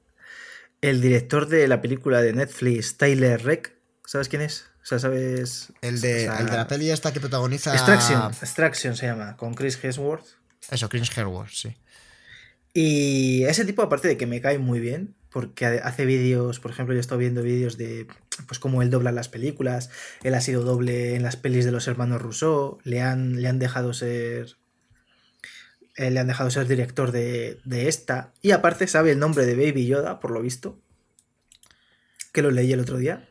[0.80, 3.72] el director de la película de Netflix, Tyler Reck,
[4.04, 4.64] ¿sabes quién es?
[4.82, 5.72] O sea, ¿sabes?
[5.80, 7.72] El de, el de la peli esta que protagoniza.
[7.72, 10.37] Extraction, Extraction se llama, con Chris Hemsworth.
[10.70, 11.76] Eso, Chris Hemsworth, sí.
[12.74, 16.94] Y ese tipo, aparte de que me cae muy bien, porque hace vídeos, por ejemplo,
[16.94, 18.06] yo he estado viendo vídeos de
[18.46, 19.90] pues cómo él dobla las películas,
[20.22, 23.58] él ha sido doble en las pelis de los hermanos Rousseau, le han, le han
[23.58, 24.56] dejado ser
[25.96, 28.32] eh, le han dejado ser director de, de, esta.
[28.40, 30.78] Y aparte sabe el nombre de Baby Yoda, por lo visto.
[32.32, 33.28] Que lo leí el otro día.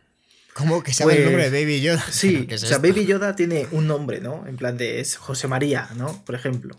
[0.57, 2.03] ¿Cómo que sabe el nombre de pues, Baby Yoda?
[2.09, 4.47] Sí, o sea, Baby Yoda tiene un nombre, ¿no?
[4.47, 6.25] En plan de es José María, ¿no?
[6.25, 6.75] Por ejemplo.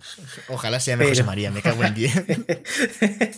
[0.49, 2.13] Ojalá se llame José María, me cago en 10.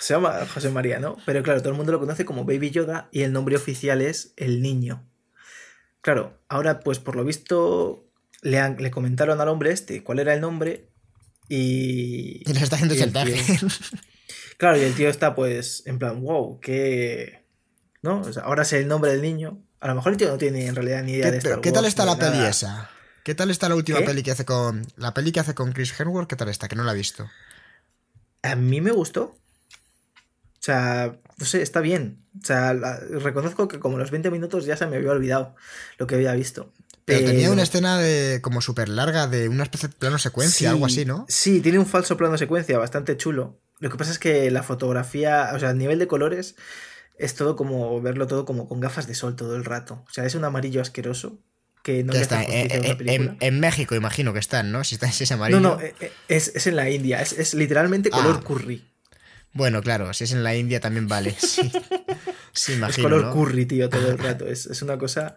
[0.00, 1.18] se llama José María, ¿no?
[1.26, 4.32] Pero claro, todo el mundo lo conoce como Baby Yoda y el nombre oficial es
[4.38, 5.06] El Niño.
[6.00, 8.08] Claro, ahora pues por lo visto
[8.40, 10.88] le, han, le comentaron al hombre este cuál era el nombre
[11.50, 12.48] y...
[12.48, 13.36] Y le está haciendo chantaje.
[14.58, 17.44] Claro, y el tío está pues en plan, wow, qué...
[18.00, 18.22] ¿No?
[18.42, 21.02] ahora sé el nombre del niño a lo mejor el tío no tiene en realidad
[21.02, 22.88] ni idea de Star ¿Qué tal está la peli esa?
[23.24, 24.86] ¿Qué tal está la última peli que hace con.
[24.96, 26.28] La peli que hace con Chris Hemsworth?
[26.28, 26.68] ¿Qué tal está?
[26.68, 27.28] Que no la he visto.
[28.42, 29.22] A mí me gustó.
[29.24, 32.24] O sea, no sé, está bien.
[32.40, 35.56] O sea, reconozco que como los 20 minutos ya se me había olvidado
[35.98, 36.72] lo que había visto.
[37.04, 40.86] Pero, tenía una escena de como súper larga de una especie de plano secuencia, algo
[40.86, 41.26] así, ¿no?
[41.28, 43.58] Sí, tiene un falso plano secuencia bastante chulo.
[43.80, 46.54] Lo que pasa es que la fotografía, o sea, a nivel de colores,
[47.18, 50.04] es todo como verlo todo como con gafas de sol todo el rato.
[50.08, 51.38] O sea, es un amarillo asqueroso
[51.82, 54.84] que no está, eh, eh, en, México imagino que están, ¿no?
[54.84, 55.60] Si está ese amarillo.
[55.60, 58.44] No, no, eh, es, en la India, es, literalmente color ah.
[58.44, 58.88] curry.
[59.52, 61.36] Bueno, claro, si es en la India también vale.
[62.54, 63.06] Sí, imagino.
[63.06, 64.46] Es color curry, tío, todo el rato.
[64.46, 65.36] Es, una cosa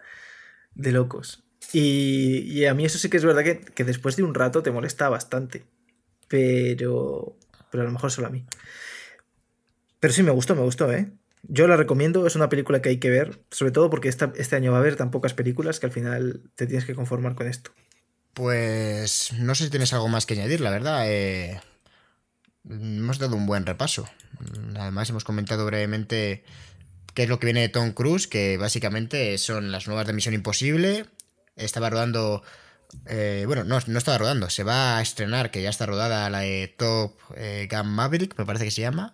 [0.73, 1.45] de locos.
[1.71, 4.71] Y, a mí eso sí que es verdad que, que, después de un rato te
[4.71, 5.65] molesta bastante.
[6.27, 7.37] Pero.
[7.71, 8.45] Pero a lo mejor solo a mí.
[10.01, 11.09] Pero sí me gustó, me gustó, ¿eh?
[11.47, 14.71] Yo la recomiendo, es una película que hay que ver, sobre todo porque este año
[14.71, 17.71] va a haber tan pocas películas que al final te tienes que conformar con esto.
[18.33, 21.09] Pues no sé si tienes algo más que añadir, la verdad.
[21.09, 21.61] Eh,
[22.69, 24.09] hemos dado un buen repaso.
[24.77, 26.43] Además hemos comentado brevemente
[27.13, 30.35] qué es lo que viene de Tom Cruise, que básicamente son las nuevas de Misión
[30.35, 31.05] Imposible.
[31.55, 32.43] Estaba rodando...
[33.07, 36.39] Eh, bueno, no, no estaba rodando, se va a estrenar, que ya está rodada la
[36.39, 39.13] de Top eh, Gun Maverick, me parece que se llama.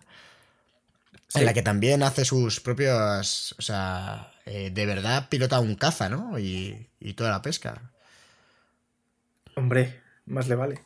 [1.34, 3.54] En la que también hace sus propios.
[3.58, 6.38] O sea, eh, de verdad pilota un caza, ¿no?
[6.38, 7.90] Y, toda la pesca.
[9.54, 10.80] Hombre, más le vale.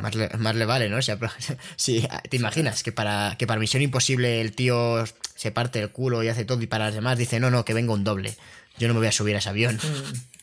[0.00, 0.14] más,
[0.54, 0.98] le, vale, ¿no?
[0.98, 1.18] O sea,
[1.76, 6.22] sí, te imaginas que para, que para Misión Imposible el tío se parte el culo
[6.22, 8.36] y hace todo y para las demás dice, no, no, que venga un doble.
[8.78, 9.76] Yo no me voy a subir a ese avión.
[9.76, 10.12] Mm.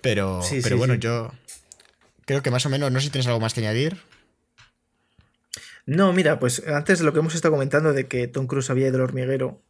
[0.00, 1.32] Pero, pero bueno, yo
[2.26, 3.96] creo que más o menos, no sé si tienes algo más que añadir.
[5.86, 8.88] No, mira, pues antes de lo que hemos estado comentando de que Tom Cruise había
[8.88, 9.62] ido al hormiguero,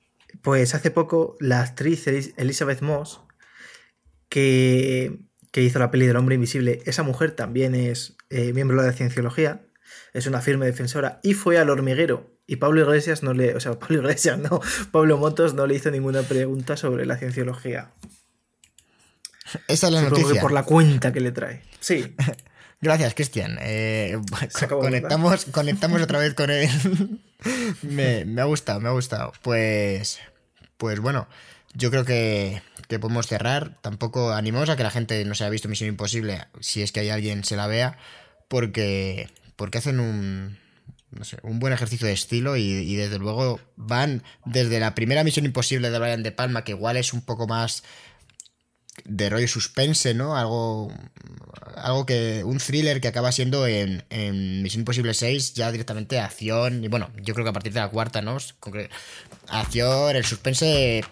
[0.43, 3.21] pues hace poco la actriz Elizabeth Moss,
[4.29, 5.19] que,
[5.55, 9.63] hizo la peli del hombre invisible, esa mujer también es eh, miembro de la cienciología,
[10.13, 12.33] es una firme defensora y fue al hormiguero.
[12.47, 14.61] Y Pablo Iglesias no le, o sea, Pablo Iglesias no,
[14.93, 17.93] Pablo Motos no le hizo ninguna pregunta sobre la cienciología.
[19.69, 20.41] Esa es la noticia.
[20.41, 21.63] Por la cuenta que le trae.
[21.81, 22.15] Sí.
[22.85, 23.57] Gracias, Cristian.
[23.63, 24.19] Eh,
[24.69, 26.69] conectamos, conectamos otra vez con él.
[27.83, 29.33] me, ha gustado, me ha gustado.
[29.41, 30.21] Pues,
[30.77, 31.27] pues bueno,
[31.73, 32.61] yo creo que,
[33.01, 33.81] podemos cerrar.
[33.81, 37.01] Tampoco animamos a que la gente no se haya visto Misión Imposible, si es que
[37.01, 37.97] hay alguien se la vea,
[38.49, 40.59] porque, porque hacen un,
[41.43, 45.89] un buen ejercicio de estilo y, y, desde luego van desde la primera Misión Imposible
[45.89, 47.83] de Brian De Palma, que igual es un poco más
[49.05, 50.37] de rollo suspense, ¿no?
[50.37, 50.93] Algo,
[51.77, 56.85] algo que, un thriller que acaba siendo en, en Misión Imposible 6 ya directamente acción,
[56.85, 58.39] y bueno, yo creo que a partir de la cuarta, ¿no?
[59.49, 61.05] Acción, el suspense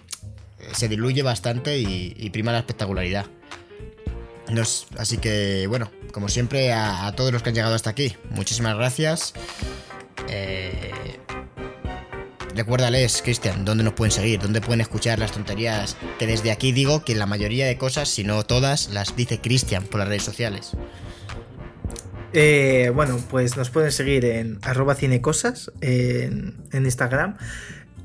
[0.73, 3.27] se diluye bastante y, prima la espectacularidad.
[4.99, 8.77] así que, bueno, como siempre, a, a, todos los que han llegado hasta aquí, muchísimas
[8.77, 9.35] gracias.
[10.29, 10.93] Eh,
[12.55, 17.03] Recuérdales, Cristian, dónde nos pueden seguir, dónde pueden escuchar las tonterías que desde aquí digo
[17.03, 20.73] que la mayoría de cosas, si no todas, las dice Cristian por las redes sociales.
[22.35, 27.37] Eh, bueno, pues nos pueden seguir en arroba cinecosas en, Instagram,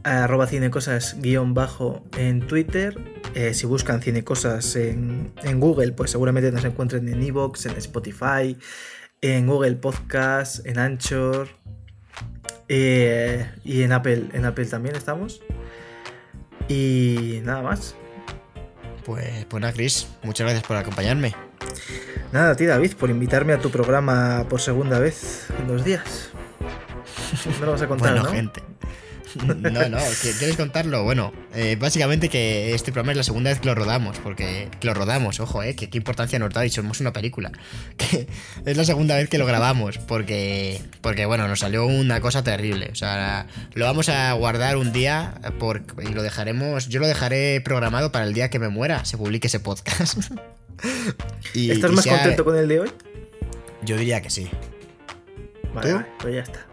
[0.03, 2.98] arroba cinecosas guion bajo en Twitter.
[3.36, 8.57] Eh, si buscan cinecosas en, en Google, pues seguramente nos encuentren en Evox, en Spotify,
[9.22, 11.49] en Google Podcast, en Anchor,
[12.69, 15.41] eh, y en Apple, en Apple también estamos.
[16.68, 17.95] Y nada más.
[19.06, 21.34] Pues, pues nada, Chris, muchas gracias por acompañarme.
[22.31, 26.31] Nada, a ti, David, por invitarme a tu programa por segunda vez en dos días.
[27.60, 28.64] No lo vas a contar, bueno, gente.
[29.58, 29.98] No, no,
[30.40, 31.04] ¿quieres contarlo?
[31.04, 34.88] Bueno, eh, básicamente que este programa es la segunda vez que lo rodamos, porque que
[34.88, 37.52] lo rodamos, ojo, eh, que qué importancia nos da y somos una película.
[37.98, 38.28] Que
[38.66, 42.90] es la segunda vez que lo grabamos, porque, porque bueno, nos salió una cosa terrible.
[42.91, 47.60] O sea, lo vamos a guardar un día por, y lo dejaremos, yo lo dejaré
[47.62, 50.32] programado para el día que me muera, se publique ese podcast.
[51.54, 52.91] y, ¿Estás más contento con el de hoy?
[53.84, 54.49] Yo diría que sí.
[55.74, 56.66] Vale, pues ya está.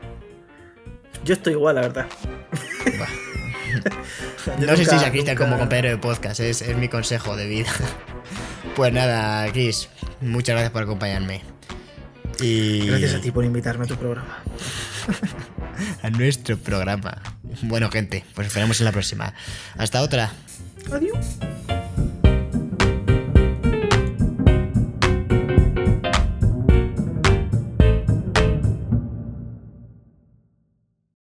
[1.24, 2.06] Yo estoy igual, la verdad.
[4.58, 7.68] no sé si se Cristian como compañero de podcast, es, mi consejo de vida.
[8.76, 9.88] Pues nada, Chris,
[10.20, 11.42] muchas gracias por acompañarme.
[12.40, 12.88] Y...
[12.88, 14.42] Gracias a ti por invitarme a tu programa.
[16.02, 17.22] a nuestro programa.
[17.62, 19.32] Bueno, gente, pues esperamos en la próxima.
[19.78, 20.32] Hasta otra.
[20.90, 21.38] Adiós.